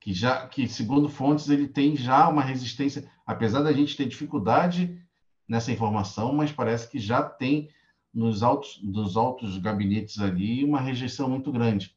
Que 0.00 0.12
já, 0.14 0.46
que 0.46 0.66
segundo 0.66 1.08
fontes 1.08 1.48
ele 1.48 1.68
tem 1.68 1.94
já 1.94 2.28
uma 2.28 2.42
resistência, 2.42 3.08
apesar 3.26 3.62
da 3.62 3.72
gente 3.72 3.96
ter 3.96 4.06
dificuldade 4.06 4.98
nessa 5.46 5.70
informação, 5.70 6.32
mas 6.32 6.50
parece 6.50 6.88
que 6.90 6.98
já 6.98 7.22
tem 7.22 7.68
nos 8.12 8.42
altos, 8.42 8.80
nos 8.82 9.16
altos 9.16 9.58
gabinetes 9.58 10.18
ali 10.20 10.64
uma 10.64 10.80
rejeição 10.80 11.28
muito 11.28 11.52
grande. 11.52 11.94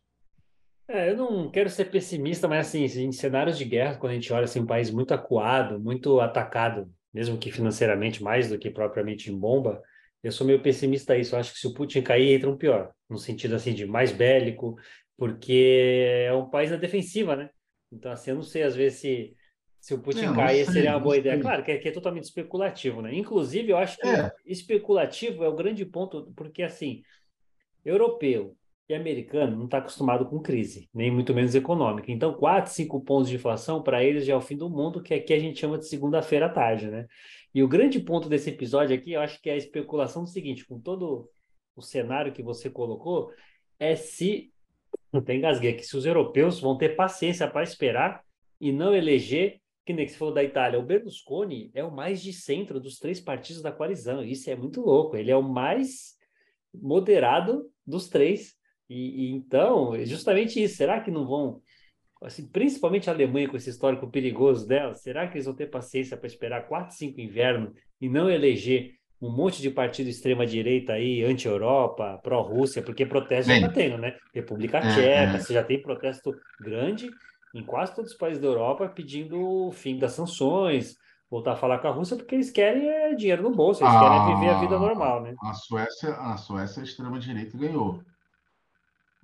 É, 0.87 1.11
eu 1.11 1.17
não 1.17 1.49
quero 1.49 1.69
ser 1.69 1.85
pessimista, 1.85 2.47
mas 2.47 2.67
assim, 2.67 2.83
em 2.83 3.11
cenários 3.11 3.57
de 3.57 3.63
guerra, 3.63 3.95
quando 3.95 4.11
a 4.11 4.15
gente 4.15 4.31
olha 4.33 4.43
assim, 4.43 4.59
um 4.59 4.65
país 4.65 4.91
muito 4.91 5.13
acuado, 5.13 5.79
muito 5.79 6.19
atacado, 6.19 6.91
mesmo 7.13 7.37
que 7.37 7.51
financeiramente 7.51 8.21
mais 8.21 8.49
do 8.49 8.59
que 8.59 8.69
propriamente 8.69 9.31
em 9.31 9.37
bomba, 9.37 9.81
eu 10.21 10.31
sou 10.31 10.45
meio 10.45 10.61
pessimista 10.61 11.13
a 11.13 11.17
isso. 11.17 11.35
Eu 11.35 11.39
acho 11.39 11.53
que 11.53 11.59
se 11.59 11.67
o 11.67 11.73
Putin 11.73 12.01
cair, 12.01 12.33
entra 12.33 12.49
um 12.49 12.57
pior, 12.57 12.91
no 13.09 13.17
sentido 13.17 13.55
assim 13.55 13.73
de 13.73 13.85
mais 13.85 14.11
bélico, 14.11 14.75
porque 15.17 16.25
é 16.27 16.33
um 16.33 16.49
país 16.49 16.71
na 16.71 16.77
defensiva, 16.77 17.35
né? 17.35 17.49
Então, 17.93 18.11
assim, 18.11 18.31
eu 18.31 18.35
não 18.35 18.43
sei 18.43 18.63
às 18.63 18.75
vezes 18.75 18.99
se, 18.99 19.35
se 19.79 19.93
o 19.93 19.99
Putin 19.99 20.25
é, 20.25 20.33
cair 20.33 20.65
seria 20.65 20.91
uma 20.91 20.99
boa 20.99 21.17
ideia. 21.17 21.39
Claro 21.39 21.63
que 21.63 21.71
é, 21.71 21.77
que 21.77 21.87
é, 21.87 21.91
totalmente 21.91 22.25
especulativo, 22.25 23.01
né? 23.01 23.13
Inclusive, 23.13 23.71
eu 23.71 23.77
acho 23.77 23.97
que 23.97 24.07
é. 24.07 24.31
especulativo 24.45 25.43
é 25.43 25.49
o 25.49 25.55
grande 25.55 25.85
ponto, 25.85 26.31
porque 26.35 26.63
assim, 26.63 27.03
europeu, 27.83 28.55
e 28.87 28.93
americano 28.93 29.55
não 29.55 29.65
está 29.65 29.77
acostumado 29.77 30.25
com 30.25 30.41
crise, 30.41 30.89
nem 30.93 31.09
muito 31.09 31.33
menos 31.33 31.55
econômica. 31.55 32.11
Então, 32.11 32.33
4, 32.33 32.71
5 32.71 33.01
pontos 33.01 33.29
de 33.29 33.35
inflação, 33.35 33.81
para 33.81 34.03
eles 34.03 34.25
já 34.25 34.33
é 34.33 34.35
o 34.35 34.41
fim 34.41 34.57
do 34.57 34.69
mundo, 34.69 35.01
que 35.01 35.13
aqui 35.13 35.33
a 35.33 35.39
gente 35.39 35.59
chama 35.59 35.77
de 35.77 35.87
segunda-feira 35.87 36.47
à 36.47 36.49
tarde, 36.49 36.87
né? 36.87 37.07
E 37.53 37.63
o 37.63 37.67
grande 37.67 37.99
ponto 37.99 38.27
desse 38.27 38.49
episódio 38.49 38.95
aqui, 38.95 39.13
eu 39.13 39.21
acho 39.21 39.41
que 39.41 39.49
é 39.49 39.53
a 39.53 39.57
especulação 39.57 40.23
do 40.23 40.29
seguinte, 40.29 40.65
com 40.65 40.79
todo 40.79 41.29
o 41.75 41.81
cenário 41.81 42.33
que 42.33 42.43
você 42.43 42.69
colocou, 42.69 43.31
é 43.79 43.95
se, 43.95 44.51
não 45.13 45.35
engasguei 45.35 45.71
aqui, 45.71 45.83
se 45.83 45.95
os 45.95 46.05
europeus 46.05 46.59
vão 46.59 46.77
ter 46.77 46.95
paciência 46.95 47.47
para 47.47 47.63
esperar 47.63 48.23
e 48.59 48.71
não 48.71 48.95
eleger, 48.95 49.59
que 49.85 49.93
nem 49.93 50.05
que 50.05 50.11
você 50.11 50.17
falou 50.17 50.33
da 50.33 50.43
Itália, 50.43 50.79
o 50.79 50.83
Berlusconi 50.83 51.69
é 51.73 51.83
o 51.83 51.91
mais 51.91 52.21
de 52.21 52.33
centro 52.33 52.79
dos 52.79 52.97
três 52.97 53.19
partidos 53.19 53.61
da 53.61 53.71
coalizão, 53.71 54.23
isso 54.23 54.49
é 54.49 54.55
muito 54.55 54.81
louco, 54.81 55.15
ele 55.15 55.29
é 55.29 55.35
o 55.35 55.43
mais 55.43 56.15
moderado 56.73 57.69
dos 57.85 58.09
três, 58.09 58.55
e, 58.89 59.25
e, 59.25 59.31
então, 59.31 59.95
é 59.95 60.05
justamente 60.05 60.61
isso. 60.61 60.75
Será 60.75 61.01
que 61.01 61.09
não 61.09 61.25
vão, 61.25 61.61
assim, 62.21 62.47
principalmente 62.47 63.09
a 63.09 63.13
Alemanha 63.13 63.49
com 63.49 63.57
esse 63.57 63.69
histórico 63.69 64.09
perigoso 64.09 64.67
dela, 64.67 64.93
será 64.93 65.27
que 65.27 65.35
eles 65.35 65.45
vão 65.45 65.55
ter 65.55 65.67
paciência 65.67 66.17
para 66.17 66.27
esperar 66.27 66.67
quatro, 66.67 66.95
cinco 66.95 67.19
invernos 67.19 67.73
e 67.99 68.09
não 68.09 68.29
eleger 68.29 68.95
um 69.23 69.31
monte 69.31 69.61
de 69.61 69.69
partido 69.69 70.09
extrema-direita 70.09 70.91
aí, 70.91 71.23
anti-Europa, 71.23 72.19
pró-Rússia, 72.21 72.81
porque 72.81 73.05
protesto 73.05 73.47
Bem, 73.47 73.61
já 73.61 73.67
está 73.67 73.79
tendo, 73.79 73.97
né? 73.97 74.17
República 74.33 74.79
é, 74.79 74.81
Tcheca, 74.81 75.37
é. 75.37 75.39
você 75.39 75.53
já 75.53 75.63
tem 75.63 75.81
protesto 75.81 76.35
grande 76.59 77.09
em 77.55 77.63
quase 77.63 77.95
todos 77.95 78.11
os 78.11 78.17
países 78.17 78.41
da 78.41 78.49
Europa 78.49 78.89
pedindo 78.89 79.39
o 79.39 79.71
fim 79.71 79.97
das 79.97 80.11
sanções, 80.11 80.97
voltar 81.31 81.53
a 81.53 81.55
falar 81.55 81.79
com 81.79 81.87
a 81.87 81.91
Rússia, 81.91 82.17
porque 82.17 82.35
eles 82.35 82.51
querem 82.51 82.89
é, 82.89 83.15
dinheiro 83.15 83.43
no 83.43 83.51
bolso, 83.55 83.81
eles 83.81 83.95
a, 83.95 83.99
querem 84.01 84.35
viver 84.35 84.49
a 84.49 84.59
vida 84.59 84.77
normal, 84.77 85.23
né? 85.23 85.33
A 85.41 85.53
Suécia, 85.53 86.13
a 86.15 86.35
Suécia, 86.35 86.81
extrema-direita 86.81 87.57
ganhou. 87.57 88.03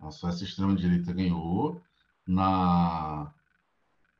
A 0.01 0.11
Suécia 0.11 0.45
extrema-direita 0.45 1.11
ganhou. 1.11 1.81
Na, 2.25 3.33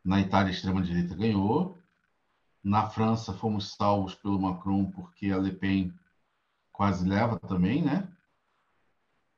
na 0.04 0.20
Itália, 0.20 0.52
extrema-direita 0.52 1.16
ganhou. 1.16 1.79
Na 2.64 2.90
França, 2.90 3.34
fomos 3.34 3.74
salvos 3.74 4.16
pelo 4.16 4.40
Macron, 4.40 4.86
porque 4.92 5.28
a 5.32 5.38
Le 5.38 5.52
Pen 5.52 5.94
quase 6.72 7.08
leva 7.08 7.40
também, 7.40 7.82
né? 7.82 8.08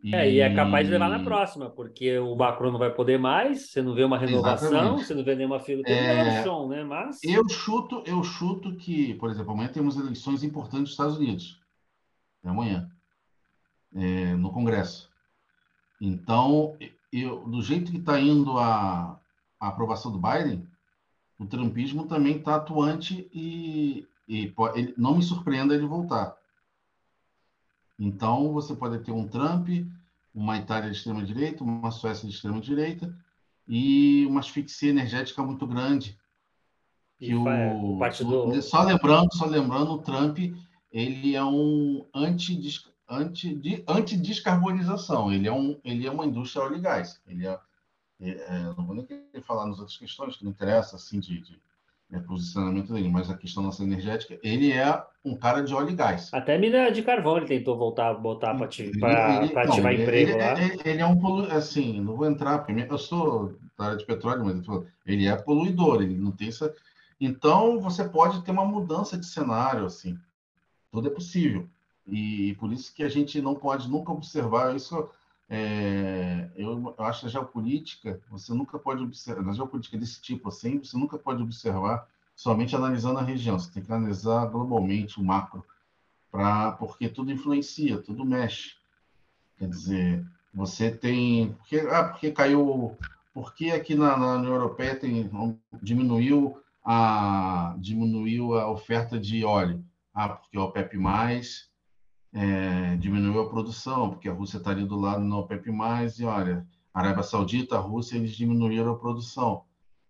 E... 0.04 0.16
É, 0.16 0.32
e 0.32 0.40
é 0.40 0.54
capaz 0.54 0.88
de 0.88 0.94
levar 0.94 1.10
na 1.10 1.24
próxima, 1.24 1.70
porque 1.70 2.18
o 2.18 2.36
Macron 2.36 2.72
não 2.72 2.80
vai 2.80 2.92
poder 2.92 3.20
mais, 3.20 3.70
você 3.70 3.82
não 3.84 3.94
vê 3.94 4.04
uma 4.04 4.18
renovação, 4.18 4.70
Exatamente. 4.70 5.06
você 5.06 5.14
não 5.14 5.24
vê 5.24 5.36
nenhuma 5.36 5.60
fila, 5.60 5.84
tem 5.84 5.96
é... 5.96 6.44
né? 6.68 6.84
Mas... 6.84 7.24
Eu 7.24 7.48
chuto, 7.48 8.04
eu 8.08 8.24
chuto 8.24 8.76
que, 8.76 9.14
por 9.16 9.30
exemplo, 9.30 9.54
amanhã 9.54 9.70
temos 9.70 9.98
eleições 9.98 10.44
importantes 10.44 10.82
nos 10.82 10.92
Estados 10.92 11.18
Unidos. 11.18 11.60
É 12.44 12.50
amanhã. 12.50 12.90
É, 13.94 14.34
no 14.36 14.52
Congresso. 14.52 15.10
Então, 16.00 16.76
eu, 17.14 17.48
do 17.48 17.62
jeito 17.62 17.92
que 17.92 17.98
está 17.98 18.20
indo 18.20 18.58
a, 18.58 19.20
a 19.60 19.68
aprovação 19.68 20.12
do 20.12 20.20
Biden, 20.20 20.68
o 21.42 21.48
trumpismo 21.48 22.06
também 22.06 22.38
está 22.38 22.58
atuante 22.58 23.28
e, 23.34 24.08
e 24.28 24.54
ele, 24.76 24.94
não 24.96 25.16
me 25.16 25.24
surpreenda 25.24 25.74
ele 25.74 25.88
voltar. 25.88 26.38
Então, 27.98 28.54
você 28.54 28.76
pode 28.76 29.00
ter 29.00 29.12
um 29.12 29.28
Trump, 29.28 29.68
uma 30.36 30.58
Itália 30.58 30.92
de 30.92 30.98
extrema-direita, 30.98 31.64
uma 31.64 31.90
Suécia 31.90 32.30
de 32.30 32.36
extrema-direita 32.36 33.12
e 33.68 34.24
uma 34.28 34.40
asfixia 34.40 34.92
energética 34.92 35.42
muito 35.42 35.66
grande. 35.66 36.16
Que 37.18 37.34
o, 37.34 37.96
o, 37.96 37.98
partido... 37.98 38.62
Só 38.62 38.84
lembrando, 38.84 39.34
só 39.34 39.46
lembrando, 39.46 39.94
o 39.94 40.02
Trump 40.02 40.38
ele 40.92 41.36
é 41.36 41.44
um 41.44 42.06
anti, 42.14 42.60
anti, 43.10 43.84
anti-descarbonização. 43.88 45.34
Ele 45.34 45.48
é, 45.48 45.52
um, 45.52 45.80
ele 45.84 46.06
é 46.06 46.12
uma 46.12 46.26
indústria 46.26 46.66
óleo 46.66 46.78
e 46.78 46.82
gás. 46.82 47.20
Ele 47.26 47.48
é, 47.48 47.60
não 48.78 48.86
vou 48.86 48.96
nem 48.96 49.06
querer 49.06 49.42
falar 49.42 49.66
nas 49.66 49.80
outras 49.80 49.98
questões, 49.98 50.38
que 50.38 50.44
não 50.44 50.52
interessa, 50.52 50.96
assim, 50.96 51.20
de, 51.20 51.42
de 51.42 51.60
é, 52.12 52.20
posicionamento 52.20 52.94
dele, 52.94 53.10
mas 53.10 53.30
a 53.30 53.38
questão 53.38 53.64
nossa 53.64 53.84
energética, 53.84 54.38
ele 54.44 54.72
é 54.72 55.04
um 55.24 55.36
cara 55.36 55.62
de 55.62 55.74
óleo 55.74 55.92
e 55.92 55.96
gás. 55.96 56.30
Até 56.34 56.58
mina 56.58 56.92
de 56.92 57.02
carvão 57.02 57.38
ele 57.38 57.46
tentou 57.46 57.78
voltar, 57.78 58.14
botar 58.14 58.54
para 58.56 58.66
ativar 58.66 59.94
emprego 59.94 60.32
ele, 60.32 60.38
lá. 60.38 60.62
Ele, 60.62 60.82
ele, 60.84 61.02
é 61.02 61.06
um 61.06 61.18
poluidor, 61.18 61.56
assim, 61.56 62.02
não 62.02 62.16
vou 62.16 62.28
entrar, 62.28 62.60
porque 62.60 62.86
eu 62.90 62.98
sou 62.98 63.56
da 63.78 63.86
área 63.86 63.98
de 63.98 64.06
petróleo, 64.06 64.46
mas 64.46 64.86
ele 65.06 65.28
é 65.28 65.36
poluidor, 65.36 66.02
ele 66.02 66.16
não 66.16 66.32
tem 66.32 66.50
essa... 66.50 66.74
Então, 67.20 67.80
você 67.80 68.04
pode 68.04 68.42
ter 68.44 68.52
uma 68.52 68.66
mudança 68.66 69.18
de 69.18 69.26
cenário, 69.26 69.86
assim, 69.86 70.18
tudo 70.92 71.08
é 71.08 71.12
possível. 71.12 71.68
E, 72.08 72.56
por 72.60 72.74
isso 72.74 72.94
que 72.94 73.04
a 73.04 73.10
gente 73.10 73.42
não 73.42 73.56
pode 73.56 73.90
nunca 73.90 74.12
observar 74.12 74.76
isso. 74.76 75.10
É, 75.54 76.50
eu, 76.56 76.96
eu 76.98 77.04
acho 77.04 77.20
que 77.20 77.26
a 77.26 77.30
geopolítica, 77.30 78.22
você 78.30 78.54
nunca 78.54 78.80
pode 78.80 79.04
observar, 79.04 79.44
na 79.44 79.52
geopolítica 79.52 79.98
desse 79.98 80.22
tipo 80.22 80.48
assim, 80.48 80.80
você 80.80 80.98
nunca 80.98 81.18
pode 81.18 81.44
observar 81.44 82.08
somente 82.34 82.74
analisando 82.74 83.20
a 83.20 83.22
região, 83.22 83.60
você 83.60 83.70
tem 83.70 83.84
que 83.84 83.92
analisar 83.92 84.46
globalmente 84.46 85.20
o 85.20 85.24
macro, 85.24 85.66
pra, 86.32 86.72
porque 86.72 87.10
tudo 87.10 87.34
influencia, 87.34 88.02
tudo 88.02 88.24
mexe. 88.24 88.76
Quer 89.58 89.68
dizer, 89.68 90.26
você 90.54 90.90
tem. 90.90 91.52
Porque, 91.54 91.80
ah, 91.80 92.06
porque 92.06 92.32
caiu. 92.32 92.98
Porque 93.34 93.72
aqui 93.72 93.94
na, 93.94 94.18
na 94.18 94.36
União 94.36 94.54
Europeia 94.54 94.96
tem, 94.96 95.30
diminuiu, 95.82 96.58
a, 96.84 97.76
diminuiu 97.78 98.58
a 98.58 98.72
oferta 98.72 99.20
de 99.20 99.44
óleo? 99.44 99.84
Ah, 100.14 100.30
porque 100.30 100.58
o 100.58 100.62
OPEP 100.62 100.98
é, 102.34 102.96
diminuiu 102.98 103.42
a 103.42 103.50
produção, 103.50 104.10
porque 104.10 104.30
a 104.30 104.34
Rússia 104.34 104.58
está 104.58 104.72
ali 104.72 104.86
do 104.86 105.00
lado 105.00 105.24
no 105.24 105.38
OPEP+, 105.40 105.70
e 106.20 106.24
olha, 106.26 106.68
Arábia 106.94 107.24
Saudita, 107.24 107.76
a 107.76 107.80
Rússia, 107.80 108.16
eles 108.16 108.36
diminuíram 108.36 108.92
a 108.92 108.98
produção, 108.98 109.64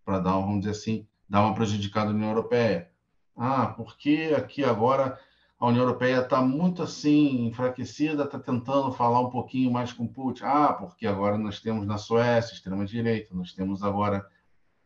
para 0.04 0.18
dar, 0.18 0.32
vamos 0.32 0.60
dizer 0.60 0.72
assim, 0.72 1.06
dar 1.28 1.42
uma 1.42 1.54
prejudicada 1.54 2.10
na 2.10 2.16
União 2.16 2.30
Europeia. 2.30 2.90
Ah, 3.36 3.66
porque 3.66 4.34
aqui 4.36 4.64
agora 4.64 5.18
a 5.58 5.68
União 5.68 5.84
Europeia 5.84 6.20
está 6.20 6.42
muito 6.42 6.82
assim, 6.82 7.46
enfraquecida, 7.46 8.24
está 8.24 8.38
tentando 8.38 8.92
falar 8.92 9.20
um 9.20 9.30
pouquinho 9.30 9.70
mais 9.70 9.92
com 9.92 10.06
Putin. 10.06 10.42
Ah, 10.44 10.72
porque 10.72 11.06
agora 11.06 11.38
nós 11.38 11.60
temos 11.60 11.86
na 11.86 11.98
Suécia, 11.98 12.54
extrema-direita, 12.54 13.34
nós 13.34 13.52
temos 13.52 13.82
agora 13.82 14.26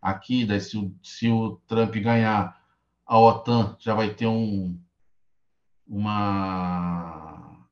aqui, 0.01 0.45
daí 0.45 0.61
se 0.61 0.76
o, 0.76 0.95
se 1.03 1.28
o 1.28 1.57
Trump 1.66 1.95
ganhar, 1.97 2.61
a 3.07 3.18
OTAN 3.18 3.74
já 3.78 3.95
vai 3.95 4.11
ter 4.11 4.26
um, 4.26 4.78
uma 5.87 7.66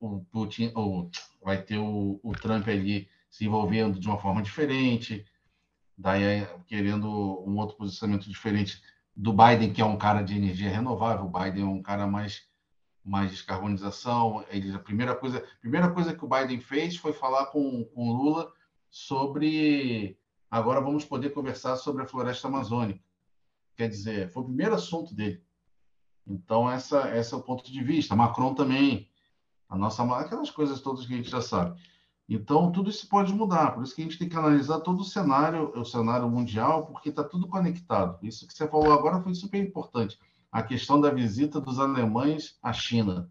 o 0.00 0.20
Putin, 0.30 0.72
ou 0.74 1.10
vai 1.42 1.62
ter 1.62 1.78
o, 1.78 2.20
o 2.22 2.32
Trump 2.32 2.68
ali 2.68 3.08
se 3.30 3.44
envolvendo 3.44 3.98
de 3.98 4.06
uma 4.06 4.18
forma 4.18 4.42
diferente, 4.42 5.24
daí 5.96 6.22
é 6.22 6.58
querendo 6.66 7.08
um 7.46 7.56
outro 7.56 7.76
posicionamento 7.76 8.28
diferente 8.28 8.82
do 9.14 9.32
Biden, 9.32 9.72
que 9.72 9.80
é 9.80 9.84
um 9.84 9.96
cara 9.96 10.22
de 10.22 10.36
energia 10.36 10.70
renovável, 10.70 11.26
o 11.26 11.30
Biden 11.30 11.62
é 11.64 11.66
um 11.66 11.82
cara 11.82 12.06
mais 12.06 12.46
mais 13.06 13.30
descarbonização. 13.30 14.44
Ele, 14.50 14.74
a 14.74 14.80
primeira 14.80 15.14
coisa, 15.14 15.46
primeira 15.60 15.88
coisa 15.90 16.12
que 16.12 16.24
o 16.24 16.28
Biden 16.28 16.60
fez 16.60 16.96
foi 16.96 17.12
falar 17.12 17.46
com, 17.46 17.84
com 17.94 18.10
Lula 18.10 18.52
sobre 18.90 20.18
agora 20.50 20.80
vamos 20.80 21.04
poder 21.04 21.30
conversar 21.30 21.76
sobre 21.76 22.02
a 22.02 22.06
floresta 22.06 22.48
amazônica. 22.48 23.00
Quer 23.76 23.88
dizer, 23.88 24.30
foi 24.32 24.42
o 24.42 24.46
primeiro 24.46 24.74
assunto 24.74 25.14
dele. 25.14 25.40
Então 26.26 26.70
essa 26.70 27.16
esse 27.16 27.32
é 27.32 27.36
o 27.36 27.42
ponto 27.42 27.70
de 27.70 27.82
vista. 27.82 28.16
Macron 28.16 28.54
também 28.54 29.08
a 29.68 29.76
nossa 29.76 30.02
aquelas 30.16 30.50
coisas 30.50 30.80
todas 30.80 31.06
que 31.06 31.14
a 31.14 31.16
gente 31.16 31.30
já 31.30 31.40
sabe. 31.40 31.78
Então, 32.28 32.72
tudo 32.72 32.90
isso 32.90 33.08
pode 33.08 33.32
mudar, 33.32 33.72
por 33.72 33.84
isso 33.84 33.94
que 33.94 34.00
a 34.00 34.04
gente 34.04 34.18
tem 34.18 34.28
que 34.28 34.36
analisar 34.36 34.80
todo 34.80 35.00
o 35.00 35.04
cenário, 35.04 35.70
o 35.78 35.84
cenário 35.84 36.28
mundial, 36.28 36.84
porque 36.86 37.10
está 37.10 37.22
tudo 37.22 37.46
conectado. 37.46 38.18
Isso 38.20 38.46
que 38.48 38.52
você 38.52 38.66
falou 38.66 38.92
agora 38.92 39.22
foi 39.22 39.32
super 39.32 39.62
importante, 39.62 40.18
a 40.50 40.60
questão 40.60 41.00
da 41.00 41.08
visita 41.08 41.60
dos 41.60 41.78
alemães 41.78 42.58
à 42.60 42.72
China. 42.72 43.30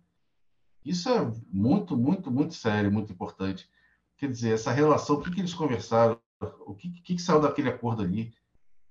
Isso 0.84 1.10
é 1.10 1.30
muito, 1.52 1.98
muito, 1.98 2.32
muito 2.32 2.54
sério, 2.54 2.92
muito 2.92 3.12
importante. 3.12 3.70
Quer 4.18 4.30
dizer, 4.30 4.54
essa 4.54 4.72
relação, 4.72 5.18
o 5.18 5.22
que, 5.22 5.32
que 5.32 5.42
eles 5.42 5.54
conversaram, 5.54 6.18
o 6.66 6.74
que, 6.74 6.90
que, 6.90 7.16
que 7.16 7.22
saiu 7.22 7.42
daquele 7.42 7.70
acordo 7.70 8.02
ali, 8.02 8.34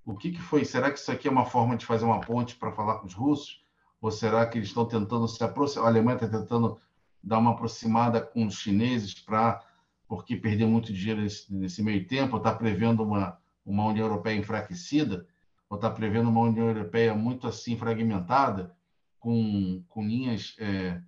o 0.05 0.15
que, 0.15 0.33
que 0.33 0.43
foi? 0.43 0.67
Será 0.67 0.91
que 0.91 0.99
isso 0.99 1.11
aqui 1.11 1.29
é 1.29 1.31
uma 1.31 1.47
forma 1.47 1.77
de 1.79 1.87
fazer 1.87 2.05
uma 2.05 2.21
ponte 2.21 2.57
para 2.57 2.73
falar 2.73 2.99
com 2.99 3.07
os 3.07 3.15
russos? 3.15 3.64
Ou 4.05 4.11
será 4.11 4.45
que 4.45 4.59
eles 4.59 4.69
estão 4.69 4.85
tentando 4.85 5.27
se 5.27 5.43
aproximar? 5.43 5.87
A 5.87 5.89
Alemanha 5.89 6.17
está 6.17 6.29
tentando 6.29 6.79
dar 7.23 7.39
uma 7.39 7.53
aproximada 7.53 8.21
com 8.21 8.47
os 8.47 8.57
chineses 8.57 9.15
para 9.15 9.65
porque 10.07 10.37
perdeu 10.37 10.69
muito 10.69 10.93
dinheiro 10.93 11.23
nesse, 11.23 11.51
nesse 11.51 11.83
meio 11.83 12.07
tempo, 12.07 12.37
está 12.37 12.55
prevendo 12.55 13.03
uma, 13.03 13.39
uma 13.65 13.87
União 13.87 14.05
Europeia 14.05 14.37
enfraquecida, 14.37 15.27
ou 15.71 15.77
está 15.77 15.89
prevendo 15.89 16.29
uma 16.29 16.43
União 16.43 16.69
Europeia 16.69 17.15
muito 17.15 17.47
assim 17.47 17.79
fragmentada, 17.79 18.77
com, 19.19 19.83
com 19.89 20.07
linhas, 20.07 20.55
é, 20.59 21.01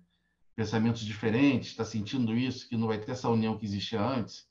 pensamentos 0.55 1.01
diferentes, 1.01 1.69
está 1.69 1.85
sentindo 1.85 2.35
isso, 2.35 2.67
que 2.67 2.75
não 2.75 2.87
vai 2.87 2.97
ter 2.97 3.11
essa 3.11 3.29
união 3.29 3.55
que 3.55 3.65
existia 3.67 4.01
antes. 4.01 4.49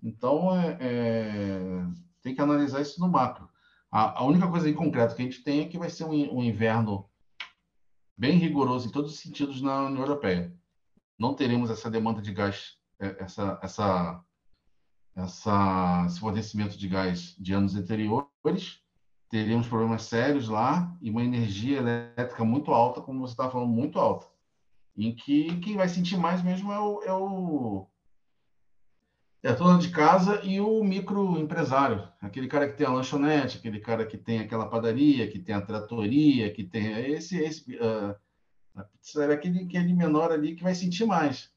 Então, 0.00 0.56
é, 0.56 0.78
é, 0.80 1.86
tem 2.22 2.36
que 2.36 2.40
analisar 2.40 2.80
isso 2.82 3.00
no 3.00 3.08
macro. 3.08 3.48
A, 3.90 4.20
a, 4.20 4.24
única 4.24 4.46
coisa 4.46 4.70
em 4.70 4.74
concreto 4.74 5.16
que 5.16 5.22
a 5.22 5.24
gente 5.24 5.42
tem 5.42 5.62
é 5.62 5.68
que 5.68 5.76
vai 5.76 5.90
ser 5.90 6.04
um, 6.04 6.38
um 6.38 6.44
inverno 6.44 7.04
bem 8.18 8.36
rigoroso 8.36 8.88
em 8.88 8.90
todos 8.90 9.12
os 9.12 9.20
sentidos 9.20 9.62
na 9.62 9.86
União 9.86 10.02
Europeia. 10.02 10.52
Não 11.16 11.34
teremos 11.34 11.70
essa 11.70 11.88
demanda 11.88 12.20
de 12.20 12.32
gás, 12.34 12.76
é, 12.98 13.16
essa, 13.22 13.60
essa, 13.62 14.24
essa, 15.14 16.04
esse 16.06 16.18
fornecimento 16.18 16.76
de 16.76 16.88
gás 16.88 17.36
de 17.38 17.52
anos 17.52 17.76
anteriores, 17.76 18.80
teremos 19.30 19.68
problemas 19.68 20.02
sérios 20.02 20.48
lá 20.48 20.96
e 21.00 21.10
uma 21.10 21.22
energia 21.22 21.78
elétrica 21.78 22.44
muito 22.44 22.72
alta, 22.72 23.00
como 23.00 23.20
você 23.20 23.34
estava 23.34 23.52
falando, 23.52 23.70
muito 23.70 24.00
alta, 24.00 24.26
em 24.96 25.14
que 25.14 25.56
quem 25.60 25.76
vai 25.76 25.88
sentir 25.88 26.16
mais 26.16 26.42
mesmo 26.42 26.72
é 26.72 26.80
o, 26.80 27.02
é 27.04 27.12
o 27.12 27.86
é 29.42 29.50
a 29.50 29.54
dona 29.54 29.78
de 29.78 29.90
casa 29.90 30.40
e 30.42 30.60
o 30.60 30.82
microempresário, 30.82 32.08
aquele 32.20 32.48
cara 32.48 32.68
que 32.68 32.76
tem 32.76 32.86
a 32.86 32.90
lanchonete, 32.90 33.58
aquele 33.58 33.78
cara 33.78 34.04
que 34.04 34.18
tem 34.18 34.40
aquela 34.40 34.68
padaria, 34.68 35.28
que 35.28 35.38
tem 35.38 35.54
a 35.54 35.60
tratoria, 35.60 36.52
que 36.52 36.64
tem 36.64 37.12
esse, 37.12 37.38
esse 37.38 37.76
uh, 37.76 38.16
a 38.74 38.84
pizzaria 38.84 39.34
é 39.34 39.36
aquele, 39.36 39.64
aquele 39.64 39.92
menor 39.92 40.30
ali 40.30 40.54
que 40.54 40.62
vai 40.62 40.74
sentir 40.74 41.04
mais. 41.04 41.50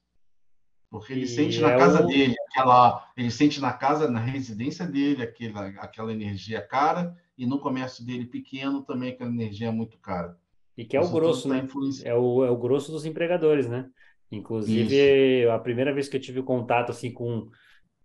Porque 0.89 1.13
ele 1.13 1.23
e 1.23 1.27
sente 1.27 1.59
na 1.61 1.71
é 1.71 1.77
casa 1.77 2.03
o... 2.03 2.07
dele, 2.07 2.35
aquela, 2.49 3.11
ele 3.15 3.31
sente 3.31 3.61
na 3.61 3.71
casa, 3.71 4.09
na 4.09 4.19
residência 4.19 4.85
dele, 4.85 5.23
aquela, 5.23 5.67
aquela 5.67 6.11
energia 6.11 6.61
cara, 6.61 7.15
e 7.37 7.45
no 7.45 7.59
comércio 7.59 8.05
dele 8.05 8.25
pequeno 8.25 8.81
também 8.81 9.11
aquela 9.11 9.29
energia 9.29 9.71
muito 9.71 9.97
cara. 9.99 10.37
E 10.77 10.83
que 10.83 10.97
é 10.97 11.01
o 11.01 11.09
grosso, 11.09 11.47
tá 11.47 11.55
né? 11.55 11.67
É 12.03 12.15
o, 12.15 12.43
é 12.43 12.49
o 12.49 12.57
grosso 12.57 12.91
dos 12.91 13.05
empregadores, 13.05 13.67
né? 13.67 13.89
Inclusive, 14.31 15.43
Isso. 15.43 15.51
a 15.51 15.59
primeira 15.59 15.93
vez 15.93 16.07
que 16.07 16.17
eu 16.17 16.21
tive 16.21 16.41
contato 16.41 16.91
assim 16.91 17.11
com, 17.11 17.49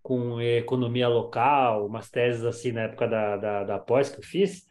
com 0.07 0.39
economia 0.39 1.09
local, 1.09 1.85
umas 1.85 2.09
teses 2.09 2.45
assim 2.45 2.71
na 2.71 2.83
época 2.83 3.05
da, 3.05 3.35
da, 3.35 3.63
da 3.65 3.77
pós 3.77 4.09
que 4.09 4.19
eu 4.19 4.23
fiz, 4.23 4.65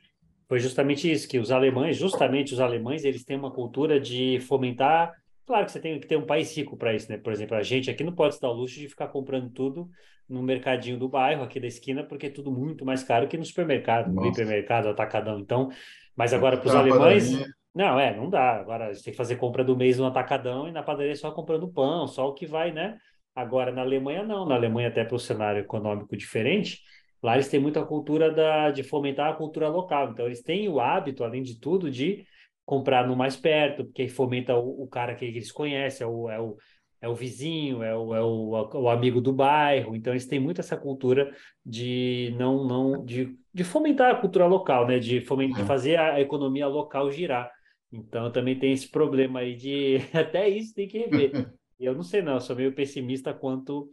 foi 0.48 0.58
justamente 0.58 1.12
isso, 1.12 1.28
que 1.28 1.38
os 1.38 1.52
alemães, 1.52 1.98
justamente 1.98 2.54
os 2.54 2.60
alemães, 2.60 3.04
eles 3.04 3.22
têm 3.22 3.36
uma 3.36 3.50
cultura 3.50 4.00
de 4.00 4.40
fomentar. 4.48 5.12
Claro 5.44 5.66
que 5.66 5.72
você 5.72 5.78
tem 5.78 6.00
que 6.00 6.06
ter 6.06 6.16
um 6.16 6.24
país 6.24 6.56
rico 6.56 6.74
para 6.74 6.94
isso, 6.94 7.12
né? 7.12 7.18
Por 7.18 7.34
exemplo, 7.34 7.54
a 7.54 7.62
gente 7.62 7.90
aqui 7.90 8.02
não 8.02 8.14
pode 8.14 8.36
se 8.36 8.40
dar 8.40 8.48
o 8.48 8.54
luxo 8.54 8.80
de 8.80 8.88
ficar 8.88 9.08
comprando 9.08 9.50
tudo 9.50 9.90
no 10.26 10.42
mercadinho 10.42 10.98
do 10.98 11.06
bairro, 11.06 11.42
aqui 11.42 11.60
da 11.60 11.66
esquina, 11.66 12.02
porque 12.02 12.28
é 12.28 12.30
tudo 12.30 12.50
muito 12.50 12.86
mais 12.86 13.04
caro 13.04 13.28
que 13.28 13.36
no 13.36 13.44
supermercado, 13.44 14.10
no 14.10 14.26
hipermercado, 14.28 14.88
atacadão. 14.88 15.38
Então, 15.38 15.68
mas 16.16 16.32
agora 16.32 16.56
para 16.56 16.68
os 16.68 16.74
alemães. 16.74 17.30
Não, 17.74 18.00
é, 18.00 18.16
não 18.16 18.30
dá. 18.30 18.58
Agora 18.58 18.86
a 18.86 18.92
gente 18.94 19.04
tem 19.04 19.12
que 19.12 19.18
fazer 19.18 19.36
compra 19.36 19.62
do 19.62 19.76
mês 19.76 19.98
no 19.98 20.06
atacadão 20.06 20.66
e 20.66 20.72
na 20.72 20.82
padaria 20.82 21.14
só 21.14 21.30
comprando 21.30 21.68
pão, 21.68 22.06
só 22.06 22.26
o 22.26 22.32
que 22.32 22.46
vai, 22.46 22.72
né? 22.72 22.96
Agora, 23.36 23.70
na 23.70 23.82
Alemanha, 23.82 24.22
não. 24.22 24.46
Na 24.46 24.54
Alemanha, 24.54 24.88
até 24.88 25.04
pelo 25.04 25.20
cenário 25.20 25.60
econômico 25.60 26.16
diferente, 26.16 26.80
lá 27.22 27.34
eles 27.34 27.48
têm 27.48 27.60
muita 27.60 27.84
cultura 27.84 28.32
da, 28.32 28.70
de 28.70 28.82
fomentar 28.82 29.30
a 29.30 29.36
cultura 29.36 29.68
local. 29.68 30.10
Então, 30.10 30.24
eles 30.24 30.42
têm 30.42 30.70
o 30.70 30.80
hábito, 30.80 31.22
além 31.22 31.42
de 31.42 31.60
tudo, 31.60 31.90
de 31.90 32.24
comprar 32.64 33.06
no 33.06 33.14
mais 33.14 33.36
perto, 33.36 33.84
porque 33.84 34.08
fomenta 34.08 34.56
o, 34.56 34.84
o 34.84 34.88
cara 34.88 35.14
que 35.14 35.26
eles 35.26 35.52
conhecem, 35.52 36.02
é 36.02 36.08
o, 36.08 36.30
é 36.30 36.40
o, 36.40 36.56
é 37.02 37.08
o 37.10 37.14
vizinho, 37.14 37.82
é 37.82 37.94
o, 37.94 38.14
é 38.14 38.22
o, 38.22 38.52
o 38.72 38.88
amigo 38.88 39.20
do 39.20 39.34
bairro. 39.34 39.94
Então, 39.94 40.14
eles 40.14 40.26
têm 40.26 40.40
muito 40.40 40.62
essa 40.62 40.76
cultura 40.76 41.30
de 41.64 42.34
não, 42.38 42.66
não 42.66 43.04
de, 43.04 43.36
de 43.52 43.64
fomentar 43.64 44.14
a 44.14 44.18
cultura 44.18 44.46
local, 44.46 44.86
né? 44.86 44.98
De, 44.98 45.20
fomentar, 45.20 45.56
de 45.58 45.62
é. 45.62 45.66
fazer 45.66 45.98
a 45.98 46.18
economia 46.22 46.66
local 46.66 47.10
girar. 47.10 47.50
Então, 47.92 48.32
também 48.32 48.58
tem 48.58 48.72
esse 48.72 48.90
problema 48.90 49.40
aí 49.40 49.54
de 49.54 49.98
até 50.16 50.48
isso 50.48 50.74
tem 50.74 50.88
que 50.88 50.96
rever. 50.96 51.52
Eu 51.78 51.94
não 51.94 52.02
sei, 52.02 52.22
não, 52.22 52.34
eu 52.34 52.40
sou 52.40 52.56
meio 52.56 52.74
pessimista 52.74 53.34
quanto 53.34 53.92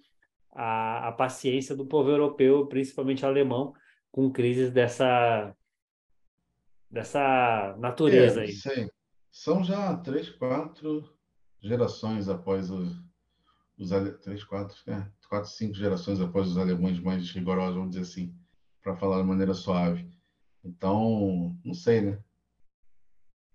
à, 0.51 1.09
à 1.09 1.11
paciência 1.11 1.75
do 1.75 1.85
povo 1.85 2.09
europeu, 2.09 2.65
principalmente 2.67 3.25
alemão, 3.25 3.73
com 4.11 4.31
crises 4.31 4.71
dessa, 4.71 5.55
dessa 6.89 7.75
natureza 7.79 8.41
é, 8.41 8.43
aí. 8.43 8.51
Sei. 8.51 8.89
São 9.31 9.63
já 9.63 9.97
três, 9.97 10.29
quatro 10.29 11.09
gerações 11.59 12.29
após 12.29 12.69
os, 12.69 12.95
os 13.77 13.89
três, 14.21 14.43
quatro, 14.43 14.77
é, 14.87 15.05
quatro, 15.27 15.49
cinco 15.49 15.73
gerações 15.73 16.21
após 16.21 16.47
os 16.47 16.57
alemães 16.57 16.99
mais 16.99 17.29
rigorosos, 17.31 17.75
vamos 17.75 17.89
dizer 17.91 18.03
assim, 18.03 18.35
para 18.81 18.95
falar 18.95 19.21
de 19.21 19.27
maneira 19.27 19.53
suave. 19.53 20.07
Então, 20.63 21.57
não 21.65 21.73
sei, 21.73 22.01
né? 22.01 22.19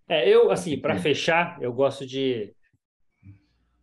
É, 0.09 0.29
eu, 0.29 0.51
assim, 0.51 0.79
para 0.79 0.99
fechar, 0.99 1.63
eu 1.63 1.73
gosto 1.73 2.07
de 2.07 2.55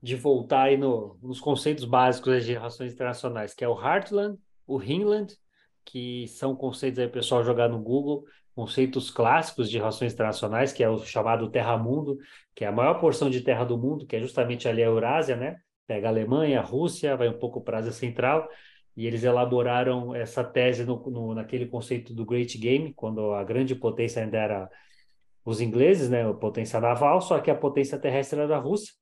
de 0.05 0.15
voltar 0.15 0.65
aí 0.65 0.77
no, 0.77 1.17
nos 1.19 1.39
conceitos 1.39 1.83
básicos 1.83 2.45
de 2.45 2.53
relações 2.53 2.93
internacionais, 2.93 3.55
que 3.55 3.63
é 3.63 3.67
o 3.67 3.73
Heartland, 3.73 4.37
o 4.67 4.79
Hinland, 4.79 5.35
que 5.83 6.27
são 6.27 6.55
conceitos 6.55 6.99
aí, 6.99 7.07
pessoal, 7.07 7.43
jogar 7.43 7.67
no 7.67 7.79
Google, 7.79 8.23
conceitos 8.53 9.09
clássicos 9.09 9.67
de 9.67 9.79
relações 9.79 10.13
internacionais, 10.13 10.71
que 10.71 10.83
é 10.83 10.89
o 10.89 10.99
chamado 10.99 11.49
Terra-Mundo, 11.49 12.19
que 12.53 12.63
é 12.63 12.67
a 12.67 12.71
maior 12.71 12.99
porção 12.99 13.31
de 13.31 13.41
terra 13.41 13.63
do 13.63 13.79
mundo, 13.79 14.05
que 14.05 14.15
é 14.15 14.19
justamente 14.19 14.67
ali 14.67 14.83
a 14.83 14.85
Eurásia, 14.85 15.35
né? 15.35 15.57
Pega 15.87 16.07
a 16.07 16.11
Alemanha, 16.11 16.59
a 16.59 16.63
Rússia, 16.63 17.17
vai 17.17 17.27
um 17.27 17.39
pouco 17.39 17.59
para 17.59 17.77
a 17.77 17.79
Ásia 17.79 17.91
Central, 17.91 18.47
e 18.95 19.07
eles 19.07 19.23
elaboraram 19.23 20.13
essa 20.13 20.43
tese 20.43 20.85
no, 20.85 20.97
no, 21.09 21.33
naquele 21.33 21.65
conceito 21.65 22.13
do 22.13 22.23
Great 22.23 22.55
Game, 22.59 22.93
quando 22.93 23.31
a 23.33 23.43
grande 23.43 23.73
potência 23.73 24.21
ainda 24.21 24.37
era 24.37 24.69
os 25.43 25.61
ingleses, 25.61 26.11
né? 26.11 26.29
A 26.29 26.33
potência 26.35 26.79
naval, 26.79 27.21
só 27.21 27.39
que 27.39 27.49
a 27.49 27.55
potência 27.55 27.97
terrestre 27.97 28.39
era 28.39 28.55
a 28.55 28.59
Rússia. 28.59 28.93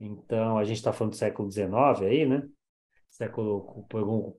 Então, 0.00 0.58
a 0.58 0.64
gente 0.64 0.76
está 0.76 0.92
falando 0.92 1.12
do 1.12 1.16
século 1.16 1.50
XIX 1.50 1.74
aí, 2.02 2.26
né? 2.26 2.42
Século, 3.10 3.84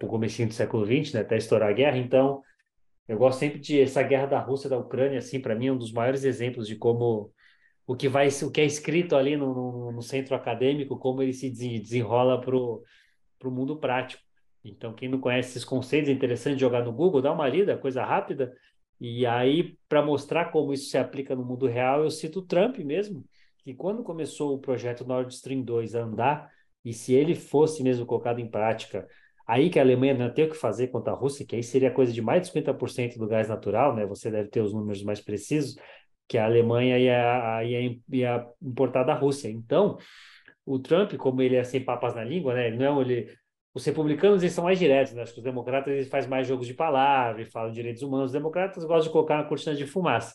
comecinho 0.08 0.48
do 0.48 0.54
século 0.54 0.86
XX, 0.86 1.14
né? 1.14 1.22
Até 1.22 1.38
estourar 1.38 1.70
a 1.70 1.74
guerra. 1.74 1.98
Então, 1.98 2.42
eu 3.08 3.18
gosto 3.18 3.40
sempre 3.40 3.60
de 3.60 3.82
essa 3.82 4.04
guerra 4.04 4.28
da 4.28 4.40
Rússia 4.40 4.70
da 4.70 4.78
Ucrânia, 4.78 5.20
assim, 5.20 5.40
para 5.40 5.56
mim 5.56 5.68
é 5.68 5.72
um 5.72 5.78
dos 5.78 5.92
maiores 5.92 6.24
exemplos 6.24 6.68
de 6.68 6.76
como 6.76 7.34
o 7.88 7.96
que 7.96 8.08
vai, 8.08 8.28
o 8.28 8.52
que 8.52 8.62
é 8.62 8.66
escrito 8.66 9.16
ali 9.16 9.36
no, 9.36 9.54
no, 9.54 9.92
no 9.92 10.02
centro 10.02 10.36
acadêmico, 10.36 10.98
como 11.00 11.24
ele 11.24 11.34
se 11.34 11.50
desenrola 11.50 12.40
para 12.40 12.56
o 12.56 12.84
mundo 13.46 13.78
prático. 13.80 14.22
Então, 14.64 14.94
quem 14.94 15.10
não 15.10 15.20
conhece 15.20 15.50
esses 15.50 15.66
conceitos, 15.66 16.10
é 16.10 16.14
interessante 16.14 16.60
jogar 16.60 16.84
no 16.84 16.94
Google, 16.94 17.22
dá 17.22 17.32
uma 17.32 17.48
lida, 17.48 17.78
coisa 17.78 18.04
rápida. 18.06 18.54
E 19.00 19.26
aí, 19.26 19.78
para 19.88 20.04
mostrar 20.06 20.52
como 20.52 20.74
isso 20.74 20.90
se 20.90 20.98
aplica 20.98 21.36
no 21.36 21.44
mundo 21.44 21.66
real, 21.66 22.04
eu 22.04 22.12
cito 22.12 22.40
o 22.40 22.46
Trump 22.46 22.78
mesmo, 22.78 23.26
que 23.70 23.76
quando 23.76 24.04
começou 24.04 24.56
o 24.56 24.60
projeto 24.60 25.06
Nord 25.06 25.32
Stream 25.32 25.62
2 25.62 25.94
a 25.94 26.02
andar, 26.02 26.52
e 26.84 26.92
se 26.92 27.14
ele 27.14 27.36
fosse 27.36 27.84
mesmo 27.84 28.04
colocado 28.04 28.40
em 28.40 28.50
prática, 28.50 29.08
aí 29.46 29.70
que 29.70 29.78
a 29.78 29.84
Alemanha 29.84 30.16
não 30.16 30.34
tem 30.34 30.46
o 30.46 30.50
que 30.50 30.56
fazer 30.56 30.88
contra 30.88 31.14
a 31.14 31.16
Rússia, 31.16 31.46
que 31.46 31.56
aí 31.56 31.62
seria 31.62 31.92
coisa 31.92 32.12
de 32.12 32.20
mais 32.20 32.42
de 32.42 32.48
50% 32.48 33.18
do 33.20 33.28
gás 33.28 33.48
natural, 33.48 33.96
né? 33.96 34.08
Você 34.08 34.32
deve 34.32 34.50
ter 34.50 34.62
os 34.62 34.74
números 34.74 35.04
mais 35.04 35.22
precisos, 35.22 35.76
que 36.28 36.38
a 36.38 36.46
Alemanha 36.46 36.98
ia, 36.98 37.64
ia, 37.64 38.00
ia 38.12 38.48
importar 38.60 39.04
da 39.04 39.14
Rússia. 39.14 39.50
Então, 39.50 39.98
o 40.66 40.80
Trump, 40.80 41.14
como 41.16 41.42
ele 41.42 41.56
é 41.56 41.64
sem 41.64 41.84
papas 41.84 42.16
na 42.16 42.24
língua, 42.24 42.56
né? 42.56 42.68
Ele 42.68 42.78
não 42.78 43.00
é 43.00 43.02
ele, 43.02 43.32
os 43.74 43.86
republicanos 43.86 44.42
eles 44.42 44.54
são 44.54 44.64
mais 44.64 44.80
diretos, 44.80 45.14
né? 45.14 45.22
Acho 45.22 45.34
que 45.34 45.40
os 45.40 45.44
democratas 45.44 45.94
eles 45.94 46.08
fazem 46.08 46.30
mais 46.30 46.48
jogos 46.48 46.66
de 46.66 46.74
palavra 46.74 47.44
e 47.44 47.46
falam 47.46 47.70
de 47.70 47.76
direitos 47.76 48.02
humanos. 48.02 48.28
Os 48.28 48.34
democratas 48.34 48.84
gostam 48.84 49.08
de 49.08 49.12
colocar 49.12 49.36
uma 49.36 49.48
cortina 49.48 49.76
de 49.76 49.86
fumaça 49.86 50.34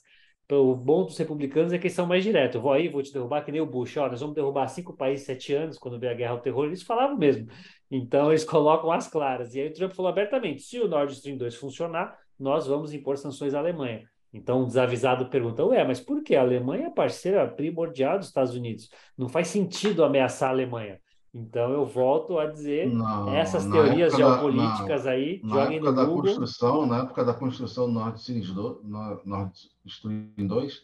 o 0.50 0.74
bom 0.74 1.04
dos 1.04 1.16
republicanos 1.16 1.72
é 1.72 1.78
que 1.78 1.86
eles 1.86 1.94
são 1.94 2.06
mais 2.06 2.22
diretos. 2.22 2.60
Vou 2.60 2.72
aí, 2.72 2.88
vou 2.88 3.02
te 3.02 3.12
derrubar, 3.12 3.44
que 3.44 3.52
nem 3.52 3.60
o 3.60 3.66
Bush. 3.66 3.96
Ó, 3.96 4.08
nós 4.08 4.20
vamos 4.20 4.34
derrubar 4.34 4.68
cinco 4.68 4.96
países 4.96 5.26
sete 5.26 5.54
anos, 5.54 5.78
quando 5.78 5.98
veio 5.98 6.12
a 6.12 6.14
guerra 6.14 6.32
ao 6.32 6.40
terror. 6.40 6.66
Eles 6.66 6.82
falavam 6.82 7.16
mesmo. 7.16 7.46
Então, 7.90 8.30
eles 8.30 8.44
colocam 8.44 8.92
as 8.92 9.08
claras. 9.08 9.54
E 9.54 9.60
aí 9.60 9.68
o 9.68 9.72
Trump 9.72 9.92
falou 9.92 10.10
abertamente: 10.10 10.62
se 10.62 10.78
o 10.80 10.88
Nord 10.88 11.12
Stream 11.12 11.36
2 11.36 11.54
funcionar, 11.54 12.18
nós 12.38 12.66
vamos 12.66 12.92
impor 12.92 13.16
sanções 13.16 13.54
à 13.54 13.58
Alemanha. 13.58 14.08
Então, 14.32 14.62
o 14.62 14.66
desavisado 14.66 15.30
pergunta: 15.30 15.64
ué, 15.64 15.84
mas 15.84 16.00
por 16.00 16.22
que? 16.22 16.34
A 16.34 16.40
Alemanha 16.40 16.88
é 16.88 16.90
parceira 16.90 17.46
primordial 17.48 18.18
dos 18.18 18.28
Estados 18.28 18.54
Unidos. 18.54 18.90
Não 19.16 19.28
faz 19.28 19.48
sentido 19.48 20.04
ameaçar 20.04 20.50
a 20.50 20.52
Alemanha. 20.52 21.00
Então 21.34 21.72
eu 21.72 21.84
volto 21.84 22.38
a 22.38 22.46
dizer 22.46 22.88
não, 22.88 23.34
essas 23.34 23.66
teorias 23.66 24.14
geopolíticas 24.14 25.02
da, 25.02 25.10
aí, 25.10 25.40
na 25.42 25.64
joguem 25.64 25.76
época 25.78 25.90
no 25.90 25.96
da 25.96 26.04
Google. 26.04 26.22
Construção, 26.22 26.86
na 26.86 26.98
época 27.02 27.24
da 27.24 27.34
construção 27.34 27.86
do 27.86 27.92
Nord 27.92 29.52
Stream 29.84 30.30
2, 30.38 30.82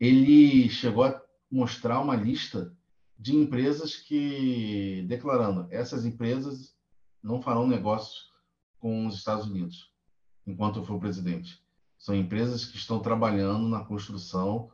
ele 0.00 0.70
chegou 0.70 1.04
a 1.04 1.20
mostrar 1.50 2.00
uma 2.00 2.16
lista 2.16 2.74
de 3.18 3.36
empresas 3.36 3.96
que 3.96 5.04
declarando 5.06 5.66
essas 5.70 6.06
empresas 6.06 6.74
não 7.22 7.42
farão 7.42 7.66
negócios 7.66 8.32
com 8.80 9.06
os 9.06 9.16
Estados 9.16 9.46
Unidos 9.46 9.92
enquanto 10.46 10.78
eu 10.78 10.84
for 10.84 10.98
presidente. 10.98 11.62
São 11.98 12.14
empresas 12.14 12.64
que 12.64 12.78
estão 12.78 12.98
trabalhando 12.98 13.68
na 13.68 13.84
construção 13.84 14.70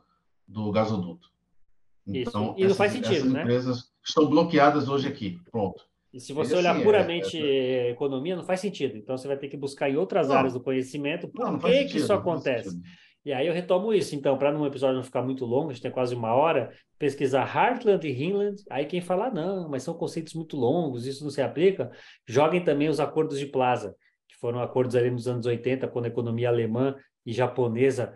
do 0.47 0.71
gasoduto. 0.71 1.29
Então, 2.05 2.51
Isso. 2.51 2.61
E 2.63 2.67
não 2.67 2.75
faz 2.75 2.91
sentido, 2.91 3.15
essas 3.15 3.31
né? 3.31 3.41
empresas 3.41 3.92
estão 4.05 4.27
bloqueadas 4.27 4.87
hoje 4.87 5.07
aqui. 5.07 5.39
Pronto. 5.51 5.83
E 6.13 6.19
se 6.19 6.31
você 6.31 6.55
olhar 6.55 6.71
assim, 6.71 6.81
é, 6.81 6.83
puramente 6.83 7.37
é, 7.41 7.87
é, 7.87 7.89
economia, 7.89 8.35
não 8.35 8.43
faz 8.43 8.59
sentido. 8.59 8.95
Então 8.95 9.17
você 9.17 9.27
vai 9.27 9.37
ter 9.37 9.47
que 9.47 9.57
buscar 9.57 9.89
em 9.89 9.95
outras 9.95 10.27
não, 10.27 10.35
áreas 10.35 10.53
do 10.53 10.61
conhecimento 10.61 11.27
por 11.27 11.43
não, 11.43 11.53
não 11.53 11.59
que, 11.59 11.67
sentido, 11.67 11.91
que 11.91 11.97
isso 11.97 12.13
acontece. 12.13 12.79
E 13.25 13.31
aí 13.31 13.47
eu 13.47 13.53
retomo 13.53 13.93
isso. 13.93 14.15
Então, 14.15 14.37
para 14.37 14.51
num 14.51 14.65
episódio 14.65 14.97
não 14.97 15.03
ficar 15.03 15.23
muito 15.23 15.45
longo, 15.45 15.69
a 15.69 15.73
gente 15.73 15.81
tem 15.81 15.91
quase 15.91 16.13
uma 16.13 16.33
hora, 16.33 16.71
pesquisar 16.99 17.49
Heartland 17.55 18.05
e 18.05 18.11
Hinland. 18.11 18.61
Aí 18.69 18.85
quem 18.85 19.01
falar, 19.01 19.27
ah, 19.27 19.33
não, 19.33 19.69
mas 19.69 19.81
são 19.81 19.93
conceitos 19.93 20.33
muito 20.33 20.55
longos, 20.57 21.07
isso 21.07 21.23
não 21.23 21.31
se 21.31 21.41
aplica. 21.41 21.89
Joguem 22.27 22.63
também 22.63 22.89
os 22.89 22.99
acordos 22.99 23.39
de 23.39 23.45
Plaza, 23.47 23.95
que 24.27 24.35
foram 24.37 24.61
acordos 24.61 24.95
ali 24.95 25.09
nos 25.09 25.27
anos 25.27 25.45
80, 25.45 25.87
quando 25.87 26.05
a 26.05 26.09
economia 26.09 26.49
alemã 26.49 26.95
e 27.25 27.31
japonesa 27.31 28.13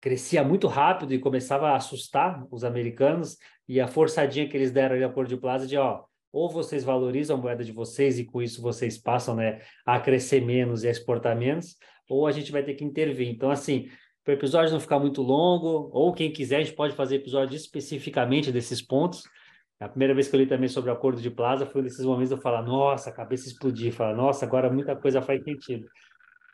crescia 0.00 0.44
muito 0.44 0.66
rápido 0.66 1.12
e 1.12 1.18
começava 1.18 1.70
a 1.70 1.76
assustar 1.76 2.46
os 2.50 2.64
americanos 2.64 3.36
e 3.68 3.80
a 3.80 3.86
forçadinha 3.86 4.48
que 4.48 4.56
eles 4.56 4.70
deram 4.70 4.94
ali 4.94 5.04
a 5.04 5.08
Porto 5.08 5.28
de 5.28 5.36
Plaza 5.36 5.66
de 5.66 5.76
ó, 5.76 6.04
ou 6.32 6.48
vocês 6.50 6.84
valorizam 6.84 7.36
a 7.36 7.40
moeda 7.40 7.64
de 7.64 7.72
vocês 7.72 8.18
e 8.18 8.24
com 8.24 8.40
isso 8.42 8.62
vocês 8.62 8.98
passam 8.98 9.34
né, 9.34 9.60
a 9.84 9.98
crescer 9.98 10.40
menos 10.40 10.84
e 10.84 10.88
a 10.88 10.90
exportar 10.90 11.36
menos, 11.36 11.76
ou 12.08 12.26
a 12.26 12.32
gente 12.32 12.52
vai 12.52 12.62
ter 12.62 12.74
que 12.74 12.84
intervir. 12.84 13.28
Então, 13.28 13.50
assim, 13.50 13.88
para 14.24 14.32
o 14.32 14.36
episódio 14.36 14.72
não 14.72 14.80
ficar 14.80 14.98
muito 14.98 15.22
longo, 15.22 15.90
ou 15.92 16.12
quem 16.12 16.32
quiser, 16.32 16.56
a 16.56 16.62
gente 16.62 16.74
pode 16.74 16.94
fazer 16.94 17.16
episódio 17.16 17.56
especificamente 17.56 18.52
desses 18.52 18.82
pontos. 18.82 19.22
A 19.80 19.88
primeira 19.88 20.12
vez 20.12 20.28
que 20.28 20.36
eu 20.36 20.40
li 20.40 20.46
também 20.46 20.68
sobre 20.68 20.90
o 20.90 20.92
acordo 20.92 21.20
de 21.20 21.30
Plaza 21.30 21.64
foi 21.64 21.82
nesses 21.82 22.04
momentos 22.04 22.30
eu 22.30 22.38
falar, 22.38 22.62
nossa, 22.62 23.10
a 23.10 23.12
cabeça 23.12 23.48
explodir, 23.48 23.92
falar, 23.92 24.14
nossa, 24.14 24.44
agora 24.44 24.70
muita 24.70 24.94
coisa 24.96 25.22
faz 25.22 25.42
sentido. 25.42 25.86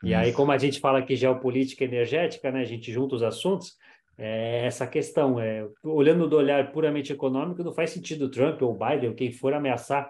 E 0.03 0.13
aí, 0.13 0.31
como 0.33 0.51
a 0.51 0.57
gente 0.57 0.79
fala 0.79 0.99
aqui 0.99 1.15
geopolítica 1.15 1.83
energética, 1.83 2.51
né, 2.51 2.61
a 2.61 2.65
gente 2.65 2.91
junta 2.91 3.15
os 3.15 3.23
assuntos, 3.23 3.75
é 4.17 4.65
essa 4.65 4.87
questão, 4.87 5.39
é, 5.39 5.67
olhando 5.83 6.27
do 6.27 6.37
olhar 6.37 6.71
puramente 6.71 7.11
econômico, 7.11 7.63
não 7.63 7.73
faz 7.73 7.89
sentido 7.89 8.29
Trump 8.29 8.61
ou 8.61 8.77
Biden 8.77 9.09
ou 9.09 9.15
quem 9.15 9.31
for 9.31 9.53
ameaçar 9.53 10.09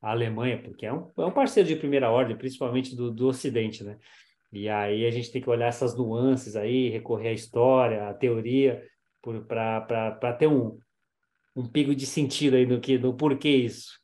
a 0.00 0.10
Alemanha, 0.10 0.60
porque 0.62 0.86
é 0.86 0.92
um, 0.92 1.10
é 1.18 1.24
um 1.24 1.30
parceiro 1.30 1.68
de 1.68 1.76
primeira 1.76 2.10
ordem, 2.10 2.36
principalmente 2.36 2.96
do, 2.96 3.10
do 3.10 3.28
Ocidente, 3.28 3.84
né? 3.84 3.98
E 4.52 4.68
aí 4.68 5.06
a 5.06 5.10
gente 5.10 5.30
tem 5.30 5.40
que 5.40 5.48
olhar 5.48 5.66
essas 5.66 5.96
nuances 5.96 6.56
aí, 6.56 6.90
recorrer 6.90 7.28
à 7.28 7.32
história, 7.32 8.08
à 8.08 8.14
teoria, 8.14 8.82
para 9.48 10.32
ter 10.38 10.46
um, 10.46 10.78
um 11.56 11.66
pico 11.66 11.94
de 11.94 12.04
sentido 12.04 12.56
aí 12.56 12.66
no, 12.66 12.80
que, 12.80 12.98
no 12.98 13.14
porquê 13.14 13.50
isso. 13.50 13.98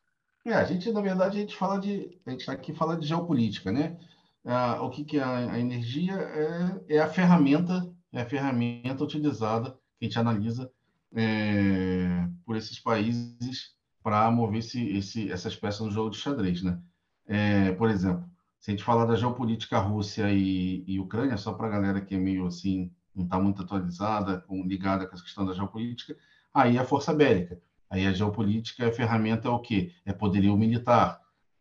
É, 0.47 0.55
a 0.55 0.65
gente, 0.65 0.91
na 0.91 1.01
verdade, 1.01 1.37
a 1.37 1.41
gente 1.41 1.57
fala 1.57 1.79
de. 1.79 2.19
A 2.25 2.31
gente 2.31 2.51
aqui 2.51 2.73
fala 2.73 2.97
de 2.97 3.07
geopolítica, 3.07 3.71
né? 3.71 3.99
Ah, 4.51 4.83
o 4.83 4.91
que, 4.91 5.05
que 5.05 5.19
é 5.19 5.23
a, 5.23 5.53
a 5.53 5.61
energia? 5.61 6.15
É, 6.15 6.97
é 6.97 6.99
a 7.01 7.09
ferramenta 7.09 7.87
é 8.13 8.23
a 8.23 8.29
ferramenta 8.29 9.05
utilizada, 9.05 9.73
que 9.99 10.05
a 10.05 10.09
gente 10.09 10.19
analisa 10.19 10.71
é, 11.15 12.27
por 12.45 12.57
esses 12.57 12.79
países 12.79 13.77
para 14.03 14.31
mover 14.31 14.61
esse, 14.61 14.83
esse, 14.97 15.31
essas 15.31 15.55
peças 15.57 15.81
no 15.81 15.91
jogo 15.91 16.11
de 16.11 16.19
xadrez. 16.19 16.63
Né? 16.63 16.81
É, 17.27 17.73
por 17.73 17.91
exemplo, 17.91 18.29
se 18.59 18.71
a 18.71 18.73
gente 18.73 18.85
falar 18.85 19.05
da 19.05 19.17
geopolítica 19.17 19.79
Rússia 19.79 20.33
e, 20.33 20.85
e 20.87 20.99
Ucrânia, 20.99 21.37
só 21.37 21.53
para 21.53 21.67
a 21.67 21.71
galera 21.71 22.01
que 22.01 22.15
é 22.15 22.19
meio 22.19 22.47
assim, 22.47 22.91
não 23.15 23.25
está 23.25 23.39
muito 23.39 23.63
atualizada, 23.63 24.41
com, 24.41 24.63
ligada 24.65 25.07
com 25.07 25.15
essa 25.15 25.25
questão 25.25 25.45
da 25.45 25.53
geopolítica, 25.53 26.17
aí 26.53 26.77
é 26.77 26.81
a 26.81 26.85
força 26.85 27.13
bélica. 27.13 27.61
Aí 27.91 28.07
a 28.07 28.13
geopolítica, 28.13 28.89
a 28.89 28.93
ferramenta 28.93 29.49
é 29.49 29.51
o 29.51 29.61
quê? 29.61 29.93
É 30.05 30.13
poderio 30.13 30.57
militar. 30.57 31.21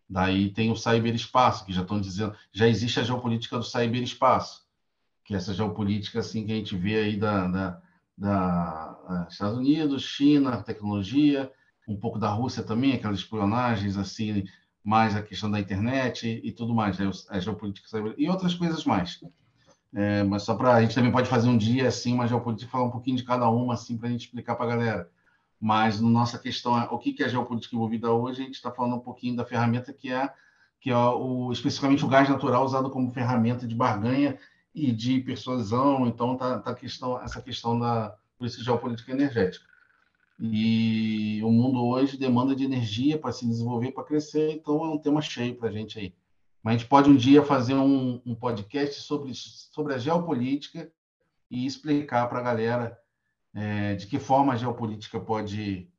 Daí 0.09 0.49
tem 0.49 0.71
o 0.71 0.75
cyberespaço, 0.75 1.65
que 1.65 1.73
já 1.73 1.81
estão 1.81 1.99
dizendo, 1.99 2.33
já 2.51 2.67
existe 2.67 2.99
a 2.99 3.03
geopolítica 3.03 3.57
do 3.57 3.63
cyberespaço, 3.63 4.65
que 5.25 5.33
é 5.33 5.37
essa 5.37 5.53
geopolítica 5.53 6.19
assim 6.19 6.45
que 6.45 6.51
a 6.51 6.55
gente 6.55 6.77
vê 6.77 6.95
aí 6.95 7.17
da, 7.17 7.47
da, 7.47 7.81
da 8.17 9.27
Estados 9.29 9.57
Unidos, 9.57 10.03
China, 10.03 10.63
tecnologia, 10.63 11.51
um 11.87 11.97
pouco 11.97 12.17
da 12.17 12.29
Rússia 12.29 12.63
também, 12.63 12.93
aquelas 12.93 13.19
espionagens 13.19 13.97
assim, 13.97 14.45
mais 14.83 15.15
a 15.15 15.21
questão 15.21 15.51
da 15.51 15.59
internet 15.59 16.25
e, 16.25 16.47
e 16.47 16.51
tudo 16.53 16.73
mais, 16.73 16.97
né? 16.97 17.11
a 17.29 17.39
geopolítica 17.39 17.89
cyber, 17.89 18.15
e 18.17 18.29
outras 18.29 18.53
coisas 18.53 18.85
mais. 18.85 19.21
É, 19.93 20.23
mas 20.23 20.43
só 20.43 20.55
para 20.55 20.75
a 20.75 20.81
gente 20.81 20.95
também 20.95 21.11
pode 21.11 21.29
fazer 21.29 21.49
um 21.49 21.57
dia 21.57 21.87
assim, 21.87 22.13
uma 22.13 22.27
geopolítica, 22.27 22.71
falar 22.71 22.85
um 22.85 22.91
pouquinho 22.91 23.17
de 23.17 23.23
cada 23.23 23.49
uma 23.49 23.73
assim 23.73 23.97
para 23.97 24.07
a 24.07 24.11
gente 24.11 24.25
explicar 24.25 24.55
para 24.55 24.65
a 24.65 24.69
galera. 24.69 25.09
Mas 25.59 25.99
no 25.99 26.09
nossa 26.09 26.37
questão, 26.37 26.73
o 26.91 26.99
que 26.99 27.23
é 27.23 27.29
geopolítica 27.29 27.75
envolvida 27.75 28.11
hoje, 28.11 28.41
a 28.41 28.45
gente 28.45 28.55
está 28.55 28.71
falando 28.71 28.95
um 28.95 28.99
pouquinho 28.99 29.35
da 29.35 29.45
ferramenta 29.45 29.91
que 29.91 30.11
é, 30.11 30.31
que 30.79 30.91
é 30.91 30.97
o, 30.97 31.51
especificamente 31.51 32.05
o 32.05 32.07
gás 32.07 32.29
natural 32.29 32.63
usado 32.63 32.89
como 32.89 33.11
ferramenta 33.11 33.67
de 33.67 33.73
barganha 33.73 34.37
e 34.73 34.91
de 34.91 35.19
persuasão. 35.21 36.07
Então, 36.07 36.37
tá, 36.37 36.59
tá 36.59 36.75
questão, 36.75 37.19
essa 37.21 37.41
questão 37.41 37.79
da 37.79 38.15
política 38.37 38.63
geopolítica 38.63 39.11
energética. 39.11 39.65
E 40.39 41.41
o 41.43 41.51
mundo 41.51 41.83
hoje 41.83 42.15
demanda 42.15 42.55
de 42.55 42.63
energia 42.63 43.17
para 43.17 43.31
se 43.31 43.47
desenvolver, 43.47 43.91
para 43.91 44.03
crescer, 44.03 44.51
então 44.51 44.85
é 44.85 44.89
um 44.89 44.99
tema 44.99 45.19
cheio 45.19 45.55
para 45.55 45.69
a 45.69 45.71
gente 45.71 45.97
aí. 45.97 46.13
Mas 46.61 46.75
a 46.75 46.77
gente 46.77 46.87
pode 46.87 47.09
um 47.09 47.15
dia 47.15 47.43
fazer 47.43 47.73
um, 47.73 48.21
um 48.23 48.35
podcast 48.35 49.01
sobre, 49.01 49.31
sobre 49.33 49.95
a 49.95 49.97
geopolítica 49.97 50.91
e 51.49 51.65
explicar 51.65 52.27
para 52.27 52.39
a 52.39 52.43
galera 52.43 52.99
é, 53.57 53.95
de 53.95 54.05
que 54.05 54.19
forma 54.19 54.53
a 54.53 54.55
geopolítica 54.55 55.19
pode, 55.19 55.91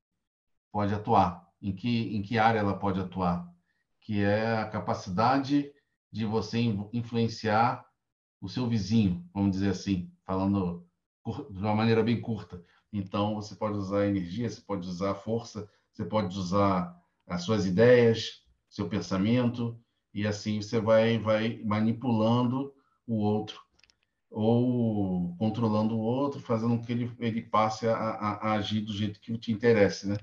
pode 0.70 0.94
atuar, 0.94 1.44
em 1.60 1.74
que, 1.74 2.16
em 2.16 2.22
que 2.22 2.38
área 2.38 2.60
ela 2.60 2.78
pode 2.78 3.00
atuar, 3.00 3.52
que 4.00 4.22
é 4.22 4.58
a 4.58 4.68
capacidade 4.68 5.72
de 6.10 6.24
você 6.24 6.60
influenciar 6.92 7.84
o 8.40 8.48
seu 8.48 8.68
vizinho, 8.68 9.28
vamos 9.34 9.50
dizer 9.50 9.70
assim, 9.70 10.08
falando 10.24 10.86
de 11.50 11.58
uma 11.58 11.74
maneira 11.74 12.00
bem 12.00 12.20
curta. 12.20 12.64
Então, 12.92 13.34
você 13.34 13.56
pode 13.56 13.76
usar 13.76 14.06
energia, 14.06 14.48
você 14.48 14.60
pode 14.60 14.86
usar 14.86 15.16
força, 15.16 15.68
você 15.92 16.04
pode 16.04 16.38
usar 16.38 16.96
as 17.26 17.42
suas 17.42 17.66
ideias, 17.66 18.44
seu 18.68 18.88
pensamento, 18.88 19.76
e 20.14 20.28
assim 20.28 20.62
você 20.62 20.80
vai, 20.80 21.18
vai 21.18 21.60
manipulando 21.64 22.72
o 23.04 23.16
outro 23.16 23.67
ou 24.30 25.34
controlando 25.36 25.96
o 25.96 26.00
outro, 26.00 26.40
fazendo 26.40 26.76
com 26.76 26.84
que 26.84 26.92
ele, 26.92 27.10
ele 27.18 27.42
passe 27.42 27.86
a, 27.86 27.94
a, 27.94 28.32
a, 28.34 28.52
agir 28.54 28.80
do 28.82 28.92
jeito 28.92 29.20
que 29.20 29.36
te 29.38 29.52
interesse, 29.52 30.08
né? 30.08 30.16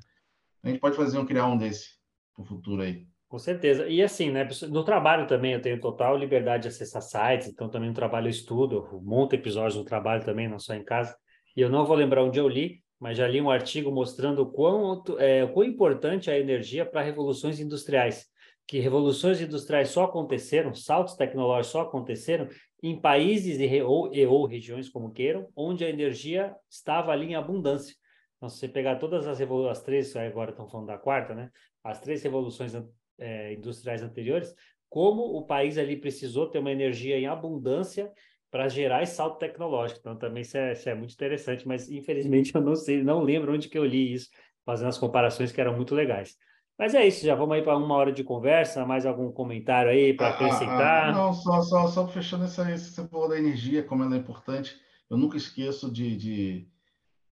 A 0.64 0.70
gente 0.70 0.80
pode 0.80 0.96
fazer 0.96 1.18
um, 1.18 1.26
criar 1.26 1.48
um 1.48 1.58
desse 1.58 1.90
para 2.34 2.44
o 2.44 2.46
futuro 2.46 2.82
aí. 2.82 3.08
Com 3.28 3.40
certeza. 3.40 3.88
E 3.88 4.02
assim, 4.02 4.32
né? 4.32 4.48
No 4.70 4.84
trabalho 4.84 5.28
também 5.28 5.54
eu 5.54 5.62
tenho 5.62 5.80
total 5.80 6.18
liberdade 6.18 6.64
de 6.64 6.70
acessar 6.70 7.02
sites, 7.02 7.48
então 7.48 7.70
também 7.70 7.90
no 7.90 7.96
trabalho 7.96 8.28
eu 8.28 8.32
estudo, 8.32 8.88
eu 8.92 9.02
monto 9.02 9.36
episódios 9.36 9.76
no 9.76 9.84
trabalho 9.84 10.24
também, 10.24 10.48
não 10.48 10.60
só 10.60 10.74
em 10.74 10.84
casa. 10.84 11.16
E 11.56 11.62
eu 11.62 11.70
não 11.70 11.86
vou 11.86 11.96
lembrar 11.96 12.24
onde 12.24 12.40
eu 12.40 12.48
li, 12.48 12.84
mas 13.00 13.18
já 13.18 13.28
li 13.28 13.42
um 13.42 13.50
artigo 13.50 13.92
mostrando 13.92 14.44
o 14.44 14.52
quão, 14.52 15.04
é, 15.18 15.46
quão 15.48 15.66
importante 15.66 16.30
é 16.30 16.34
a 16.34 16.40
energia 16.40 16.86
para 16.86 17.02
revoluções 17.02 17.60
industriais. 17.60 18.26
Que 18.68 18.80
revoluções 18.80 19.42
industriais 19.42 19.90
só 19.90 20.06
aconteceram, 20.06 20.74
saltos 20.74 21.16
tecnológicos 21.16 21.72
só 21.72 21.82
aconteceram 21.82 22.48
em 22.88 22.96
países 22.96 23.60
e 23.60 23.82
ou, 23.82 24.14
e, 24.14 24.24
ou 24.28 24.46
regiões 24.46 24.88
como 24.88 25.12
queiram, 25.12 25.50
onde 25.56 25.84
a 25.84 25.90
energia 25.90 26.56
estava 26.70 27.12
ali 27.12 27.28
em 27.28 27.36
abundância. 27.36 27.96
Então, 28.38 28.48
se 28.48 28.60
você 28.60 28.68
pegar 28.68 28.98
todas 28.98 29.26
as 29.28 29.82
três, 29.82 30.16
agora 30.16 30.52
estão 30.52 30.70
falando 30.70 30.88
da 30.88 30.98
quarta, 30.98 31.34
né? 31.34 31.50
As 31.84 32.00
três 32.00 32.22
revoluções 32.22 32.74
é, 33.18 33.54
industriais 33.54 34.04
anteriores, 34.04 34.54
como 34.88 35.24
o 35.24 35.48
país 35.48 35.80
ali 35.80 35.98
precisou 35.98 36.48
ter 36.48 36.60
uma 36.60 36.72
energia 36.72 37.18
em 37.18 37.26
abundância 37.26 38.12
para 38.52 38.68
gerar 38.70 39.02
esse 39.02 39.16
salto 39.16 39.40
tecnológico. 39.40 40.02
Então, 40.02 40.16
também 40.16 40.42
isso 40.44 40.56
é, 40.56 40.74
isso 40.74 40.88
é, 40.88 40.94
muito 40.94 41.14
interessante, 41.14 41.68
mas 41.68 41.90
infelizmente 41.90 42.54
eu 42.56 42.62
não 42.62 42.76
sei, 42.76 43.04
não 43.04 43.22
lembro 43.22 43.52
onde 43.52 43.68
que 43.68 43.80
eu 43.80 43.86
li 43.86 44.14
isso, 44.14 44.30
fazendo 44.64 44.90
as 44.90 44.98
comparações 45.00 45.52
que 45.52 45.60
eram 45.60 45.76
muito 45.76 45.96
legais. 45.96 46.38
Mas 46.78 46.94
é 46.94 47.08
isso, 47.08 47.26
já 47.26 47.36
vamos 47.36 47.56
aí 47.56 47.62
para 47.62 47.78
uma 47.78 47.96
hora 47.96 48.12
de 48.12 48.24
conversa, 48.24 48.86
mais 48.86 49.06
algum 49.06 49.32
comentário 49.32 49.90
aí 49.90 50.14
para 50.14 50.30
acrescentar? 50.30 51.06
Ah, 51.06 51.10
ah, 51.10 51.12
não, 51.14 51.34
só, 51.34 51.62
só, 51.62 51.88
só 51.88 52.08
fechando 52.08 52.44
essa, 52.44 52.66
você 52.78 53.08
falou 53.08 53.30
da 53.30 53.38
energia, 53.38 53.82
como 53.82 54.04
ela 54.04 54.16
é 54.16 54.20
importante. 54.20 54.78
Eu 55.10 55.18
nunca 55.18 55.38
esqueço 55.38 55.90
de, 55.90 56.18
de 56.18 56.68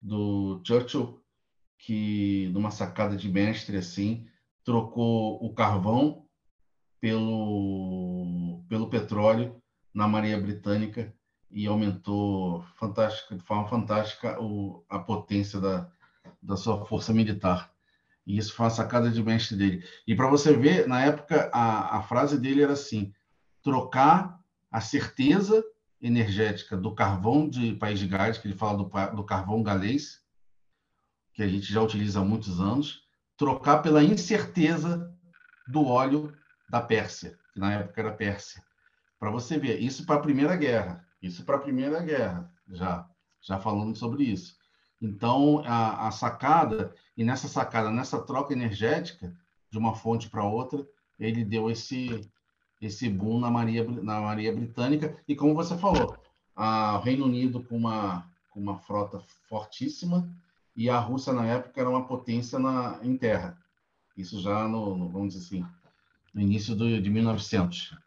do 0.02 0.62
Churchill, 0.66 1.22
que 1.78 2.50
numa 2.54 2.72
sacada 2.72 3.18
de 3.18 3.30
mestre 3.30 3.76
assim, 3.76 4.26
trocou 4.64 5.44
o 5.44 5.54
carvão 5.54 6.26
pelo, 7.02 8.64
pelo 8.70 8.90
petróleo 8.90 9.62
na 9.94 10.08
Marinha 10.08 10.40
Britânica 10.40 11.14
e 11.52 11.68
aumentou 11.68 12.64
fantástica, 12.76 13.36
de 13.36 13.44
forma 13.44 13.68
fantástica 13.68 14.42
o, 14.42 14.86
a 14.88 15.00
potência 15.00 15.60
da, 15.60 15.92
da 16.42 16.56
sua 16.56 16.86
força 16.86 17.14
militar. 17.14 17.73
E 18.26 18.38
isso 18.38 18.54
foi 18.54 18.66
uma 18.66 18.70
sacada 18.70 19.10
de 19.10 19.22
mestre 19.22 19.58
dele. 19.58 19.84
E 20.08 20.16
para 20.16 20.30
você 20.30 20.56
ver, 20.56 20.88
na 20.88 21.02
época, 21.02 21.50
a, 21.54 21.98
a 21.98 22.04
frase 22.04 22.40
dele 22.40 22.64
era 22.64 22.74
assim: 22.74 23.14
trocar 23.62 24.40
a 24.72 24.80
certeza 24.80 25.64
energética 26.02 26.76
do 26.76 26.94
carvão 26.94 27.48
de 27.50 27.76
País 27.76 28.00
de 28.00 28.08
Gales, 28.08 28.38
que 28.38 28.48
ele 28.48 28.58
fala 28.58 28.78
do, 28.78 29.16
do 29.16 29.24
carvão 29.24 29.64
galês, 29.64 30.22
que 31.34 31.42
a 31.42 31.48
gente 31.48 31.72
já 31.72 31.82
utiliza 31.82 32.20
há 32.20 32.24
muitos 32.24 32.60
anos, 32.60 33.04
trocar 33.38 33.80
pela 33.80 34.04
incerteza 34.04 35.12
do 35.68 35.86
óleo 35.86 36.34
da 36.70 36.82
Pérsia, 36.82 37.38
que 37.54 37.60
na 37.60 37.74
época 37.74 38.02
era 38.02 38.12
Pérsia. 38.12 38.62
Para 39.20 39.32
você 39.32 39.58
ver, 39.58 39.80
isso 39.80 40.06
para 40.06 40.16
a 40.16 40.22
Primeira 40.22 40.56
Guerra, 40.56 41.06
isso 41.22 41.46
para 41.46 41.56
a 41.56 41.62
Primeira 41.62 42.02
Guerra, 42.02 42.52
já, 42.68 43.08
já 43.42 43.58
falando 43.58 43.96
sobre 43.96 44.24
isso. 44.24 44.58
Então, 45.04 45.62
a, 45.66 46.08
a 46.08 46.12
sacada, 46.12 46.96
e 47.18 47.26
nessa 47.26 47.50
sacada, 47.50 47.92
nessa 47.92 48.22
troca 48.22 48.54
energética 48.54 49.36
de 49.70 49.78
uma 49.78 49.94
fonte 49.94 50.30
para 50.30 50.46
outra, 50.46 50.88
ele 51.20 51.44
deu 51.44 51.70
esse, 51.70 52.22
esse 52.82 53.10
boom 53.10 53.38
na 53.38 53.52
Maria, 53.52 53.84
na 53.84 54.22
Maria 54.22 54.56
Britânica. 54.56 55.14
E 55.28 55.36
como 55.36 55.54
você 55.54 55.78
falou, 55.78 56.18
a, 56.56 56.98
o 56.98 57.02
Reino 57.02 57.26
Unido 57.26 57.62
com 57.62 57.76
uma, 57.76 58.26
com 58.50 58.62
uma 58.62 58.78
frota 58.80 59.22
fortíssima 59.50 60.26
e 60.74 60.90
a 60.90 60.98
Rússia, 61.00 61.34
na 61.34 61.46
época, 61.48 61.82
era 61.82 61.90
uma 61.90 62.08
potência 62.08 62.58
na, 62.58 62.98
em 63.04 63.18
terra. 63.18 63.58
Isso 64.16 64.42
já 64.42 64.70
no, 64.70 64.96
no 64.96 65.10
vamos 65.10 65.34
dizer 65.34 65.46
assim, 65.46 65.66
no 66.34 66.40
início 66.40 66.74
do, 66.76 67.02
de 67.02 67.10
1900. 67.10 67.98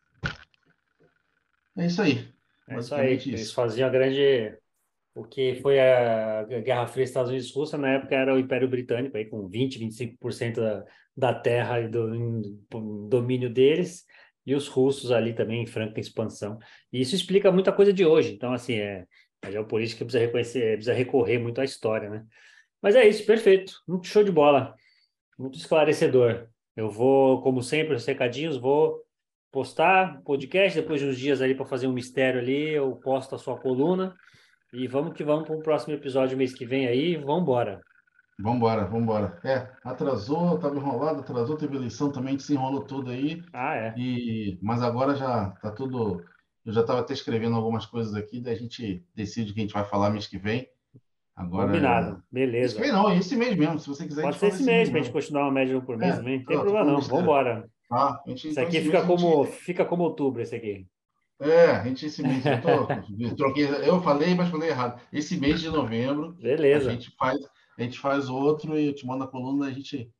É 1.77 1.87
isso 1.87 2.01
aí. 2.01 2.27
É 2.67 2.79
isso 2.79 2.95
aí. 2.95 3.17
Isso. 3.17 3.29
Eles 3.29 3.53
faziam 3.53 3.87
a 3.87 3.93
grande 3.93 4.57
o 5.17 5.25
que 5.25 5.55
foi 5.63 5.81
a 5.81 6.45
Guerra 6.45 6.87
Fria 6.87 7.03
Estados 7.03 7.31
Unidos 7.31 7.49
e 7.49 7.55
Rússia, 7.55 7.79
na 7.79 7.95
época 7.95 8.15
era 8.15 8.35
o 8.35 8.39
Império 8.39 8.69
Britânico, 8.69 9.17
aí, 9.17 9.25
com 9.25 9.49
20, 9.49 9.79
25% 9.79 10.57
da, 10.57 10.85
da 11.17 11.35
terra 11.35 11.81
e 11.81 11.89
do, 11.89 12.43
do 12.69 13.09
domínio 13.09 13.49
deles, 13.49 14.05
e 14.45 14.55
os 14.55 14.69
russos 14.69 15.11
ali 15.11 15.33
também 15.33 15.63
em 15.63 15.67
franca 15.67 15.99
expansão. 15.99 16.59
E 16.93 17.01
isso 17.01 17.15
explica 17.15 17.51
muita 17.51 17.73
coisa 17.73 17.95
de 17.95 18.05
hoje. 18.05 18.35
Então, 18.35 18.53
assim, 18.53 18.75
é, 18.75 19.07
a 19.41 19.51
geopolítica 19.51 20.05
precisa, 20.05 20.23
reconhecer, 20.23 20.75
precisa 20.75 20.93
recorrer 20.93 21.39
muito 21.39 21.63
à 21.63 21.65
história, 21.65 22.11
né? 22.11 22.23
Mas 22.83 22.95
é 22.95 23.09
isso, 23.09 23.25
perfeito. 23.25 23.73
Muito 23.89 24.07
show 24.07 24.23
de 24.23 24.31
bola. 24.31 24.75
Muito 25.39 25.59
esclarecedor. 25.59 26.47
Eu 26.77 26.91
vou, 26.91 27.41
como 27.41 27.63
sempre, 27.63 27.95
os 27.95 28.05
recadinhos, 28.05 28.59
vou 28.59 29.03
postar 29.51 30.21
podcast 30.25 30.79
depois 30.79 31.01
de 31.01 31.07
uns 31.07 31.17
dias 31.17 31.41
ali 31.41 31.55
para 31.55 31.65
fazer 31.65 31.87
um 31.87 31.93
mistério 31.95 32.39
ali, 32.39 32.75
eu 32.75 32.95
posto 32.97 33.35
a 33.35 33.39
sua 33.39 33.59
coluna. 33.59 34.15
E 34.73 34.87
vamos 34.87 35.15
que 35.15 35.25
vamos 35.25 35.47
para 35.47 35.57
o 35.57 35.63
próximo 35.63 35.95
episódio 35.95 36.37
mês 36.37 36.53
que 36.53 36.67
vem 36.67 36.87
aí. 36.87 37.17
Vamos 37.17 37.43
embora. 37.43 37.81
Vamos 38.39 38.59
embora, 38.59 38.85
vamos 38.85 39.03
embora. 39.03 39.41
É, 39.45 39.67
atrasou, 39.83 40.57
estava 40.57 40.77
enrolado, 40.77 41.21
atrasou, 41.21 41.57
teve 41.57 41.77
eleição 41.77 42.13
também, 42.13 42.39
se 42.39 42.53
enrolou 42.53 42.83
tudo 42.83 43.11
aí. 43.11 43.43
Ah, 43.53 43.75
é. 43.75 43.95
E, 43.97 44.59
mas 44.61 44.83
agora 44.83 45.15
já 45.15 45.53
está 45.57 45.71
tudo. 45.71 46.23
Eu 46.65 46.73
já 46.73 46.83
estava 46.83 47.01
até 47.01 47.15
escrevendo 47.15 47.57
algumas 47.57 47.87
coisas 47.87 48.15
aqui, 48.15 48.41
daí 48.41 48.55
a 48.55 48.59
gente 48.59 49.03
decide 49.15 49.51
o 49.51 49.55
que 49.55 49.61
a 49.61 49.63
gente 49.63 49.73
vai 49.73 49.85
falar 49.85 50.11
mês 50.11 50.27
que 50.27 50.37
vem. 50.37 50.69
Agora, 51.35 51.69
Combinado, 51.69 52.23
beleza. 52.33 52.81
Mês 52.81 52.93
não, 52.93 53.13
esse 53.13 53.37
mês 53.37 53.55
mesmo, 53.57 53.79
se 53.79 53.89
você 53.89 54.07
quiser. 54.07 54.23
Pode 54.23 54.39
ser 54.39 54.49
esse 54.49 54.63
mês, 54.63 54.89
para 54.89 55.01
a 55.01 55.03
gente 55.03 55.13
continuar 55.13 55.43
uma 55.43 55.53
média 55.53 55.81
por 55.81 55.97
mês 55.97 56.15
é, 56.15 56.17
também. 56.17 56.39
Não 56.39 56.47
tem 56.47 56.59
problema 56.59 56.85
não, 56.85 57.01
vamos 57.01 57.23
embora. 57.23 57.71
Tá, 57.89 58.23
gente, 58.27 58.49
isso 58.49 58.61
aqui 58.61 58.81
fica 58.81 59.07
como, 59.07 59.45
gente... 59.45 59.57
fica 59.59 59.85
como 59.85 60.03
outubro, 60.03 60.43
esse 60.43 60.57
aqui. 60.57 60.87
É, 61.39 61.73
a 61.73 61.85
gente 61.85 62.07
esse 62.07 62.23
mês, 62.23 62.43
eu, 62.47 62.63
tô, 62.63 63.37
troquei, 63.37 63.67
eu 63.67 64.01
falei, 64.01 64.35
mas 64.35 64.49
falei 64.49 64.71
errado. 64.71 65.01
Esse 65.13 65.39
mês 65.39 65.61
de 65.61 65.69
novembro, 65.69 66.33
Beleza. 66.33 66.89
a 66.89 66.93
gente 66.93 67.15
faz, 67.17 67.39
a 67.79 67.83
gente 67.83 67.99
faz 67.99 68.29
outro 68.29 68.79
e 68.79 68.87
eu 68.87 68.95
te 68.95 69.07
mando 69.07 69.25
a 69.25 69.29
coluna, 69.29 69.67
a 69.67 69.71
gente, 69.71 70.11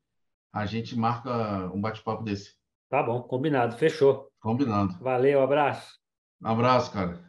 a 0.53 0.65
gente 0.65 0.97
marca 0.97 1.71
um 1.73 1.81
bate-papo 1.81 2.23
desse. 2.23 2.55
Tá 2.89 3.01
bom, 3.01 3.21
combinado, 3.21 3.75
fechou. 3.77 4.29
Combinado. 4.39 4.95
Valeu, 5.01 5.41
abraço. 5.41 5.97
Um 6.41 6.47
abraço, 6.49 6.91
cara. 6.91 7.19